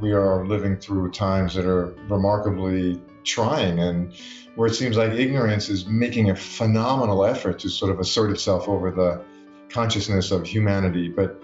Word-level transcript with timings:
we 0.00 0.12
are 0.12 0.46
living 0.46 0.76
through 0.76 1.10
times 1.10 1.54
that 1.54 1.66
are 1.66 1.94
remarkably 2.08 3.00
trying 3.24 3.78
and 3.78 4.14
where 4.54 4.68
it 4.68 4.74
seems 4.74 4.96
like 4.96 5.12
ignorance 5.12 5.68
is 5.68 5.86
making 5.86 6.30
a 6.30 6.36
phenomenal 6.36 7.24
effort 7.24 7.58
to 7.60 7.68
sort 7.68 7.90
of 7.90 8.00
assert 8.00 8.30
itself 8.30 8.68
over 8.68 8.90
the 8.90 9.22
consciousness 9.68 10.30
of 10.30 10.46
humanity. 10.46 11.08
But 11.08 11.40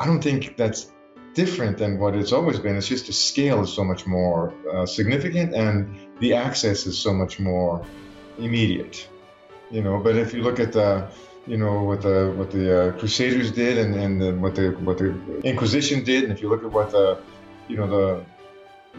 I 0.00 0.06
don't 0.06 0.22
think 0.22 0.56
that's 0.56 0.90
different 1.34 1.78
than 1.78 1.98
what 1.98 2.16
it's 2.16 2.32
always 2.32 2.58
been. 2.58 2.76
It's 2.76 2.88
just 2.88 3.06
the 3.06 3.12
scale 3.12 3.62
is 3.62 3.72
so 3.72 3.84
much 3.84 4.06
more 4.06 4.52
uh, 4.72 4.86
significant 4.86 5.54
and 5.54 5.96
the 6.20 6.34
access 6.34 6.86
is 6.86 6.98
so 6.98 7.12
much 7.12 7.38
more 7.38 7.84
immediate. 8.38 9.08
You 9.70 9.82
know, 9.82 9.98
but 9.98 10.16
if 10.16 10.32
you 10.32 10.42
look 10.42 10.60
at 10.60 10.72
the 10.72 11.08
you 11.46 11.56
know 11.56 11.82
what 11.82 12.02
the 12.02 12.32
what 12.36 12.50
the 12.50 12.88
uh, 12.88 12.92
Crusaders 12.98 13.50
did 13.50 13.78
and, 13.78 13.94
and 13.94 14.20
the, 14.20 14.34
what 14.34 14.54
the 14.54 14.70
what 14.84 14.98
the 14.98 15.14
Inquisition 15.44 16.04
did, 16.04 16.24
and 16.24 16.32
if 16.32 16.42
you 16.42 16.48
look 16.48 16.62
at 16.62 16.70
what 16.70 16.90
the 16.90 17.18
you 17.68 17.76
know 17.76 17.86
the 17.86 18.24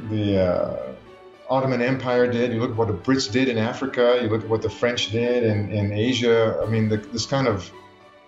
the 0.10 0.42
uh, 0.42 0.94
Ottoman 1.50 1.82
Empire 1.82 2.32
did. 2.32 2.54
You 2.54 2.60
look 2.60 2.72
at 2.72 2.78
what 2.78 2.88
the 2.88 2.94
Brits 2.94 3.32
did 3.32 3.50
in 3.50 3.58
Africa. 3.58 4.20
You 4.22 4.30
look 4.30 4.44
at 4.44 4.50
what 4.50 4.62
the 4.62 4.70
French 4.70 5.12
did 5.12 5.44
in, 5.44 5.70
in 5.70 5.92
Asia. 5.92 6.62
I 6.64 6.70
mean, 6.70 6.90
the, 6.90 6.98
this 6.98 7.26
kind 7.26 7.48
of 7.48 7.72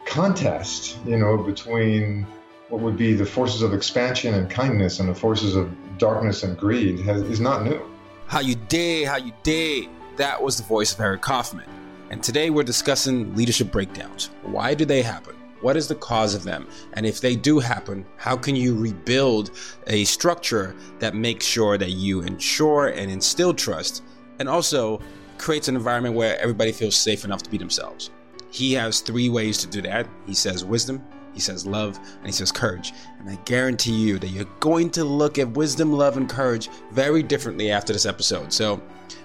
contest, 0.06 0.98
you 1.06 1.18
know, 1.18 1.38
between 1.38 2.26
what 2.70 2.82
would 2.82 2.98
be 2.98 3.14
the 3.14 3.26
forces 3.26 3.62
of 3.62 3.74
expansion 3.74 4.34
and 4.34 4.50
kindness 4.50 5.00
and 5.00 5.08
the 5.08 5.16
forces 5.16 5.56
of 5.56 5.70
darkness 5.98 6.44
and 6.44 6.58
greed 6.58 7.00
has, 7.02 7.22
is 7.24 7.40
not 7.40 7.64
new. 7.64 7.80
How 8.28 8.40
you 8.40 8.56
day, 8.56 9.04
how 9.04 9.18
you 9.18 9.34
day. 9.44 9.88
That 10.18 10.42
was 10.42 10.58
the 10.58 10.64
voice 10.64 10.94
of 10.94 11.00
Eric 11.00 11.22
Kaufmann. 11.22 11.68
And 12.10 12.24
today 12.24 12.50
we're 12.50 12.64
discussing 12.64 13.36
leadership 13.36 13.72
breakdowns. 13.72 14.30
Why 14.42 14.74
do 14.74 14.84
they 14.84 15.02
happen? 15.02 15.36
What 15.62 15.78
is 15.78 15.88
the 15.88 15.96
cause 15.96 16.34
of 16.34 16.44
them? 16.44 16.68
And 16.94 17.06
if 17.06 17.22
they 17.22 17.36
do 17.36 17.60
happen, 17.60 18.06
how 18.18 18.36
can 18.36 18.56
you 18.56 18.76
rebuild 18.76 19.52
a 19.88 20.04
structure 20.06 20.76
that 21.00 21.16
makes 21.16 21.46
sure 21.46 21.78
that 21.78 21.92
you 21.92 22.22
ensure 22.22 22.88
and 22.88 23.12
instill 23.12 23.54
trust 23.54 24.04
and 24.40 24.50
also 24.50 25.00
creates 25.38 25.68
an 25.68 25.76
environment 25.76 26.16
where 26.16 26.40
everybody 26.40 26.72
feels 26.72 26.96
safe 26.96 27.26
enough 27.26 27.44
to 27.44 27.50
be 27.50 27.58
themselves? 27.58 28.10
He 28.50 28.74
has 28.74 29.00
three 29.00 29.30
ways 29.30 29.60
to 29.60 29.68
do 29.68 29.82
that. 29.84 30.08
He 30.26 30.34
says 30.34 30.66
wisdom, 30.66 31.02
he 31.34 31.40
says 31.40 31.66
love, 31.66 31.98
and 31.98 32.26
he 32.26 32.32
says 32.32 32.52
courage. 32.52 32.94
And 33.20 33.30
I 33.30 33.36
guarantee 33.46 33.96
you 33.96 34.20
that 34.20 34.28
you're 34.30 34.46
going 34.60 34.90
to 34.92 35.04
look 35.04 35.40
at 35.40 35.50
wisdom, 35.52 35.94
love, 35.94 36.18
and 36.18 36.30
courage 36.30 36.70
very 36.92 37.24
differently 37.24 37.72
after 37.72 37.94
this 37.94 38.06
episode. 38.06 38.52
So 38.52 38.82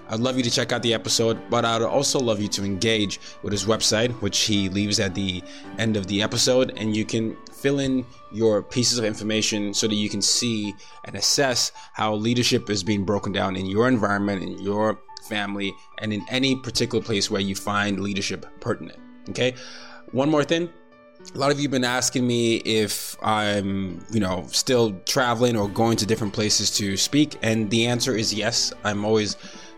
I'd 0.09 0.19
love 0.19 0.37
you 0.37 0.43
to 0.43 0.51
check 0.51 0.71
out 0.71 0.81
the 0.81 0.93
episode, 0.93 1.37
but 1.49 1.65
I'd 1.65 1.81
also 1.81 2.19
love 2.19 2.39
you 2.39 2.47
to 2.49 2.63
engage 2.63 3.19
with 3.43 3.51
his 3.51 3.65
website, 3.65 4.11
which 4.21 4.39
he 4.39 4.69
leaves 4.69 4.99
at 4.99 5.13
the 5.13 5.43
end 5.77 5.97
of 5.97 6.07
the 6.07 6.21
episode, 6.21 6.73
and 6.77 6.95
you 6.95 7.05
can 7.05 7.35
fill 7.51 7.79
in 7.79 8.05
your 8.31 8.61
pieces 8.61 8.99
of 8.99 9.05
information 9.05 9.73
so 9.73 9.87
that 9.87 9.95
you 9.95 10.09
can 10.09 10.21
see 10.21 10.73
and 11.05 11.15
assess 11.15 11.71
how 11.93 12.13
leadership 12.13 12.69
is 12.69 12.83
being 12.83 13.03
broken 13.03 13.31
down 13.31 13.55
in 13.55 13.65
your 13.65 13.87
environment, 13.87 14.41
in 14.43 14.59
your 14.59 14.99
family, 15.27 15.73
and 15.97 16.13
in 16.13 16.23
any 16.29 16.55
particular 16.55 17.03
place 17.03 17.29
where 17.29 17.41
you 17.41 17.55
find 17.55 17.99
leadership 17.99 18.45
pertinent. 18.59 18.99
Okay. 19.29 19.55
One 20.11 20.29
more 20.29 20.43
thing. 20.43 20.69
A 21.35 21.37
lot 21.37 21.51
of 21.51 21.59
you 21.59 21.63
have 21.63 21.71
been 21.71 21.83
asking 21.83 22.25
me 22.25 22.55
if 22.57 23.17
I'm, 23.21 24.05
you 24.11 24.19
know, 24.19 24.45
still 24.47 24.99
traveling 25.05 25.57
or 25.57 25.67
going 25.67 25.97
to 25.97 26.05
different 26.05 26.33
places 26.33 26.71
to 26.77 26.95
speak, 26.97 27.37
and 27.41 27.69
the 27.69 27.87
answer 27.87 28.15
is 28.15 28.33
yes. 28.33 28.71
I'm 28.83 29.03
always 29.03 29.35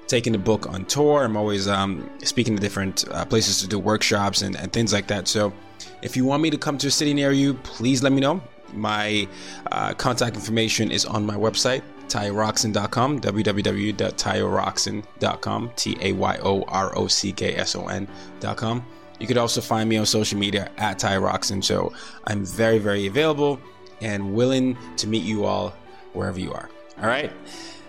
taking 0.07 0.33
the 0.33 0.39
book 0.39 0.67
on 0.67 0.85
tour. 0.85 1.23
I'm 1.23 1.35
always 1.35 1.67
um, 1.67 2.07
speaking 2.23 2.55
to 2.55 2.61
different 2.61 3.05
uh, 3.11 3.25
places 3.25 3.61
to 3.61 3.67
do 3.67 3.79
workshops 3.79 4.41
and, 4.41 4.55
and, 4.57 4.73
things 4.73 4.93
like 4.93 5.07
that. 5.07 5.27
So 5.27 5.53
if 6.01 6.17
you 6.17 6.25
want 6.25 6.43
me 6.43 6.49
to 6.49 6.57
come 6.57 6.77
to 6.79 6.87
a 6.87 6.91
city 6.91 7.13
near 7.13 7.31
you, 7.31 7.53
please 7.55 8.03
let 8.03 8.11
me 8.11 8.19
know. 8.19 8.41
My 8.73 9.27
uh, 9.71 9.93
contact 9.93 10.35
information 10.35 10.91
is 10.91 11.05
on 11.05 11.25
my 11.25 11.35
website, 11.35 11.83
tayorockson.com, 12.07 13.21
www.tayorockson.com, 13.21 15.71
T 15.75 15.97
A 16.01 16.11
Y 16.13 16.37
O 16.41 16.63
R 16.63 16.97
O 16.97 17.07
C 17.07 17.31
K 17.31 17.55
S 17.55 17.75
O 17.75 17.87
N.com. 17.87 18.83
You 19.19 19.27
could 19.27 19.37
also 19.37 19.59
find 19.59 19.89
me 19.89 19.97
on 19.97 20.05
social 20.05 20.39
media 20.39 20.71
at 20.77 20.97
TayoRockson. 20.97 21.63
So 21.63 21.93
I'm 22.25 22.45
very, 22.45 22.79
very 22.79 23.07
available 23.07 23.59
and 24.01 24.33
willing 24.33 24.77
to 24.95 25.07
meet 25.07 25.23
you 25.23 25.45
all 25.45 25.73
wherever 26.13 26.39
you 26.39 26.53
are. 26.53 26.69
All 27.01 27.07
right. 27.07 27.31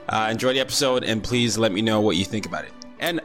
Uh, 0.08 0.28
enjoy 0.30 0.52
the 0.52 0.60
episode 0.60 1.04
and 1.04 1.22
please 1.22 1.56
let 1.56 1.70
me 1.70 1.82
know 1.82 2.00
what 2.00 2.16
you 2.16 2.24
think 2.24 2.46
about 2.46 2.64
it. 2.64 2.72
And 2.98 3.20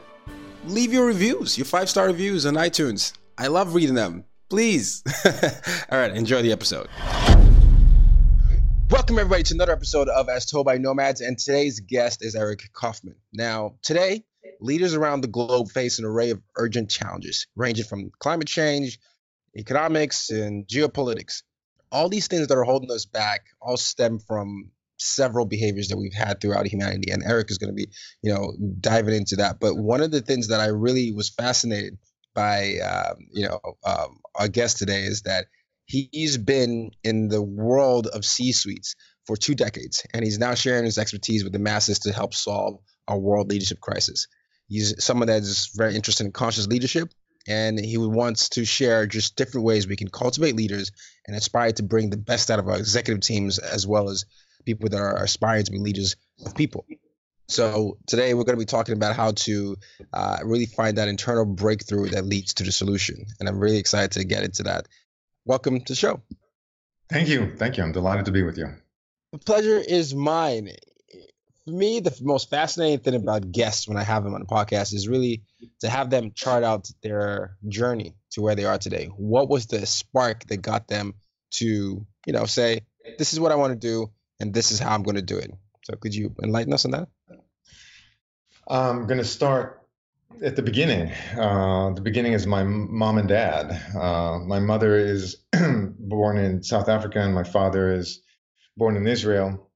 leave 0.65 0.93
your 0.93 1.07
reviews, 1.07 1.57
your 1.57 1.65
five 1.65 1.89
star 1.89 2.05
reviews 2.05 2.45
on 2.45 2.53
iTunes. 2.53 3.13
I 3.39 3.47
love 3.47 3.73
reading 3.73 3.95
them. 3.95 4.23
Please. 4.49 5.03
All 5.91 5.97
right, 5.97 6.15
enjoy 6.15 6.43
the 6.43 6.51
episode. 6.51 6.87
Welcome, 8.91 9.17
everybody, 9.17 9.41
to 9.41 9.55
another 9.55 9.73
episode 9.73 10.09
of 10.09 10.29
As 10.29 10.45
Told 10.45 10.67
by 10.67 10.77
Nomads. 10.77 11.21
And 11.21 11.39
today's 11.39 11.79
guest 11.79 12.23
is 12.23 12.35
Eric 12.35 12.69
Kaufmann. 12.73 13.15
Now, 13.33 13.75
today, 13.81 14.23
leaders 14.59 14.93
around 14.93 15.21
the 15.21 15.27
globe 15.27 15.69
face 15.71 15.99
an 15.99 16.05
array 16.05 16.31
of 16.31 16.41
urgent 16.55 16.89
challenges, 16.89 17.47
ranging 17.55 17.85
from 17.85 18.11
climate 18.19 18.47
change, 18.47 18.99
economics, 19.55 20.29
and 20.29 20.67
geopolitics. 20.67 21.43
All 21.91 22.09
these 22.09 22.27
things 22.27 22.47
that 22.47 22.57
are 22.57 22.63
holding 22.63 22.91
us 22.91 23.05
back 23.05 23.45
all 23.61 23.77
stem 23.77 24.19
from 24.19 24.71
several 24.97 25.45
behaviors 25.45 25.89
that 25.89 25.97
we've 25.97 26.13
had 26.13 26.39
throughout 26.39 26.65
humanity 26.67 27.11
and 27.11 27.23
eric 27.25 27.51
is 27.51 27.57
going 27.57 27.69
to 27.69 27.73
be 27.73 27.89
you 28.21 28.33
know 28.33 28.53
diving 28.79 29.13
into 29.13 29.35
that 29.35 29.59
but 29.59 29.75
one 29.75 30.01
of 30.01 30.11
the 30.11 30.21
things 30.21 30.47
that 30.47 30.61
i 30.61 30.67
really 30.67 31.11
was 31.11 31.29
fascinated 31.29 31.97
by 32.33 32.75
um, 32.79 33.15
you 33.31 33.47
know 33.47 33.59
um, 33.85 34.19
our 34.35 34.47
guest 34.47 34.77
today 34.77 35.03
is 35.03 35.23
that 35.23 35.47
he's 35.85 36.37
been 36.37 36.91
in 37.03 37.27
the 37.27 37.41
world 37.41 38.07
of 38.07 38.23
c 38.25 38.51
suites 38.51 38.95
for 39.27 39.35
two 39.35 39.55
decades 39.55 40.05
and 40.13 40.23
he's 40.23 40.39
now 40.39 40.53
sharing 40.53 40.85
his 40.85 40.97
expertise 40.97 41.43
with 41.43 41.53
the 41.53 41.59
masses 41.59 41.99
to 41.99 42.13
help 42.13 42.33
solve 42.33 42.79
our 43.07 43.19
world 43.19 43.49
leadership 43.49 43.79
crisis 43.81 44.27
he's 44.67 45.03
someone 45.03 45.27
that 45.27 45.41
is 45.41 45.71
very 45.75 45.95
interested 45.95 46.25
in 46.25 46.31
conscious 46.31 46.67
leadership 46.67 47.11
and 47.47 47.79
he 47.79 47.97
wants 47.97 48.49
to 48.49 48.65
share 48.65 49.05
just 49.05 49.35
different 49.35 49.65
ways 49.65 49.87
we 49.87 49.95
can 49.95 50.09
cultivate 50.09 50.55
leaders 50.55 50.91
and 51.27 51.35
aspire 51.35 51.71
to 51.73 51.83
bring 51.83 52.09
the 52.09 52.17
best 52.17 52.49
out 52.49 52.59
of 52.59 52.67
our 52.67 52.77
executive 52.77 53.21
teams 53.21 53.59
as 53.59 53.85
well 53.85 54.09
as 54.09 54.25
people 54.65 54.89
that 54.89 54.99
are 54.99 55.23
aspiring 55.23 55.63
to 55.63 55.71
be 55.71 55.77
leaders 55.77 56.15
of 56.45 56.55
people. 56.55 56.85
So 57.47 57.99
today 58.07 58.33
we're 58.33 58.43
going 58.43 58.57
to 58.57 58.61
be 58.61 58.65
talking 58.65 58.95
about 58.95 59.15
how 59.15 59.31
to 59.31 59.77
uh, 60.11 60.39
really 60.43 60.65
find 60.65 60.97
that 60.97 61.07
internal 61.07 61.45
breakthrough 61.45 62.09
that 62.09 62.25
leads 62.25 62.55
to 62.55 62.63
the 62.63 62.71
solution, 62.71 63.25
and 63.39 63.47
I'm 63.47 63.59
really 63.59 63.77
excited 63.77 64.13
to 64.13 64.23
get 64.23 64.43
into 64.43 64.63
that. 64.63 64.87
Welcome 65.45 65.81
to 65.81 65.93
the 65.93 65.95
show. 65.95 66.21
Thank 67.07 67.27
you, 67.27 67.55
thank 67.55 67.77
you. 67.77 67.83
I'm 67.83 67.91
delighted 67.91 68.25
to 68.25 68.31
be 68.31 68.41
with 68.41 68.57
you. 68.57 68.73
The 69.31 69.37
pleasure 69.37 69.77
is 69.77 70.15
mine. 70.15 70.71
For 71.65 71.71
me, 71.71 71.99
the 71.99 72.15
most 72.21 72.51
fascinating 72.51 72.99
thing 72.99 73.15
about 73.15 73.51
guests 73.51 73.87
when 73.87 73.97
I 73.97 74.03
have 74.03 74.23
them 74.23 74.35
on 74.35 74.41
the 74.41 74.45
podcast 74.45 74.93
is 74.93 75.07
really 75.07 75.41
to 75.79 75.89
have 75.89 76.11
them 76.11 76.31
chart 76.35 76.63
out 76.63 76.87
their 77.01 77.57
journey 77.67 78.13
to 78.31 78.41
where 78.41 78.53
they 78.53 78.65
are 78.65 78.77
today. 78.77 79.07
What 79.17 79.49
was 79.49 79.65
the 79.65 79.83
spark 79.87 80.45
that 80.47 80.57
got 80.57 80.87
them 80.87 81.15
to, 81.55 82.05
you 82.27 82.33
know, 82.33 82.45
say, 82.45 82.81
"This 83.17 83.33
is 83.33 83.39
what 83.39 83.51
I 83.51 83.55
want 83.55 83.73
to 83.73 83.79
do," 83.79 84.11
and 84.39 84.53
this 84.53 84.69
is 84.69 84.79
how 84.79 84.93
I'm 84.93 85.01
going 85.01 85.15
to 85.15 85.23
do 85.23 85.37
it. 85.39 85.51
So 85.85 85.95
could 85.95 86.13
you 86.13 86.35
enlighten 86.43 86.71
us 86.71 86.85
on 86.85 86.91
that? 86.91 87.07
I'm 88.67 89.07
going 89.07 89.19
to 89.19 89.25
start 89.25 89.81
at 90.43 90.55
the 90.55 90.61
beginning. 90.61 91.11
Uh, 91.35 91.93
the 91.93 92.01
beginning 92.01 92.33
is 92.33 92.45
my 92.45 92.63
mom 92.63 93.17
and 93.17 93.27
dad. 93.27 93.71
Uh, 93.95 94.37
my 94.39 94.59
mother 94.59 94.95
is 94.95 95.37
born 95.99 96.37
in 96.37 96.61
South 96.61 96.89
Africa, 96.89 97.21
and 97.21 97.33
my 97.33 97.43
father 97.43 97.91
is 97.91 98.21
born 98.77 98.97
in 98.97 99.07
Israel. 99.07 99.71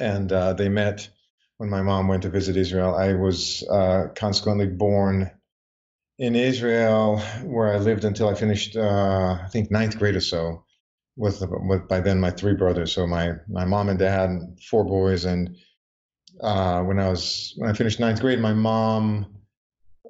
And 0.00 0.32
uh, 0.32 0.52
they 0.54 0.68
met 0.68 1.08
when 1.58 1.70
my 1.70 1.82
mom 1.82 2.08
went 2.08 2.22
to 2.22 2.30
visit 2.30 2.56
Israel. 2.56 2.94
I 2.94 3.14
was 3.14 3.66
uh, 3.70 4.08
consequently 4.14 4.66
born 4.66 5.30
in 6.18 6.36
Israel, 6.36 7.18
where 7.42 7.72
I 7.72 7.78
lived 7.78 8.04
until 8.04 8.28
I 8.28 8.34
finished, 8.34 8.76
uh, 8.76 9.38
I 9.42 9.48
think, 9.50 9.70
ninth 9.70 9.98
grade 9.98 10.16
or 10.16 10.20
so, 10.20 10.64
with, 11.16 11.42
with 11.48 11.88
by 11.88 12.00
then 12.00 12.20
my 12.20 12.30
three 12.30 12.54
brothers. 12.54 12.92
So 12.92 13.06
my 13.06 13.32
my 13.48 13.64
mom 13.64 13.88
and 13.88 13.98
dad, 13.98 14.30
and 14.30 14.62
four 14.62 14.84
boys, 14.84 15.24
and 15.24 15.56
uh, 16.40 16.82
when 16.82 16.98
I 16.98 17.08
was 17.08 17.54
when 17.56 17.70
I 17.70 17.72
finished 17.72 18.00
ninth 18.00 18.20
grade, 18.20 18.40
my 18.40 18.52
mom 18.52 19.26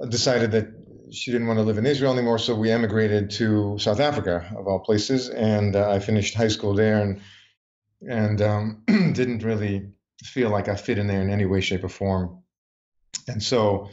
decided 0.08 0.50
that 0.52 0.68
she 1.12 1.30
didn't 1.30 1.46
want 1.46 1.58
to 1.58 1.62
live 1.62 1.78
in 1.78 1.86
Israel 1.86 2.12
anymore, 2.12 2.38
so 2.38 2.54
we 2.54 2.70
emigrated 2.70 3.30
to 3.30 3.78
South 3.78 4.00
Africa, 4.00 4.50
of 4.56 4.66
all 4.66 4.80
places, 4.80 5.28
and 5.28 5.76
uh, 5.76 5.90
I 5.90 6.00
finished 6.00 6.34
high 6.34 6.48
school 6.48 6.74
there, 6.74 7.00
and 7.00 7.20
and 8.08 8.40
um, 8.42 8.82
didn't 8.86 9.42
really 9.42 9.90
feel 10.22 10.50
like 10.50 10.68
I 10.68 10.76
fit 10.76 10.98
in 10.98 11.06
there 11.06 11.22
in 11.22 11.30
any 11.30 11.46
way, 11.46 11.60
shape, 11.60 11.84
or 11.84 11.88
form, 11.88 12.42
and 13.28 13.42
so 13.42 13.90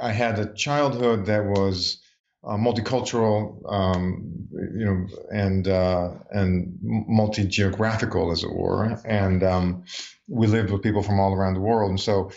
I 0.00 0.12
had 0.12 0.38
a 0.38 0.52
childhood 0.54 1.26
that 1.26 1.44
was 1.44 2.02
uh, 2.42 2.56
multicultural, 2.56 3.60
um, 3.70 4.48
you 4.52 4.84
know, 4.84 5.06
and 5.30 5.68
uh, 5.68 6.10
and 6.30 6.78
multi 6.82 7.44
geographical, 7.44 8.32
as 8.32 8.42
it 8.44 8.52
were, 8.52 8.98
and 9.04 9.42
um, 9.42 9.84
we 10.28 10.46
lived 10.46 10.70
with 10.70 10.82
people 10.82 11.02
from 11.02 11.20
all 11.20 11.34
around 11.34 11.54
the 11.54 11.60
world, 11.60 11.90
and 11.90 12.00
so 12.00 12.30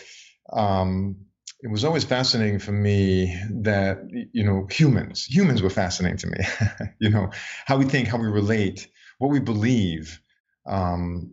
um, 0.52 1.16
it 1.62 1.70
was 1.70 1.84
always 1.84 2.04
fascinating 2.04 2.58
for 2.58 2.72
me 2.72 3.34
that 3.50 3.98
you 4.32 4.44
know 4.44 4.66
humans 4.70 5.24
humans 5.24 5.62
were 5.62 5.70
fascinating 5.70 6.18
to 6.18 6.26
me. 6.26 6.38
You 7.00 7.10
know 7.10 7.30
how 7.66 7.76
we 7.76 7.84
think 7.84 8.08
how 8.08 8.18
we 8.18 8.28
relate 8.28 8.88
what 9.18 9.30
we 9.30 9.40
believe 9.40 10.20
um, 10.66 11.32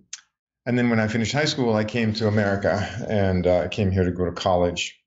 and 0.66 0.78
then 0.78 0.90
when 0.90 1.00
i 1.00 1.08
finished 1.08 1.34
high 1.34 1.46
school 1.46 1.74
i 1.74 1.84
came 1.84 2.14
to 2.14 2.28
america 2.28 2.88
and 3.08 3.48
uh, 3.48 3.62
i 3.62 3.68
came 3.68 3.92
here 3.92 4.04
to 4.04 4.12
go 4.12 4.26
to 4.26 4.32
college 4.32 5.00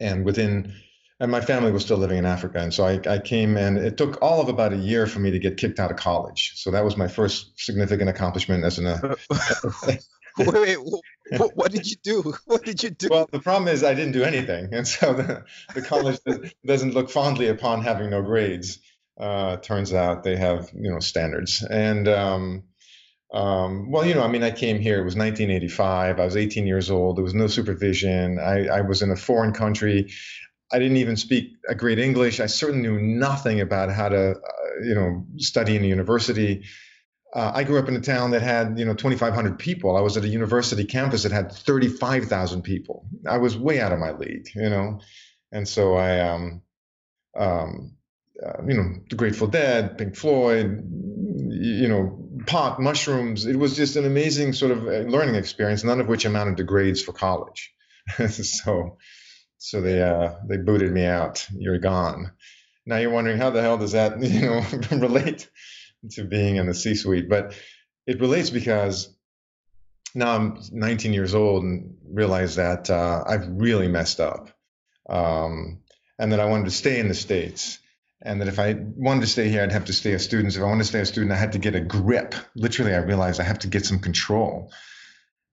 and 0.00 0.24
within 0.24 0.72
and 1.20 1.30
my 1.30 1.40
family 1.40 1.70
was 1.70 1.84
still 1.84 1.98
living 1.98 2.18
in 2.18 2.26
africa 2.26 2.58
and 2.58 2.74
so 2.74 2.84
I, 2.84 3.00
I 3.08 3.18
came 3.18 3.56
and 3.56 3.78
it 3.78 3.96
took 3.96 4.20
all 4.22 4.40
of 4.40 4.48
about 4.48 4.72
a 4.72 4.76
year 4.76 5.06
for 5.06 5.20
me 5.20 5.30
to 5.30 5.38
get 5.38 5.56
kicked 5.56 5.78
out 5.78 5.90
of 5.90 5.96
college 5.96 6.52
so 6.56 6.70
that 6.70 6.84
was 6.84 6.96
my 6.96 7.08
first 7.08 7.52
significant 7.56 8.10
accomplishment 8.10 8.64
as 8.64 8.78
an 8.78 8.86
uh, 8.86 9.14
wait, 10.38 10.52
wait, 10.52 10.78
what, 11.38 11.56
what, 11.56 11.72
did 11.72 11.86
you 11.86 11.96
do? 12.02 12.34
What 12.44 12.64
did 12.64 12.82
you 12.82 12.90
do? 12.90 13.08
Well, 13.10 13.28
the 13.30 13.40
problem 13.40 13.68
is 13.68 13.84
I 13.84 13.94
didn't 13.94 14.12
do 14.12 14.22
anything, 14.22 14.72
and 14.72 14.86
so 14.86 15.14
the, 15.14 15.44
the 15.74 15.82
college 15.82 16.18
doesn't 16.64 16.94
look 16.94 17.10
fondly 17.10 17.48
upon 17.48 17.82
having 17.82 18.10
no 18.10 18.22
grades. 18.22 18.78
Uh, 19.18 19.56
turns 19.58 19.92
out 19.92 20.24
they 20.24 20.36
have 20.36 20.70
you 20.74 20.90
know 20.90 20.98
standards, 21.00 21.62
and 21.62 22.08
um, 22.08 22.64
um, 23.32 23.90
well, 23.90 24.04
you 24.04 24.14
know, 24.14 24.22
I 24.22 24.28
mean, 24.28 24.42
I 24.42 24.50
came 24.50 24.78
here. 24.78 25.00
It 25.00 25.04
was 25.04 25.16
1985. 25.16 26.20
I 26.20 26.24
was 26.24 26.36
18 26.36 26.66
years 26.66 26.90
old. 26.90 27.16
There 27.16 27.24
was 27.24 27.34
no 27.34 27.46
supervision. 27.46 28.38
I, 28.38 28.66
I 28.66 28.80
was 28.82 29.00
in 29.00 29.10
a 29.10 29.16
foreign 29.16 29.52
country. 29.52 30.12
I 30.70 30.78
didn't 30.78 30.98
even 30.98 31.16
speak 31.16 31.52
a 31.68 31.74
great 31.74 31.98
English. 31.98 32.40
I 32.40 32.46
certainly 32.46 32.88
knew 32.88 33.00
nothing 33.00 33.60
about 33.60 33.90
how 33.90 34.10
to, 34.10 34.30
uh, 34.32 34.84
you 34.84 34.94
know, 34.94 35.26
study 35.38 35.76
in 35.76 35.84
a 35.84 35.86
university. 35.86 36.64
Uh, 37.34 37.52
I 37.54 37.64
grew 37.64 37.78
up 37.78 37.88
in 37.88 37.96
a 37.96 38.00
town 38.00 38.32
that 38.32 38.42
had, 38.42 38.78
you 38.78 38.84
know, 38.84 38.94
2,500 38.94 39.58
people. 39.58 39.96
I 39.96 40.00
was 40.02 40.18
at 40.18 40.24
a 40.24 40.28
university 40.28 40.84
campus 40.84 41.22
that 41.22 41.32
had 41.32 41.52
35,000 41.52 42.62
people. 42.62 43.06
I 43.26 43.38
was 43.38 43.56
way 43.56 43.80
out 43.80 43.92
of 43.92 43.98
my 43.98 44.12
league, 44.12 44.48
you 44.54 44.68
know, 44.68 45.00
and 45.50 45.66
so 45.66 45.94
I, 45.94 46.20
um, 46.20 46.62
um, 47.34 47.96
uh, 48.44 48.62
you 48.66 48.74
know, 48.74 48.94
the 49.08 49.16
Grateful 49.16 49.46
Dead, 49.46 49.96
Pink 49.96 50.16
Floyd, 50.16 50.84
you 51.48 51.88
know, 51.88 52.18
pot, 52.46 52.80
mushrooms. 52.80 53.46
It 53.46 53.56
was 53.56 53.76
just 53.76 53.96
an 53.96 54.04
amazing 54.04 54.52
sort 54.52 54.72
of 54.72 54.86
uh, 54.86 55.08
learning 55.08 55.36
experience, 55.36 55.84
none 55.84 56.00
of 56.00 56.08
which 56.08 56.24
amounted 56.24 56.56
to 56.58 56.64
grades 56.64 57.02
for 57.02 57.12
college. 57.12 57.72
so, 58.28 58.98
so 59.58 59.80
they 59.80 60.02
uh, 60.02 60.34
they 60.48 60.56
booted 60.56 60.92
me 60.92 61.04
out. 61.04 61.46
You're 61.56 61.78
gone. 61.78 62.32
Now 62.84 62.96
you're 62.96 63.10
wondering 63.10 63.38
how 63.38 63.50
the 63.50 63.62
hell 63.62 63.78
does 63.78 63.92
that, 63.92 64.20
you 64.22 64.40
know, 64.40 64.98
relate? 64.98 65.48
to 66.10 66.24
being 66.24 66.56
in 66.56 66.66
the 66.66 66.74
C 66.74 66.94
suite. 66.94 67.28
But 67.28 67.54
it 68.06 68.20
relates 68.20 68.50
because 68.50 69.14
now 70.14 70.34
I'm 70.34 70.58
19 70.70 71.12
years 71.12 71.34
old 71.34 71.62
and 71.62 71.96
realize 72.04 72.56
that 72.56 72.90
uh, 72.90 73.24
I've 73.26 73.46
really 73.48 73.88
messed 73.88 74.20
up. 74.20 74.50
Um, 75.08 75.80
and 76.18 76.32
that 76.32 76.40
I 76.40 76.44
wanted 76.44 76.66
to 76.66 76.70
stay 76.70 77.00
in 77.00 77.08
the 77.08 77.14
States. 77.14 77.78
And 78.24 78.40
that 78.40 78.48
if 78.48 78.58
I 78.58 78.76
wanted 78.78 79.22
to 79.22 79.26
stay 79.26 79.48
here, 79.48 79.62
I'd 79.62 79.72
have 79.72 79.86
to 79.86 79.92
stay 79.92 80.12
a 80.12 80.18
student. 80.18 80.54
If 80.54 80.62
I 80.62 80.66
wanted 80.66 80.84
to 80.84 80.88
stay 80.88 81.00
a 81.00 81.06
student, 81.06 81.32
I 81.32 81.36
had 81.36 81.52
to 81.52 81.58
get 81.58 81.74
a 81.74 81.80
grip. 81.80 82.34
Literally, 82.54 82.94
I 82.94 82.98
realized 82.98 83.40
I 83.40 83.44
have 83.44 83.58
to 83.60 83.68
get 83.68 83.84
some 83.84 83.98
control. 83.98 84.72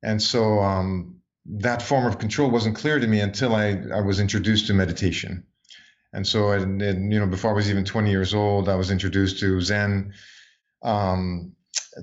And 0.04 0.21
so 0.21 0.60
um, 0.60 1.21
that 1.45 1.81
form 1.81 2.06
of 2.06 2.19
control 2.19 2.51
wasn't 2.51 2.75
clear 2.75 3.00
to 3.00 3.07
me 3.07 3.21
until 3.21 3.56
I, 3.56 3.81
I 3.94 4.01
was 4.01 4.19
introduced 4.19 4.68
to 4.68 4.74
meditation. 4.74 5.45
And 6.13 6.25
so, 6.25 6.51
and, 6.51 6.81
and, 6.81 7.12
you 7.12 7.19
know, 7.19 7.27
before 7.27 7.51
I 7.51 7.54
was 7.54 7.69
even 7.69 7.86
20 7.86 8.10
years 8.10 8.33
old, 8.33 8.69
I 8.69 8.75
was 8.75 8.92
introduced 8.92 9.39
to 9.39 9.62
Zen 9.62 10.13
um, 10.81 11.56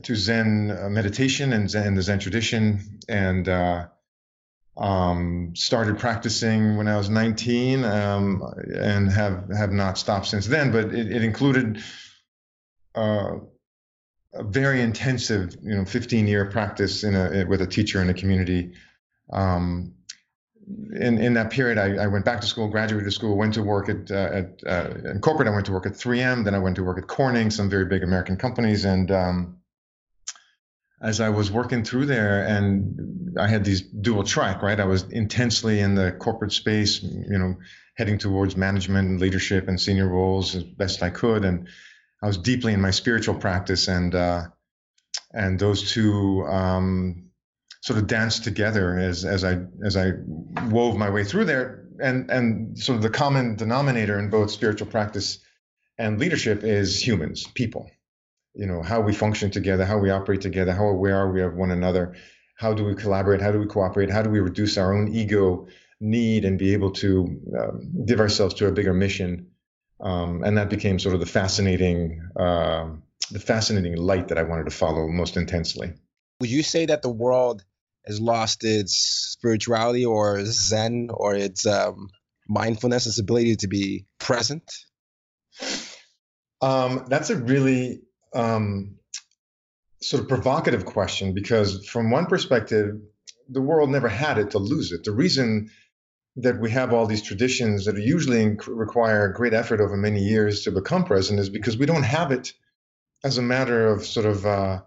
to 0.03 0.15
Zen 0.15 0.93
meditation 0.93 1.53
and 1.53 1.71
Zen, 1.71 1.95
the 1.95 2.03
Zen 2.03 2.19
tradition, 2.19 3.01
and 3.09 3.49
uh, 3.49 3.87
um, 4.77 5.53
started 5.55 5.99
practicing 5.99 6.77
when 6.77 6.89
I 6.89 6.97
was 6.97 7.09
19, 7.09 7.85
um, 7.85 8.43
and 8.75 9.11
have 9.11 9.49
have 9.51 9.73
not 9.73 9.99
stopped 9.99 10.27
since 10.27 10.47
then. 10.47 10.73
But 10.73 10.95
it, 10.95 11.11
it 11.11 11.25
included 11.25 11.83
uh, 12.95 13.37
a 14.35 14.43
very 14.43 14.83
intensive, 14.83 15.57
you 15.63 15.75
know, 15.75 15.85
15 15.85 16.27
year 16.27 16.47
practice 16.47 17.05
in 17.05 17.15
a 17.15 17.45
with 17.45 17.63
a 17.63 17.67
teacher 17.67 18.03
in 18.03 18.11
a 18.11 18.15
community. 18.15 18.73
Um, 19.33 19.95
in, 20.67 21.19
in 21.19 21.35
that 21.35 21.51
period, 21.51 21.79
I, 21.79 22.05
I, 22.05 22.07
went 22.09 22.25
back 22.25 22.41
to 22.41 22.47
school, 22.47 22.69
graduated 22.69 23.13
school, 23.13 23.37
went 23.37 23.55
to 23.55 23.63
work 23.63 23.89
at, 23.89 24.11
uh, 24.11 24.15
at 24.33 24.61
uh, 24.67 25.11
in 25.11 25.21
corporate. 25.21 25.47
I 25.47 25.53
went 25.53 25.67
to 25.67 25.73
work 25.73 25.87
at 25.87 25.93
3M. 25.93 26.45
Then 26.45 26.55
I 26.55 26.59
went 26.59 26.77
to 26.77 26.85
work 26.85 26.99
at 26.99 27.07
Corning, 27.07 27.51
some 27.51 27.71
very 27.71 27.85
big 27.85 28.03
American 28.03 28.37
companies. 28.37 28.85
And 28.85 29.11
um, 29.13 29.59
as 31.01 31.21
I 31.21 31.29
was 31.29 31.51
working 31.51 31.85
through 31.85 32.07
there, 32.07 32.45
and 32.47 33.39
I 33.39 33.49
had 33.49 33.65
these 33.65 33.83
dual 33.83 34.25
track, 34.25 34.63
right? 34.63 34.81
I 34.81 34.87
was 34.87 35.05
intensely 35.05 35.81
in 35.81 35.95
the 35.95 36.13
corporate 36.13 36.53
space, 36.53 37.03
you 37.03 37.39
know, 37.39 37.57
heading 37.97 38.19
towards 38.19 38.57
management 38.57 39.09
and 39.09 39.21
leadership 39.21 39.69
and 39.69 39.81
senior 39.81 40.09
roles 40.09 40.55
as 40.55 40.63
best 40.65 41.03
I 41.03 41.11
could. 41.11 41.45
And 41.45 41.69
I 42.23 42.27
was 42.27 42.39
deeply 42.39 42.73
in 42.73 42.81
my 42.81 42.91
spiritual 42.91 43.35
practice, 43.35 43.89
and 43.89 44.15
uh, 44.15 44.45
and 45.33 45.59
those 45.59 45.93
two. 45.93 46.47
Um, 46.47 47.23
sort 47.87 48.01
of 48.01 48.09
danced 48.09 48.43
together 48.43 48.99
as 48.99 49.25
as 49.25 49.45
I 49.45 49.61
as 49.85 49.97
I 49.97 50.13
wove 50.69 50.97
my 50.97 51.09
way 51.09 51.23
through 51.23 51.45
there. 51.45 51.85
And 52.01 52.31
and 52.31 52.79
sort 52.79 52.97
of 52.97 53.03
the 53.03 53.11
common 53.11 53.55
denominator 53.55 54.19
in 54.19 54.29
both 54.29 54.51
spiritual 54.51 54.89
practice 54.89 55.39
and 55.97 56.19
leadership 56.19 56.63
is 56.63 57.07
humans, 57.07 57.47
people. 57.55 57.91
You 58.57 58.67
know, 58.67 58.83
how 58.83 59.01
we 59.01 59.13
function 59.13 59.51
together, 59.51 59.85
how 59.85 59.99
we 59.99 60.11
operate 60.11 60.41
together, 60.41 60.73
how 60.73 60.87
aware 60.87 61.17
are 61.17 61.31
we 61.31 61.43
of 61.43 61.55
one 61.55 61.71
another, 61.71 62.15
how 62.57 62.73
do 62.73 62.85
we 62.85 62.95
collaborate, 62.95 63.41
how 63.41 63.53
do 63.53 63.59
we 63.59 63.67
cooperate, 63.67 64.11
how 64.11 64.23
do 64.23 64.31
we 64.31 64.41
reduce 64.41 64.79
our 64.79 64.95
own 64.95 65.09
ego 65.09 65.67
need 66.01 66.45
and 66.45 66.59
be 66.59 66.73
able 66.73 66.91
to 66.93 67.41
um, 67.59 68.05
give 68.07 68.21
ourselves 68.21 68.55
to 68.55 68.67
a 68.67 68.73
bigger 68.73 68.95
mission. 68.95 69.49
Um, 70.01 70.43
and 70.43 70.59
that 70.59 70.69
became 70.69 70.99
sort 70.99 71.15
of 71.15 71.21
the 71.21 71.27
fascinating, 71.27 72.23
uh, 72.39 72.91
the 73.31 73.41
fascinating 73.41 73.97
light 73.97 74.29
that 74.29 74.39
I 74.39 74.43
wanted 74.43 74.65
to 74.65 74.71
follow 74.71 75.09
most 75.09 75.37
intensely. 75.37 75.95
Would 76.41 76.51
you 76.51 76.63
say 76.63 76.87
that 76.87 77.03
the 77.03 77.11
world 77.11 77.65
has 78.07 78.21
lost 78.21 78.63
its 78.63 78.95
spirituality 79.33 80.05
or 80.05 80.45
Zen 80.45 81.09
or 81.11 81.35
its 81.35 81.67
um, 81.67 82.09
mindfulness, 82.47 83.07
its 83.07 83.19
ability 83.19 83.57
to 83.57 83.69
be 83.69 84.07
present? 84.19 84.71
Um, 86.61 87.07
that's 87.09 87.31
a 87.31 87.37
really 87.37 88.03
um, 88.37 88.97
sort 90.01 90.23
of 90.23 90.29
provocative 90.29 90.85
question 90.85 91.33
because, 91.33 91.87
from 91.87 92.11
one 92.11 92.27
perspective, 92.27 93.01
the 93.49 93.63
world 93.63 93.91
never 93.91 94.09
had 94.09 94.39
it 94.39 94.51
to 94.51 94.59
lose 94.59 94.93
it. 94.93 95.05
The 95.05 95.13
reason 95.13 95.71
that 96.37 96.61
we 96.61 96.71
have 96.71 96.93
all 96.93 97.07
these 97.07 97.23
traditions 97.23 97.87
that 97.87 97.97
usually 97.97 98.57
require 98.67 99.33
great 99.33 99.55
effort 99.55 99.81
over 99.81 99.97
many 99.97 100.21
years 100.21 100.65
to 100.65 100.71
become 100.71 101.05
present 101.05 101.41
is 101.41 101.49
because 101.49 101.79
we 101.79 101.87
don't 101.87 102.03
have 102.03 102.31
it 102.31 102.53
as 103.25 103.39
a 103.39 103.43
matter 103.43 103.87
of 103.89 104.05
sort 104.05 104.27
of 104.27 104.45
uh, 104.45 104.83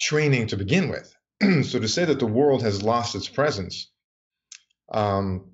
training 0.00 0.46
to 0.48 0.56
begin 0.56 0.88
with. 0.88 1.14
so 1.64 1.78
to 1.78 1.88
say 1.88 2.06
that 2.06 2.18
the 2.18 2.26
world 2.26 2.62
has 2.62 2.82
lost 2.82 3.14
its 3.14 3.28
presence, 3.28 3.90
um, 4.90 5.50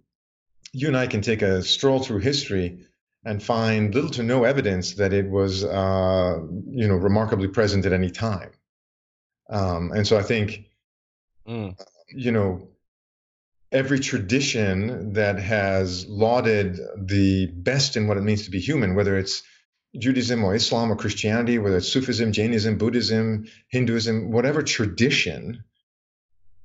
you 0.73 0.87
and 0.87 0.97
I 0.97 1.09
can 1.09 1.23
take 1.23 1.43
a 1.43 1.63
stroll 1.63 1.99
through 1.99 2.21
history 2.21 2.87
and 3.25 3.43
find 3.43 3.95
little 3.95 4.11
to 4.11 4.23
no 4.23 4.45
evidence 4.45 4.95
that 4.95 5.13
it 5.13 5.29
was, 5.29 5.65
uh, 5.65 6.41
you 6.71 6.89
know, 6.89 6.97
remarkably 6.97 7.49
present 7.49 7.87
at 7.87 7.93
any 7.93 8.11
time. 8.11 8.51
Um, 9.49 9.93
and 9.93 10.07
so 10.07 10.19
I 10.19 10.23
think, 10.23 10.71
mm. 11.47 11.79
you 12.09 12.33
know, 12.33 12.69
every 13.71 14.01
tradition 14.01 15.13
that 15.15 15.39
has 15.39 16.07
lauded 16.07 16.79
the 16.97 17.47
best 17.47 17.97
in 17.97 18.07
what 18.07 18.17
it 18.17 18.23
means 18.23 18.45
to 18.45 18.51
be 18.51 18.61
human, 18.61 18.95
whether 18.95 19.17
it's 19.17 19.43
Judaism 19.99 20.43
or 20.45 20.55
Islam 20.55 20.91
or 20.91 20.97
Christianity, 20.97 21.59
whether 21.59 21.77
it's 21.77 21.89
Sufism, 21.89 22.33
Jainism, 22.33 22.79
Buddhism, 22.79 23.47
Hinduism, 23.69 24.31
whatever 24.31 24.63
tradition 24.63 25.65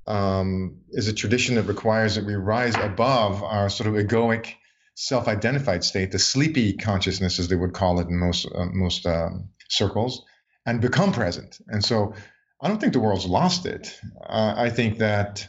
um, 0.06 0.78
is 0.90 1.08
a 1.08 1.12
tradition 1.12 1.56
that 1.56 1.64
requires 1.64 2.14
that 2.14 2.24
we 2.24 2.34
rise 2.34 2.74
above 2.76 3.42
our 3.42 3.68
sort 3.68 3.88
of 3.88 3.94
egoic, 3.94 4.54
self-identified 5.00 5.84
state, 5.84 6.10
the 6.10 6.18
sleepy 6.18 6.72
consciousness, 6.72 7.38
as 7.38 7.46
they 7.46 7.54
would 7.54 7.72
call 7.72 8.00
it 8.00 8.08
in 8.08 8.18
most 8.18 8.48
uh, 8.52 8.66
most 8.72 9.06
um, 9.06 9.50
circles, 9.68 10.24
and 10.66 10.80
become 10.80 11.12
present. 11.12 11.56
And 11.68 11.84
so, 11.84 12.14
I 12.60 12.66
don't 12.66 12.80
think 12.80 12.94
the 12.94 13.00
world's 13.00 13.24
lost 13.24 13.64
it. 13.64 13.96
Uh, 14.20 14.54
I 14.56 14.70
think 14.70 14.98
that 14.98 15.46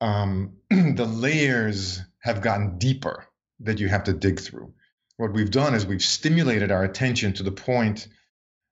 um, 0.00 0.52
the 0.70 1.04
layers 1.04 2.00
have 2.20 2.42
gotten 2.42 2.78
deeper 2.78 3.26
that 3.58 3.80
you 3.80 3.88
have 3.88 4.04
to 4.04 4.12
dig 4.12 4.38
through. 4.38 4.72
What 5.16 5.32
we've 5.32 5.50
done 5.50 5.74
is 5.74 5.84
we've 5.84 6.00
stimulated 6.00 6.70
our 6.70 6.84
attention 6.84 7.32
to 7.34 7.42
the 7.42 7.50
point 7.50 8.06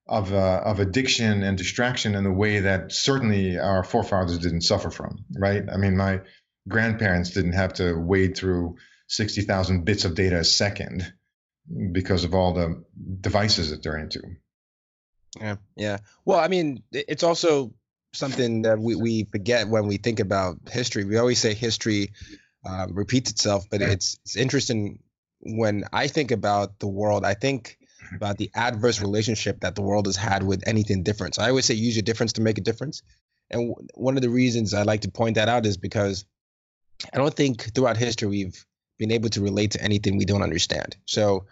of, 0.07 0.33
uh, 0.33 0.63
of 0.65 0.79
addiction 0.79 1.43
and 1.43 1.59
distraction 1.59 2.15
in 2.15 2.25
a 2.25 2.33
way 2.33 2.61
that 2.61 2.93
certainly 2.93 3.59
our 3.59 3.83
forefathers 3.83 4.39
didn't 4.39 4.63
suffer 4.63 4.91
from, 4.91 5.25
right? 5.37 5.65
I 5.71 5.77
mean, 5.77 5.97
my 5.97 6.21
grandparents 6.69 7.31
didn't 7.31 7.53
have 7.53 7.75
to 7.75 7.95
wade 7.95 8.37
through 8.37 8.77
60,000 9.09 9.85
bits 9.85 10.05
of 10.05 10.15
data 10.15 10.39
a 10.39 10.45
second 10.45 11.13
because 11.93 12.25
of 12.25 12.35
all 12.35 12.55
the 12.55 12.85
devices 13.21 13.71
that 13.71 13.83
they're 13.83 13.99
into. 13.99 14.23
Yeah, 15.39 15.57
yeah. 15.77 15.99
Well, 16.25 16.39
I 16.39 16.49
mean, 16.49 16.83
it's 16.93 17.23
also 17.23 17.75
something 18.13 18.63
that 18.63 18.79
we, 18.79 18.97
we 18.97 19.25
forget 19.25 19.69
when 19.69 19.87
we 19.87 19.99
think 19.99 20.21
about 20.21 20.57
history. 20.71 21.05
We 21.05 21.19
always 21.19 21.39
say 21.39 21.55
history 21.55 22.13
um, 22.67 22.95
repeats 22.95 23.31
itself, 23.31 23.67
but 23.71 23.83
it's 23.83 24.19
it's 24.25 24.37
interesting 24.37 25.01
when 25.41 25.85
I 25.93 26.09
think 26.09 26.31
about 26.31 26.79
the 26.79 26.89
world. 26.89 27.25
I 27.25 27.35
think 27.35 27.79
about 28.15 28.39
the 28.39 28.51
adverse 28.55 29.01
relationship 29.01 29.61
that 29.61 29.75
the 29.75 29.83
world 29.83 30.07
has 30.07 30.17
had 30.17 30.43
with 30.43 30.63
anything 30.67 31.03
different. 31.03 31.35
So 31.35 31.43
I 31.43 31.51
always 31.51 31.67
say 31.67 31.75
use 31.75 31.95
your 31.95 32.03
difference 32.03 32.35
to 32.35 32.41
make 32.41 32.59
a 32.59 32.63
difference. 32.63 33.03
And 33.51 33.71
w- 33.71 33.89
one 33.95 34.17
of 34.17 34.23
the 34.23 34.31
reasons 34.31 34.75
I 34.75 34.83
like 34.83 35.03
to 35.03 35.11
point 35.11 35.37
that 35.37 35.49
out 35.49 35.67
is 35.67 35.77
because 35.77 36.25
I 37.13 37.19
don't 37.19 37.35
think 37.35 37.75
throughout 37.75 37.97
history 37.97 38.29
we've 38.29 38.65
been 38.99 39.13
able 39.13 39.29
to 39.31 39.41
relate 39.41 39.73
to 39.73 39.83
anything 39.83 40.17
we 40.17 40.25
don't 40.25 40.43
understand. 40.43 40.97
So 41.07 41.47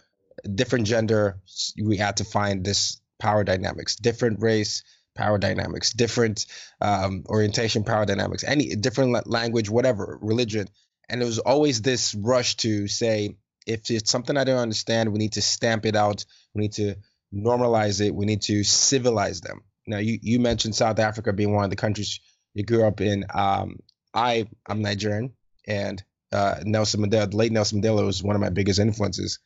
different 0.55 0.87
gender, 0.87 1.41
we 1.83 1.97
had 1.97 2.19
to 2.19 2.25
find 2.25 2.65
this 2.65 3.01
power 3.19 3.45
dynamics, 3.45 3.97
different 3.97 4.41
race, 4.41 4.83
power 5.15 5.39
dynamics, 5.39 5.93
different 5.93 6.47
um, 6.81 7.25
orientation, 7.29 7.85
power 7.85 8.05
dynamics, 8.05 8.45
any 8.45 8.75
different 8.77 9.27
language, 9.27 9.71
whatever, 9.71 10.19
religion. 10.21 10.69
And 11.09 11.21
there 11.21 11.27
was 11.27 11.39
always 11.39 11.81
this 11.81 12.15
rush 12.15 12.57
to 12.57 12.89
say, 12.89 13.37
if 13.67 13.91
it's 13.91 14.11
something 14.11 14.37
I 14.37 14.45
don't 14.45 14.59
understand, 14.59 15.13
we 15.13 15.19
need 15.19 15.33
to 15.33 15.43
stamp 15.43 15.87
it 15.87 15.97
out. 15.97 16.25
We 16.55 16.63
need 16.63 16.75
to 16.75 16.97
normalize 17.35 18.05
it. 18.05 18.15
We 18.15 18.27
need 18.27 18.43
to 18.43 18.63
civilize 18.63 19.41
them. 19.41 19.63
Now, 19.87 19.99
you, 19.99 20.19
you 20.21 20.41
mentioned 20.41 20.75
South 20.75 20.99
Africa 20.99 21.33
being 21.33 21.55
one 21.55 21.65
of 21.65 21.71
the 21.71 21.77
countries 21.77 22.21
you 22.55 22.65
grew 22.65 22.87
up 22.87 23.01
in. 23.01 23.25
Um, 23.33 23.79
I 24.15 24.49
I'm 24.69 24.83
Nigerian, 24.83 25.33
and 25.67 26.03
uh, 26.33 26.57
Nelson 26.65 27.01
Mandela, 27.01 27.33
late 27.33 27.53
Nelson 27.53 27.81
Mandela, 27.81 28.05
was 28.05 28.23
one 28.23 28.37
of 28.37 28.43
my 28.43 28.51
biggest 28.51 28.81
influences 28.81 29.39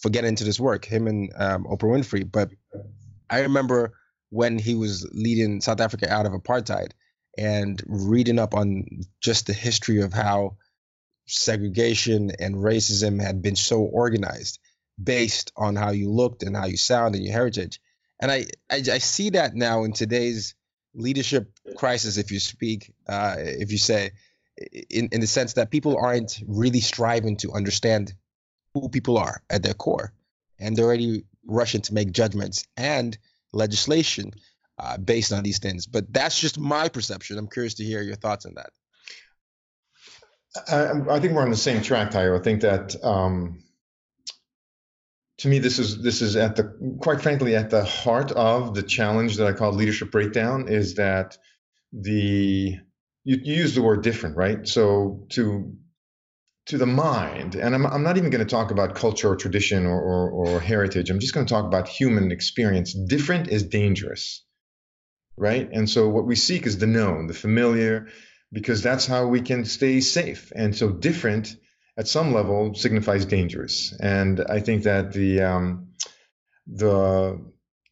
for 0.00 0.10
getting 0.10 0.28
into 0.28 0.44
this 0.44 0.60
work. 0.60 0.84
Him 0.84 1.06
and 1.06 1.32
um, 1.36 1.64
Oprah 1.64 1.90
Winfrey. 1.90 2.30
But 2.30 2.50
I 3.28 3.40
remember 3.40 3.92
when 4.30 4.58
he 4.58 4.74
was 4.74 5.08
leading 5.12 5.60
South 5.60 5.80
Africa 5.80 6.12
out 6.12 6.26
of 6.26 6.32
apartheid 6.32 6.92
and 7.36 7.82
reading 7.86 8.38
up 8.38 8.54
on 8.54 8.84
just 9.20 9.46
the 9.46 9.52
history 9.52 10.02
of 10.02 10.12
how 10.12 10.56
segregation 11.26 12.32
and 12.38 12.56
racism 12.56 13.22
had 13.22 13.42
been 13.42 13.56
so 13.56 13.80
organized 13.80 14.58
based 15.02 15.52
on 15.56 15.76
how 15.76 15.90
you 15.90 16.10
looked 16.10 16.42
and 16.42 16.56
how 16.56 16.66
you 16.66 16.76
sound 16.76 17.14
and 17.14 17.24
your 17.24 17.32
heritage. 17.32 17.80
And 18.20 18.30
I, 18.30 18.46
I, 18.70 18.76
I 18.76 18.98
see 18.98 19.30
that 19.30 19.54
now 19.54 19.84
in 19.84 19.92
today's 19.92 20.54
leadership 20.94 21.50
crisis, 21.76 22.18
if 22.18 22.30
you 22.30 22.38
speak, 22.38 22.92
uh, 23.08 23.36
if 23.38 23.72
you 23.72 23.78
say, 23.78 24.12
in, 24.56 25.08
in 25.12 25.20
the 25.20 25.26
sense 25.26 25.54
that 25.54 25.70
people 25.70 25.96
aren't 25.96 26.40
really 26.46 26.80
striving 26.80 27.36
to 27.38 27.52
understand 27.52 28.14
who 28.74 28.88
people 28.88 29.18
are 29.18 29.42
at 29.50 29.62
their 29.62 29.74
core. 29.74 30.12
And 30.58 30.76
they're 30.76 30.84
already 30.84 31.24
rushing 31.46 31.82
to 31.82 31.94
make 31.94 32.12
judgments. 32.12 32.66
And 32.76 33.16
legislation 33.52 34.32
uh, 34.78 34.96
based 34.96 35.32
on 35.32 35.42
these 35.42 35.58
things. 35.58 35.86
But 35.86 36.12
that's 36.12 36.38
just 36.38 36.58
my 36.58 36.88
perception. 36.88 37.38
I'm 37.38 37.48
curious 37.48 37.74
to 37.74 37.84
hear 37.84 38.02
your 38.02 38.16
thoughts 38.16 38.46
on 38.46 38.54
that. 38.54 38.70
I, 40.68 41.14
I 41.14 41.20
think 41.20 41.32
we're 41.32 41.42
on 41.42 41.50
the 41.50 41.56
same 41.56 41.82
track, 41.82 42.10
Tayo. 42.10 42.38
I 42.38 42.42
think 42.42 42.62
that 42.62 43.02
um, 43.02 43.62
to 45.38 45.48
me, 45.48 45.58
this 45.58 45.78
is 45.78 46.02
this 46.02 46.20
is 46.20 46.36
at 46.36 46.56
the 46.56 46.64
quite 47.00 47.22
frankly 47.22 47.56
at 47.56 47.70
the 47.70 47.84
heart 47.84 48.32
of 48.32 48.74
the 48.74 48.82
challenge 48.82 49.36
that 49.36 49.46
I 49.46 49.52
call 49.52 49.72
leadership 49.72 50.10
breakdown. 50.10 50.68
Is 50.68 50.96
that 50.96 51.38
the 51.92 52.78
you, 53.24 53.38
you 53.42 53.54
use 53.54 53.74
the 53.74 53.82
word 53.82 54.02
different, 54.02 54.36
right? 54.36 54.66
So 54.66 55.26
to 55.30 55.76
to 56.66 56.78
the 56.78 56.86
mind, 56.86 57.56
and 57.56 57.74
I'm, 57.74 57.84
I'm 57.84 58.04
not 58.04 58.18
even 58.18 58.30
going 58.30 58.46
to 58.46 58.50
talk 58.50 58.70
about 58.70 58.94
culture 58.94 59.28
or 59.28 59.36
tradition 59.36 59.84
or, 59.84 60.00
or, 60.00 60.30
or 60.30 60.60
heritage. 60.60 61.10
I'm 61.10 61.18
just 61.18 61.34
going 61.34 61.44
to 61.44 61.52
talk 61.52 61.64
about 61.64 61.88
human 61.88 62.30
experience. 62.30 62.94
Different 62.94 63.48
is 63.48 63.64
dangerous, 63.64 64.44
right? 65.36 65.68
And 65.72 65.90
so 65.90 66.08
what 66.08 66.24
we 66.24 66.36
seek 66.36 66.64
is 66.66 66.78
the 66.78 66.86
known, 66.86 67.26
the 67.26 67.34
familiar, 67.34 68.06
because 68.52 68.80
that's 68.80 69.06
how 69.06 69.26
we 69.26 69.40
can 69.40 69.64
stay 69.64 70.00
safe. 70.00 70.52
And 70.54 70.76
so 70.76 70.90
different 70.90 71.56
at 71.96 72.06
some 72.06 72.32
level 72.32 72.74
signifies 72.74 73.24
dangerous. 73.24 73.92
And 73.98 74.40
I 74.48 74.60
think 74.60 74.84
that 74.84 75.12
the 75.12 75.42
um, 75.42 75.88
the 76.68 77.44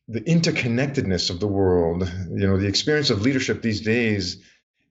the 0.06 0.20
interconnectedness 0.20 1.30
of 1.30 1.40
the 1.40 1.48
world, 1.48 2.08
you 2.30 2.46
know, 2.46 2.56
the 2.56 2.68
experience 2.68 3.10
of 3.10 3.22
leadership 3.22 3.62
these 3.62 3.80
days 3.80 4.44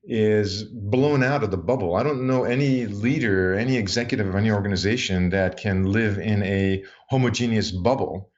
is 0.04 0.64
blown 0.64 1.24
out 1.24 1.44
of 1.44 1.52
the 1.52 1.58
bubble. 1.58 1.96
I 1.96 2.04
don't 2.04 2.28
know 2.28 2.44
any 2.44 2.86
leader, 2.86 3.54
any 3.54 3.78
executive 3.78 4.28
of 4.28 4.36
any 4.36 4.52
organization 4.52 5.30
that 5.32 5.58
can 5.58 5.86
live 5.92 6.18
in 6.18 6.42
a 6.44 6.84
homogeneous 7.10 7.72
bubble, 7.72 8.32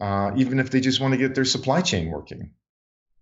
uh, 0.00 0.32
even 0.36 0.58
if 0.58 0.70
they 0.70 0.80
just 0.80 1.00
want 1.00 1.12
to 1.12 1.18
get 1.18 1.34
their 1.34 1.44
supply 1.44 1.80
chain 1.80 2.10
working. 2.10 2.52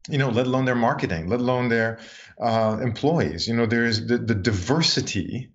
You 0.08 0.18
know, 0.18 0.30
let 0.30 0.46
alone 0.46 0.64
their 0.64 0.74
marketing, 0.74 1.28
let 1.28 1.40
alone 1.40 1.68
their 1.68 1.98
uh, 2.40 2.78
employees. 2.80 3.46
You 3.46 3.54
know, 3.54 3.66
there's 3.66 4.06
the, 4.06 4.16
the 4.16 4.34
diversity 4.34 5.52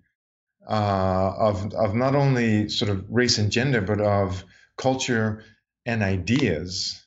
uh, 0.68 1.32
of 1.38 1.74
of 1.74 1.94
not 1.94 2.14
only 2.14 2.68
sort 2.68 2.90
of 2.90 3.06
race 3.10 3.38
and 3.38 3.50
gender, 3.50 3.80
but 3.80 4.00
of 4.00 4.44
culture 4.76 5.42
and 5.84 6.02
ideas 6.02 7.04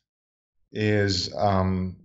is 0.71 1.33
um, 1.35 1.97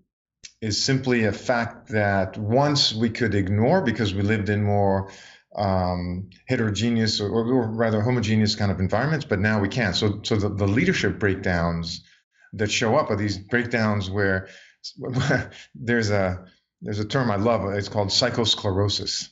is 0.64 0.82
simply 0.82 1.24
a 1.24 1.32
fact 1.32 1.88
that 1.88 2.38
once 2.38 2.94
we 2.94 3.10
could 3.10 3.34
ignore 3.34 3.82
because 3.82 4.14
we 4.14 4.22
lived 4.22 4.48
in 4.48 4.62
more 4.62 5.10
um, 5.54 6.30
heterogeneous 6.46 7.20
or, 7.20 7.28
or, 7.28 7.66
rather 7.70 8.00
homogeneous 8.00 8.56
kind 8.56 8.72
of 8.72 8.80
environments, 8.80 9.26
but 9.26 9.40
now 9.40 9.60
we 9.60 9.68
can't. 9.68 9.94
So, 9.94 10.20
so 10.22 10.36
the, 10.36 10.48
the 10.48 10.66
leadership 10.66 11.18
breakdowns 11.18 12.02
that 12.54 12.70
show 12.70 12.96
up 12.96 13.10
are 13.10 13.16
these 13.16 13.36
breakdowns 13.36 14.10
where 14.10 14.48
there's 15.74 16.10
a 16.10 16.46
there's 16.80 16.98
a 16.98 17.04
term 17.04 17.30
I 17.30 17.36
love. 17.36 17.70
It's 17.74 17.90
called 17.90 18.08
psychosclerosis. 18.08 19.28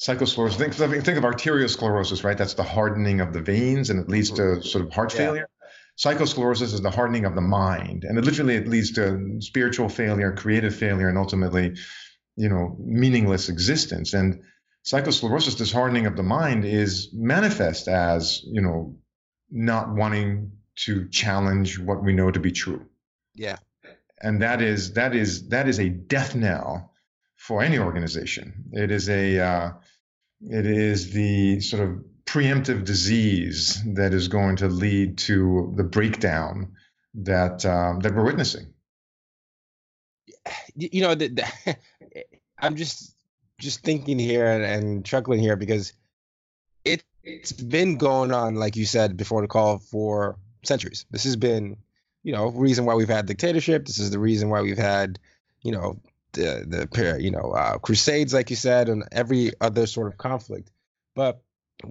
Psychosclerosis. 0.00 0.54
Think, 0.54 0.74
think 0.74 1.18
of 1.18 1.24
arteriosclerosis, 1.24 2.24
right? 2.24 2.36
That's 2.36 2.54
the 2.54 2.62
hardening 2.64 3.20
of 3.20 3.32
the 3.32 3.40
veins, 3.40 3.90
and 3.90 4.00
it 4.00 4.08
leads 4.08 4.30
to 4.32 4.62
sort 4.62 4.84
of 4.84 4.92
heart 4.92 5.12
yeah. 5.12 5.18
failure. 5.18 5.48
Psychosclerosis 5.96 6.74
is 6.74 6.80
the 6.80 6.90
hardening 6.90 7.24
of 7.24 7.34
the 7.34 7.40
mind, 7.40 8.04
and 8.04 8.18
it 8.18 8.24
literally 8.24 8.56
it 8.56 8.66
leads 8.66 8.92
to 8.92 9.36
spiritual 9.40 9.88
failure, 9.88 10.32
creative 10.32 10.74
failure, 10.74 11.08
and 11.08 11.16
ultimately, 11.16 11.76
you 12.36 12.48
know, 12.48 12.76
meaningless 12.80 13.48
existence. 13.48 14.12
And 14.12 14.42
psychosclerosis, 14.84 15.56
this 15.56 15.72
hardening 15.72 16.06
of 16.06 16.16
the 16.16 16.24
mind, 16.24 16.64
is 16.64 17.10
manifest 17.12 17.86
as 17.86 18.42
you 18.44 18.60
know, 18.60 18.96
not 19.50 19.94
wanting 19.94 20.52
to 20.76 21.08
challenge 21.08 21.78
what 21.78 22.02
we 22.02 22.12
know 22.12 22.30
to 22.30 22.40
be 22.40 22.50
true. 22.50 22.86
Yeah. 23.34 23.56
And 24.20 24.42
that 24.42 24.62
is 24.62 24.94
that 24.94 25.14
is 25.14 25.48
that 25.48 25.68
is 25.68 25.78
a 25.78 25.88
death 25.88 26.34
knell 26.34 26.92
for 27.36 27.62
any 27.62 27.78
organization. 27.78 28.64
It 28.72 28.90
is 28.90 29.08
a 29.08 29.38
uh, 29.38 29.70
it 30.40 30.66
is 30.66 31.12
the 31.12 31.60
sort 31.60 31.82
of 31.82 32.04
preemptive 32.26 32.84
disease 32.84 33.82
that 33.94 34.14
is 34.14 34.28
going 34.28 34.56
to 34.56 34.68
lead 34.68 35.18
to 35.18 35.72
the 35.76 35.84
breakdown 35.84 36.72
that 37.14 37.64
um, 37.64 38.00
that 38.00 38.14
we're 38.14 38.24
witnessing. 38.24 38.72
You 40.74 41.02
know, 41.02 41.14
the, 41.14 41.28
the, 41.28 41.76
I'm 42.58 42.76
just 42.76 43.14
just 43.60 43.80
thinking 43.82 44.18
here 44.18 44.46
and, 44.46 44.64
and 44.64 45.04
chuckling 45.04 45.40
here 45.40 45.56
because 45.56 45.92
it 46.84 47.04
it's 47.22 47.52
been 47.52 47.96
going 47.96 48.32
on, 48.32 48.56
like 48.56 48.76
you 48.76 48.84
said 48.84 49.16
before 49.16 49.42
the 49.42 49.48
call, 49.48 49.78
for 49.78 50.36
centuries. 50.64 51.06
This 51.10 51.24
has 51.24 51.36
been, 51.36 51.76
you 52.22 52.32
know, 52.32 52.48
reason 52.48 52.84
why 52.84 52.94
we've 52.94 53.08
had 53.08 53.26
dictatorship. 53.26 53.86
This 53.86 53.98
is 53.98 54.10
the 54.10 54.18
reason 54.18 54.50
why 54.50 54.62
we've 54.62 54.78
had, 54.78 55.18
you 55.62 55.72
know, 55.72 56.00
the 56.32 56.88
the 56.90 57.18
you 57.20 57.30
know 57.30 57.52
uh, 57.52 57.78
crusades, 57.78 58.34
like 58.34 58.50
you 58.50 58.56
said, 58.56 58.88
and 58.88 59.04
every 59.12 59.52
other 59.60 59.86
sort 59.86 60.08
of 60.08 60.18
conflict. 60.18 60.70
But 61.14 61.40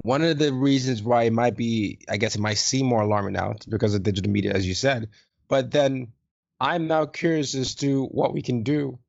One 0.01 0.21
of 0.23 0.37
the 0.37 0.53
reasons 0.53 1.01
why 1.01 1.23
it 1.23 1.33
might 1.33 1.55
be, 1.55 1.99
I 2.09 2.17
guess 2.17 2.35
it 2.35 2.41
might 2.41 2.57
seem 2.57 2.85
more 2.85 3.01
alarming 3.01 3.33
now, 3.33 3.55
because 3.69 3.95
of 3.95 4.03
digital 4.03 4.31
media, 4.31 4.53
as 4.53 4.67
you 4.67 4.73
said. 4.73 5.09
But 5.47 5.71
then 5.71 6.13
I'm 6.59 6.87
now 6.87 7.05
curious 7.05 7.55
as 7.55 7.75
to 7.75 8.05
what 8.05 8.33
we 8.33 8.41
can 8.41 8.63
do 8.63 8.99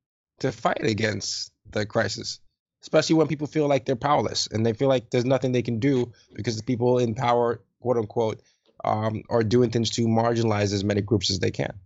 to 0.41 0.53
fight 0.53 0.83
against 0.85 1.53
the 1.71 1.87
crisis, 1.87 2.41
especially 2.83 3.17
when 3.17 3.29
people 3.29 3.47
feel 3.47 3.69
like 3.69 3.85
they're 3.85 3.97
powerless 3.97 4.49
and 4.49 4.65
they 4.65 4.73
feel 4.73 4.89
like 4.89 5.11
there's 5.11 5.25
nothing 5.25 5.53
they 5.53 5.63
can 5.63 5.79
do 5.79 6.13
because 6.35 6.57
the 6.57 6.63
people 6.63 6.99
in 6.99 7.15
power, 7.15 7.61
quote 7.81 7.97
unquote, 7.97 8.43
um, 8.85 9.23
are 9.31 9.43
doing 9.43 9.71
things 9.71 9.91
to 9.91 10.07
marginalize 10.07 10.73
as 10.73 10.85
many 10.85 11.01
groups 11.01 11.31
as 11.31 11.39
they 11.39 11.51
can. 11.51 11.79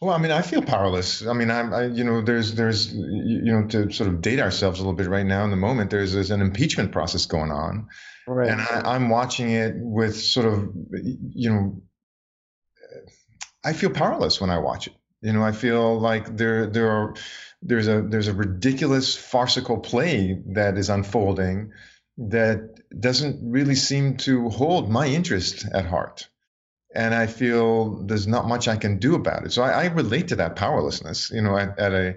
Well, 0.00 0.14
I 0.14 0.18
mean, 0.18 0.30
I 0.30 0.42
feel 0.42 0.62
powerless. 0.62 1.26
I 1.26 1.32
mean, 1.32 1.50
I'm, 1.50 1.74
I, 1.74 1.86
you 1.86 2.04
know, 2.04 2.22
there's, 2.22 2.54
there's, 2.54 2.92
you 2.92 3.52
know, 3.52 3.66
to 3.66 3.90
sort 3.90 4.08
of 4.08 4.20
date 4.20 4.38
ourselves 4.38 4.78
a 4.78 4.82
little 4.82 4.96
bit 4.96 5.08
right 5.08 5.26
now 5.26 5.42
in 5.42 5.50
the 5.50 5.56
moment, 5.56 5.90
there's, 5.90 6.12
there's 6.12 6.30
an 6.30 6.40
impeachment 6.40 6.92
process 6.92 7.26
going 7.26 7.50
on. 7.50 7.88
Right. 8.26 8.48
And 8.48 8.60
I, 8.60 8.94
I'm 8.94 9.08
watching 9.08 9.50
it 9.50 9.74
with 9.76 10.16
sort 10.16 10.46
of, 10.46 10.70
you 10.92 11.50
know, 11.50 11.82
I 13.64 13.72
feel 13.72 13.90
powerless 13.90 14.40
when 14.40 14.50
I 14.50 14.58
watch 14.58 14.86
it. 14.86 14.94
You 15.20 15.32
know, 15.32 15.42
I 15.42 15.50
feel 15.50 15.98
like 15.98 16.36
there, 16.36 16.66
there 16.66 16.90
are, 16.92 17.14
there's 17.60 17.88
a, 17.88 18.00
there's 18.00 18.28
a 18.28 18.34
ridiculous 18.34 19.16
farcical 19.16 19.78
play 19.78 20.40
that 20.54 20.78
is 20.78 20.90
unfolding 20.90 21.72
that 22.18 22.76
doesn't 22.98 23.40
really 23.50 23.74
seem 23.74 24.16
to 24.18 24.48
hold 24.48 24.88
my 24.88 25.08
interest 25.08 25.66
at 25.72 25.86
heart 25.86 26.28
and 26.94 27.14
I 27.14 27.26
feel 27.26 28.02
there's 28.06 28.26
not 28.26 28.48
much 28.48 28.68
I 28.68 28.76
can 28.76 28.98
do 28.98 29.14
about 29.14 29.44
it. 29.44 29.52
So 29.52 29.62
I, 29.62 29.84
I 29.84 29.86
relate 29.86 30.28
to 30.28 30.36
that 30.36 30.56
powerlessness, 30.56 31.30
you 31.30 31.42
know, 31.42 31.56
at, 31.56 31.78
at 31.78 31.92
a 31.92 32.16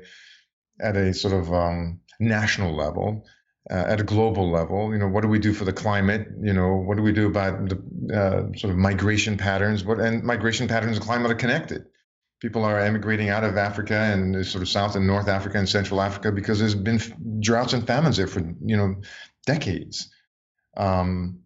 at 0.80 0.98
a 0.98 1.13
sort 1.13 1.34
of 1.34 1.54
um, 1.54 2.00
national 2.20 2.75
level, 2.75 3.25
uh, 3.70 3.75
at 3.88 4.00
a 4.00 4.04
global 4.04 4.50
level. 4.50 4.92
You 4.92 5.00
know, 5.00 5.08
what 5.08 5.22
do 5.22 5.28
we 5.28 5.40
do 5.40 5.54
for 5.54 5.66
the 5.66 5.74
climate? 5.74 6.28
You 6.42 6.54
know, 6.54 6.75
what 6.75 6.98
do 6.98 7.04
we 7.04 7.12
do 7.12 7.28
about 7.28 7.70
the 7.70 7.75
uh, 8.13 8.58
sort 8.58 8.72
of 8.72 8.78
migration 8.78 9.38
patterns? 9.38 9.84
What 9.84 10.00
and 10.00 10.24
migration 10.24 10.68
patterns 10.68 10.98
and 10.98 11.06
climate 11.06 11.32
are 11.32 11.36
connected. 11.36 11.86
People 12.40 12.63
are 12.63 12.80
emigrating 12.80 13.30
out 13.30 13.44
of 13.44 13.56
Africa 13.58 13.94
and 13.94 14.46
sort 14.48 14.63
of 14.63 14.70
South 14.70 14.96
and 14.96 15.06
North 15.06 15.28
Africa 15.28 15.60
and 15.60 15.70
Central 15.70 16.01
Africa 16.01 16.32
because 16.32 16.60
there's 16.60 16.74
been 16.74 17.00
droughts 17.40 17.74
and 17.74 17.86
famines 17.86 18.18
there 18.18 18.28
for 18.28 18.40
you 18.40 18.78
know 18.78 18.96
decades. 19.46 20.10
Um, 20.78 21.40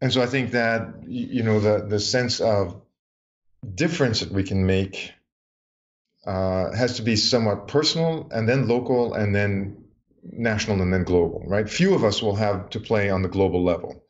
and 0.00 0.12
so 0.12 0.22
I 0.22 0.26
think 0.26 0.52
that 0.52 1.04
you 1.06 1.42
know 1.42 1.60
the 1.60 1.86
the 1.86 2.00
sense 2.00 2.40
of 2.40 2.80
difference 3.74 4.20
that 4.20 4.30
we 4.30 4.44
can 4.44 4.66
make 4.66 5.12
uh, 6.26 6.72
has 6.72 6.96
to 6.96 7.02
be 7.02 7.16
somewhat 7.16 7.68
personal 7.68 8.28
and 8.30 8.48
then 8.48 8.68
local 8.68 9.14
and 9.14 9.34
then 9.34 9.84
national 10.22 10.82
and 10.82 10.92
then 10.92 11.04
global, 11.04 11.42
right? 11.46 11.68
Few 11.68 11.94
of 11.94 12.04
us 12.04 12.22
will 12.22 12.36
have 12.36 12.70
to 12.70 12.80
play 12.80 13.10
on 13.10 13.22
the 13.22 13.28
global 13.28 13.64
level. 13.64 14.04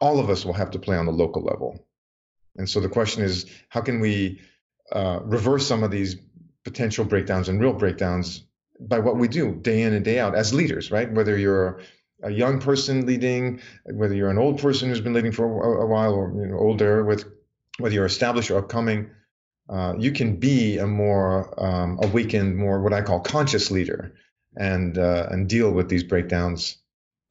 All 0.00 0.18
of 0.18 0.30
us 0.30 0.44
will 0.44 0.54
have 0.54 0.70
to 0.72 0.78
play 0.78 0.96
on 0.96 1.06
the 1.06 1.12
local 1.12 1.42
level. 1.42 1.86
And 2.56 2.68
so 2.68 2.80
the 2.80 2.88
question 2.88 3.22
is, 3.22 3.46
how 3.68 3.80
can 3.80 4.00
we 4.00 4.40
uh, 4.90 5.20
reverse 5.22 5.66
some 5.66 5.82
of 5.82 5.90
these 5.90 6.16
potential 6.64 7.04
breakdowns 7.04 7.48
and 7.48 7.60
real 7.60 7.72
breakdowns 7.72 8.44
by 8.80 8.98
what 8.98 9.16
we 9.16 9.28
do 9.28 9.54
day 9.54 9.82
in 9.82 9.92
and 9.92 10.04
day 10.04 10.18
out 10.18 10.34
as 10.34 10.54
leaders, 10.54 10.90
right? 10.90 11.10
Whether 11.10 11.36
you're 11.36 11.80
a 12.22 12.30
young 12.30 12.60
person 12.60 13.06
leading, 13.06 13.60
whether 13.84 14.14
you're 14.14 14.30
an 14.30 14.38
old 14.38 14.60
person 14.60 14.88
who's 14.88 15.00
been 15.00 15.12
leading 15.12 15.32
for 15.32 15.44
a, 15.44 15.86
while 15.86 16.14
or 16.14 16.32
you 16.34 16.46
know, 16.46 16.58
older, 16.58 17.04
with 17.04 17.24
whether 17.78 17.94
you're 17.94 18.06
established 18.06 18.50
or 18.50 18.58
upcoming, 18.58 19.10
uh, 19.68 19.94
you 19.98 20.12
can 20.12 20.36
be 20.36 20.78
a 20.78 20.86
more 20.86 21.54
um, 21.62 21.98
awakened, 22.02 22.56
more 22.56 22.80
what 22.80 22.92
I 22.92 23.02
call 23.02 23.20
conscious 23.20 23.70
leader, 23.70 24.14
and 24.56 24.98
uh, 24.98 25.28
and 25.30 25.48
deal 25.48 25.70
with 25.70 25.88
these 25.88 26.04
breakdowns 26.04 26.76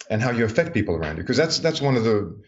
and 0.10 0.22
how 0.22 0.32
you 0.32 0.46
affect 0.46 0.74
people 0.74 0.96
around 0.96 1.18
you. 1.18 1.24
Because 1.24 1.38
that's 1.38 1.60
that's 1.60 1.82
one 1.82 1.96
of 1.96 2.04
the 2.04 2.42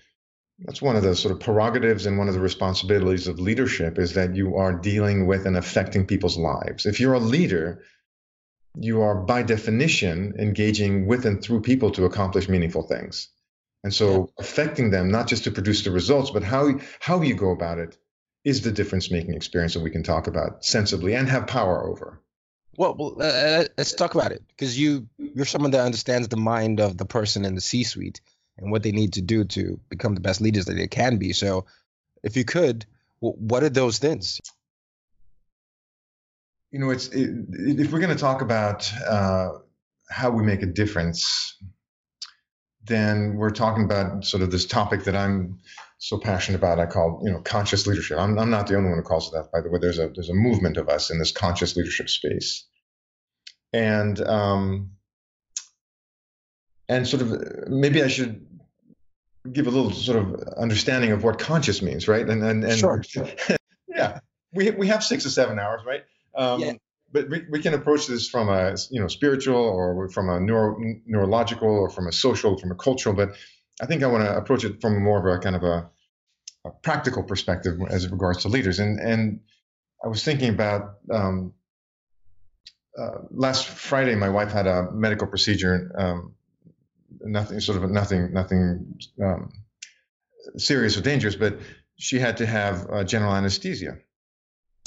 that's 0.59 0.81
one 0.81 0.95
of 0.95 1.03
the 1.03 1.15
sort 1.15 1.33
of 1.33 1.39
prerogatives 1.39 2.05
and 2.05 2.17
one 2.17 2.27
of 2.27 2.33
the 2.33 2.39
responsibilities 2.39 3.27
of 3.27 3.39
leadership 3.39 3.97
is 3.97 4.13
that 4.13 4.35
you 4.35 4.55
are 4.57 4.73
dealing 4.73 5.27
with 5.27 5.45
and 5.45 5.57
affecting 5.57 6.05
people's 6.05 6.38
lives. 6.38 6.85
If 6.85 7.00
you're 7.00 7.13
a 7.13 7.19
leader, 7.19 7.83
you 8.75 9.01
are 9.01 9.15
by 9.15 9.44
definition 9.44 10.36
engaging 10.39 11.06
with 11.08 11.26
and 11.26 11.41
through 11.41 11.62
people 11.62 11.91
to 11.91 12.06
accomplish 12.06 12.50
meaningful 12.50 12.84
things. 12.84 13.30
And 13.84 13.93
so 13.93 14.30
affecting 14.39 14.91
them, 14.91 15.12
not 15.12 15.28
just 15.28 15.43
to 15.43 15.52
produce 15.52 15.84
the 15.84 15.91
results, 15.91 16.32
but 16.32 16.43
how, 16.43 16.80
how 17.00 17.21
you 17.21 17.36
go 17.36 17.52
about 17.52 17.80
it 17.80 17.97
is 18.43 18.62
the 18.62 18.71
difference 18.71 19.12
making 19.12 19.34
experience 19.34 19.74
that 19.74 19.82
we 19.82 19.89
can 19.89 20.04
talk 20.04 20.28
about 20.28 20.65
sensibly 20.65 21.15
and 21.15 21.30
have 21.30 21.47
power 21.47 21.88
over. 21.88 22.21
Well, 22.78 22.95
well 22.97 23.15
uh, 23.19 23.26
uh 23.26 23.65
let's 23.78 23.93
talk 23.93 24.15
about 24.15 24.32
it 24.32 24.43
because 24.47 24.78
you 24.80 25.08
you're 25.17 25.45
someone 25.45 25.71
that 25.71 25.86
understands 25.86 26.28
the 26.28 26.38
mind 26.38 26.80
of 26.80 26.97
the 26.97 27.06
person 27.06 27.45
in 27.45 27.56
the 27.56 27.62
C-suite 27.62 28.21
and 28.58 28.71
what 28.71 28.84
they 28.84 28.91
need 28.91 29.13
to 29.13 29.21
do 29.21 29.43
to 29.45 29.80
become 29.89 30.15
the 30.15 30.21
best 30.21 30.41
leaders 30.41 30.65
that 30.65 30.74
they 30.74 30.88
can 30.88 31.17
be. 31.17 31.34
So, 31.34 31.65
if 32.24 32.38
you 32.38 32.45
could, 32.45 32.86
what 33.19 33.63
are 33.63 33.69
those 33.69 34.00
things? 34.00 34.41
You 36.73 36.79
know, 36.79 36.89
it's 36.89 37.07
it, 37.09 37.29
if 37.51 37.93
we're 37.93 37.99
going 37.99 38.13
to 38.13 38.19
talk 38.19 38.41
about 38.41 38.91
uh, 39.07 39.49
how 40.09 40.31
we 40.31 40.43
make 40.43 40.63
a 40.63 40.65
difference, 40.65 41.55
then 42.83 43.36
we're 43.36 43.51
talking 43.51 43.86
about 43.86 44.25
sort 44.25 44.41
of 44.41 44.49
this 44.49 44.65
topic 44.65 45.03
that 45.03 45.15
I'm 45.15 45.59
so 45.99 46.17
passionate 46.17 46.57
about. 46.57 46.79
I 46.79 46.88
call 46.88 47.21
you 47.23 47.31
know 47.31 47.41
conscious 47.41 47.86
leadership. 47.86 48.17
I'm, 48.17 48.39
I'm 48.39 48.49
not 48.49 48.65
the 48.65 48.75
only 48.75 48.89
one 48.89 48.97
who 48.97 49.03
calls 49.03 49.27
it 49.27 49.38
that, 49.38 49.51
by 49.51 49.62
the 49.62 49.69
way. 49.69 49.77
There's 49.79 49.99
a 49.99 50.09
there's 50.09 50.31
a 50.31 50.33
movement 50.33 50.77
of 50.77 50.89
us 50.89 51.12
in 51.12 51.19
this 51.19 51.31
conscious 51.31 51.75
leadership 51.75 52.09
space, 52.09 52.65
and 53.71 54.19
um, 54.21 54.93
and 56.89 57.07
sort 57.07 57.21
of 57.21 57.69
maybe 57.69 58.01
I 58.01 58.07
should 58.07 58.47
give 59.51 59.67
a 59.67 59.69
little 59.69 59.91
sort 59.91 60.17
of 60.17 60.41
understanding 60.57 61.12
of 61.12 61.23
what 61.23 61.38
conscious 61.38 61.83
means, 61.83 62.07
right? 62.07 62.27
And 62.27 62.43
and, 62.43 62.63
and 62.63 62.79
sure. 62.79 63.03
yeah, 63.88 64.21
we 64.55 64.71
we 64.71 64.88
have 64.88 65.03
six 65.03 65.23
or 65.23 65.29
seven 65.29 65.59
hours, 65.59 65.81
right? 65.86 66.01
Um, 66.36 66.60
yeah. 66.60 66.74
But 67.12 67.30
we, 67.30 67.43
we 67.50 67.62
can 67.62 67.76
approach 67.76 68.08
this 68.08 68.28
from 68.28 68.50
a 68.50 68.76
you 68.89 69.00
know 69.00 69.08
spiritual 69.08 69.56
or 69.56 70.10
from 70.10 70.30
a 70.30 70.39
neuro, 70.39 70.78
neurological 71.06 71.69
or 71.69 71.89
from 71.89 72.08
a 72.08 72.12
social, 72.12 72.58
from 72.58 72.72
a 72.72 72.76
cultural. 72.76 73.15
But 73.15 73.36
I 73.82 73.86
think 73.86 74.02
I 74.04 74.08
want 74.08 74.24
to 74.24 74.36
approach 74.36 74.63
it 74.63 74.82
from 74.82 75.04
more 75.04 75.19
of 75.19 75.38
a 75.38 75.39
kind 75.39 75.56
of 75.56 75.63
a, 75.63 75.89
a, 76.65 76.72
practical 76.82 77.22
perspective 77.24 77.80
as 77.88 78.06
it 78.06 78.12
regards 78.12 78.41
to 78.43 78.48
leaders. 78.48 78.80
And 78.80 79.00
and 79.00 79.41
I 80.04 80.08
was 80.08 80.24
thinking 80.24 80.50
about 80.50 80.96
um, 81.12 81.54
uh, 82.98 83.19
last 83.30 83.67
Friday, 83.67 84.15
my 84.15 84.30
wife 84.30 84.52
had 84.52 84.65
a 84.65 84.91
medical 84.91 85.28
procedure. 85.28 85.91
Um, 85.96 86.34
nothing, 87.22 87.60
sort 87.60 87.82
of 87.82 87.89
nothing, 87.89 88.34
nothing 88.34 89.00
um, 89.24 89.52
serious 90.58 90.98
or 90.98 91.02
dangerous, 91.02 91.36
but 91.36 91.60
she 91.96 92.19
had 92.19 92.38
to 92.38 92.46
have 92.46 92.88
uh, 92.91 93.04
general 93.04 93.34
anesthesia. 93.34 93.98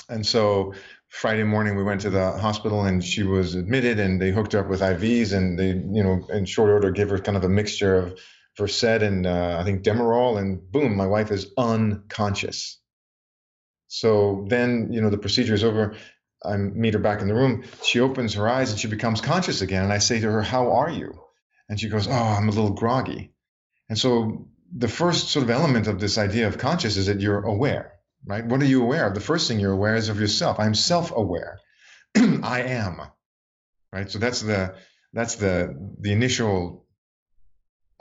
And 0.08 0.24
so 0.24 0.74
Friday 1.16 1.44
morning, 1.44 1.76
we 1.76 1.82
went 1.82 2.02
to 2.02 2.10
the 2.10 2.32
hospital 2.32 2.84
and 2.84 3.02
she 3.02 3.22
was 3.22 3.54
admitted 3.54 3.98
and 3.98 4.20
they 4.20 4.30
hooked 4.30 4.52
her 4.52 4.58
up 4.58 4.68
with 4.68 4.82
IVs 4.82 5.32
and 5.32 5.58
they, 5.58 5.68
you 5.68 6.02
know, 6.02 6.26
in 6.30 6.44
short 6.44 6.68
order 6.68 6.90
gave 6.90 7.08
her 7.08 7.18
kind 7.18 7.38
of 7.38 7.44
a 7.44 7.48
mixture 7.48 7.96
of 7.96 8.18
Versed 8.58 8.84
and 8.84 9.26
uh, 9.26 9.56
I 9.58 9.64
think 9.64 9.82
Demerol 9.82 10.38
and 10.38 10.70
boom, 10.70 10.94
my 10.94 11.06
wife 11.06 11.30
is 11.30 11.52
unconscious. 11.56 12.78
So 13.88 14.44
then, 14.50 14.92
you 14.92 15.00
know, 15.00 15.08
the 15.08 15.16
procedure 15.16 15.54
is 15.54 15.64
over. 15.64 15.96
I 16.44 16.58
meet 16.58 16.92
her 16.92 17.00
back 17.00 17.22
in 17.22 17.28
the 17.28 17.34
room. 17.34 17.64
She 17.82 18.00
opens 18.00 18.34
her 18.34 18.46
eyes 18.46 18.70
and 18.70 18.78
she 18.78 18.88
becomes 18.88 19.22
conscious 19.22 19.62
again. 19.62 19.84
And 19.84 19.94
I 19.94 19.98
say 19.98 20.20
to 20.20 20.30
her, 20.30 20.42
How 20.42 20.72
are 20.72 20.90
you? 20.90 21.18
And 21.70 21.80
she 21.80 21.88
goes, 21.88 22.06
Oh, 22.06 22.12
I'm 22.12 22.48
a 22.48 22.52
little 22.52 22.74
groggy. 22.74 23.32
And 23.88 23.98
so 23.98 24.48
the 24.70 24.88
first 24.88 25.30
sort 25.30 25.44
of 25.44 25.50
element 25.50 25.86
of 25.86 25.98
this 25.98 26.18
idea 26.18 26.46
of 26.46 26.58
conscious 26.58 26.98
is 26.98 27.06
that 27.06 27.22
you're 27.22 27.42
aware 27.42 27.95
right? 28.26 28.44
What 28.44 28.60
are 28.60 28.66
you 28.66 28.82
aware 28.82 29.06
of? 29.06 29.14
The 29.14 29.20
first 29.20 29.48
thing 29.48 29.60
you're 29.60 29.72
aware 29.72 29.96
is 29.96 30.08
of 30.08 30.20
yourself. 30.20 30.58
I'm 30.58 30.74
self-aware. 30.74 31.60
I 32.16 32.62
am, 32.62 33.00
right? 33.92 34.10
So 34.10 34.18
that's 34.18 34.42
the 34.42 34.74
that's 35.12 35.36
the 35.36 35.74
the 36.00 36.12
initial 36.12 36.84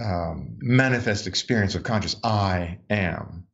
um, 0.03 0.57
manifest 0.59 1.27
experience 1.27 1.75
of 1.75 1.83
conscious. 1.83 2.15
I 2.23 2.79
am. 2.89 3.47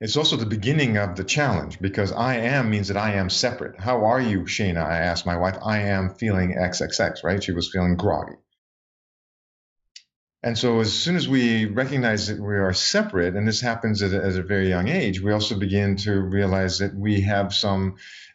It's 0.00 0.16
also 0.16 0.36
the 0.36 0.46
beginning 0.46 0.96
of 0.96 1.14
the 1.14 1.22
challenge 1.22 1.78
because 1.80 2.10
I 2.10 2.36
am 2.38 2.70
means 2.70 2.88
that 2.88 2.96
I 2.96 3.14
am 3.14 3.30
separate. 3.30 3.78
How 3.78 4.04
are 4.06 4.20
you, 4.20 4.40
Shana? 4.40 4.84
I 4.84 4.98
asked 4.98 5.26
my 5.26 5.36
wife. 5.36 5.58
I 5.64 5.78
am 5.80 6.14
feeling 6.14 6.56
XXX, 6.56 7.22
right? 7.22 7.42
She 7.42 7.52
was 7.52 7.70
feeling 7.70 7.96
groggy. 7.96 8.34
And 10.44 10.58
so, 10.58 10.80
as 10.80 10.92
soon 10.92 11.14
as 11.14 11.28
we 11.28 11.66
recognize 11.66 12.26
that 12.26 12.40
we 12.40 12.56
are 12.56 12.72
separate, 12.72 13.36
and 13.36 13.46
this 13.46 13.60
happens 13.60 14.02
at 14.02 14.12
a, 14.12 14.24
at 14.24 14.34
a 14.34 14.42
very 14.42 14.68
young 14.68 14.88
age, 14.88 15.20
we 15.20 15.30
also 15.32 15.56
begin 15.56 15.94
to 15.98 16.20
realize 16.20 16.80
that 16.80 16.96
we 16.96 17.20
have 17.20 17.54
some, 17.54 17.94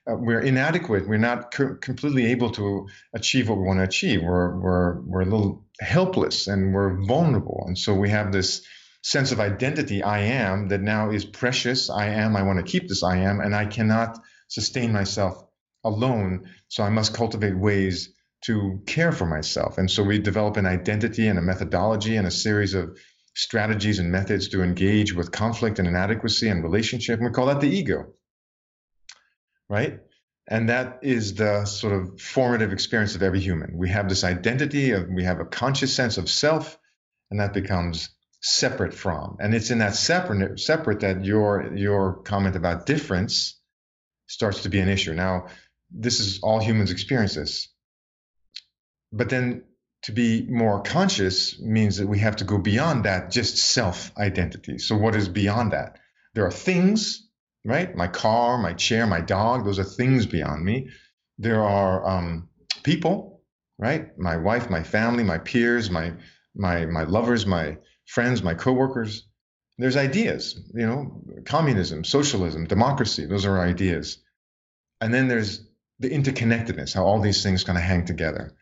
uh, 0.10 0.16
we're 0.16 0.40
inadequate. 0.40 1.06
We're 1.06 1.18
not 1.18 1.52
co- 1.54 1.76
completely 1.76 2.28
able 2.28 2.52
to 2.52 2.88
achieve 3.14 3.50
what 3.50 3.58
we 3.58 3.66
want 3.66 3.80
to 3.80 3.84
achieve. 3.84 4.24
We're, 4.24 4.58
we're, 4.58 5.02
we're 5.02 5.22
a 5.22 5.26
little 5.26 5.66
helpless 5.82 6.48
and 6.48 6.74
we're 6.74 7.04
vulnerable. 7.04 7.66
And 7.68 7.78
so, 7.78 7.94
we 7.94 8.10
have 8.10 8.32
this 8.32 8.66
sense 9.02 9.34
of 9.34 9.42
identity, 9.42 10.02
I 10.02 10.20
am, 10.20 10.70
that 10.70 10.82
now 10.82 11.12
is 11.12 11.26
precious. 11.26 11.90
I 11.90 12.08
am, 12.08 12.38
I 12.38 12.44
want 12.44 12.66
to 12.66 12.72
keep 12.72 12.88
this 12.88 13.04
I 13.04 13.18
am, 13.18 13.42
and 13.42 13.54
I 13.54 13.66
cannot 13.66 14.18
sustain 14.48 14.94
myself 14.94 15.44
alone. 15.84 16.50
So, 16.70 16.84
I 16.84 16.90
must 16.90 17.14
cultivate 17.14 17.58
ways 17.58 18.14
to 18.48 18.82
care 18.86 19.12
for 19.12 19.26
myself. 19.26 19.78
And 19.78 19.92
so 19.92 20.04
we 20.04 20.20
develop 20.20 20.58
an 20.58 20.66
identity 20.66 21.28
and 21.28 21.38
a 21.38 21.42
methodology 21.42 22.16
and 22.16 22.26
a 22.26 22.32
series 22.32 22.74
of 22.74 22.98
strategies 23.36 24.00
and 24.00 24.12
methods 24.12 24.48
to 24.50 24.64
engage 24.64 25.14
with 25.14 25.32
conflict 25.32 25.80
and 25.80 25.88
inadequacy 25.88 26.48
and 26.48 26.64
relationship. 26.64 27.20
And 27.20 27.28
we 27.28 27.34
call 27.34 27.48
that 27.48 27.60
the 27.62 27.70
ego, 27.70 28.14
right? 29.70 30.00
And 30.48 30.70
that 30.70 31.00
is 31.04 31.36
the 31.36 31.66
sort 31.66 31.94
of 31.94 32.22
formative 32.22 32.72
experience 32.72 33.16
of 33.16 33.22
every 33.22 33.42
human. 33.42 33.78
We 33.78 33.90
have 33.90 34.08
this 34.08 34.24
identity 34.24 34.92
of, 34.92 35.10
we 35.10 35.26
have 35.26 35.42
a 35.42 35.46
conscious 35.46 35.94
sense 35.94 36.18
of 36.18 36.30
self, 36.30 36.80
and 37.30 37.42
that 37.42 37.54
becomes 37.54 38.10
separate 38.42 38.94
from. 38.94 39.38
And 39.42 39.54
it's 39.54 39.72
in 39.72 39.80
that 39.80 39.96
separate, 39.96 40.60
separate 40.62 41.02
that 41.02 41.26
your, 41.26 41.76
your 41.76 42.22
comment 42.24 42.56
about 42.56 42.86
difference 42.86 43.60
starts 44.28 44.64
to 44.64 44.70
be 44.70 44.80
an 44.80 44.88
issue. 44.88 45.14
Now, 45.14 45.48
this 45.92 46.22
is 46.22 46.40
all 46.42 46.62
humans 46.62 46.92
experience 46.92 47.36
this. 47.36 47.68
But 49.12 49.30
then 49.30 49.64
to 50.04 50.12
be 50.12 50.46
more 50.48 50.82
conscious 50.82 51.60
means 51.60 51.98
that 51.98 52.08
we 52.08 52.20
have 52.20 52.38
to 52.38 52.44
go 52.44 52.58
beyond 52.58 53.06
that 53.06 53.32
just 53.32 53.58
self 53.58 54.12
identity. 54.18 54.78
So, 54.78 54.96
what 54.98 55.16
is 55.16 55.28
beyond 55.28 55.72
that? 55.74 56.00
There 56.34 56.46
are 56.46 56.52
things, 56.52 57.28
right? 57.66 57.96
My 57.96 58.08
car, 58.08 58.58
my 58.58 58.74
chair, 58.74 59.08
my 59.08 59.22
dog, 59.22 59.66
those 59.66 59.80
are 59.80 59.84
things 59.84 60.26
beyond 60.26 60.64
me. 60.64 60.90
There 61.38 61.64
are 61.64 62.08
um, 62.08 62.50
people, 62.84 63.42
right? 63.78 64.18
My 64.18 64.38
wife, 64.38 64.70
my 64.70 64.84
family, 64.84 65.24
my 65.24 65.40
peers, 65.40 65.90
my 65.90 66.14
my 66.56 66.86
my 66.86 67.04
lovers, 67.04 67.46
my 67.46 67.78
friends, 68.06 68.44
my 68.44 68.54
coworkers. 68.54 69.28
There's 69.80 69.98
ideas, 69.98 70.60
you 70.74 70.88
know, 70.88 71.22
communism, 71.46 72.04
socialism, 72.04 72.66
democracy, 72.66 73.26
those 73.26 73.46
are 73.46 73.60
ideas. 73.60 74.18
And 75.02 75.14
then 75.14 75.28
there's 75.28 75.68
the 76.00 76.10
interconnectedness, 76.10 76.94
how 76.96 77.06
all 77.06 77.20
these 77.20 77.44
things 77.44 77.64
kind 77.64 77.78
of 77.78 77.84
hang 77.84 78.06
together. 78.06 78.56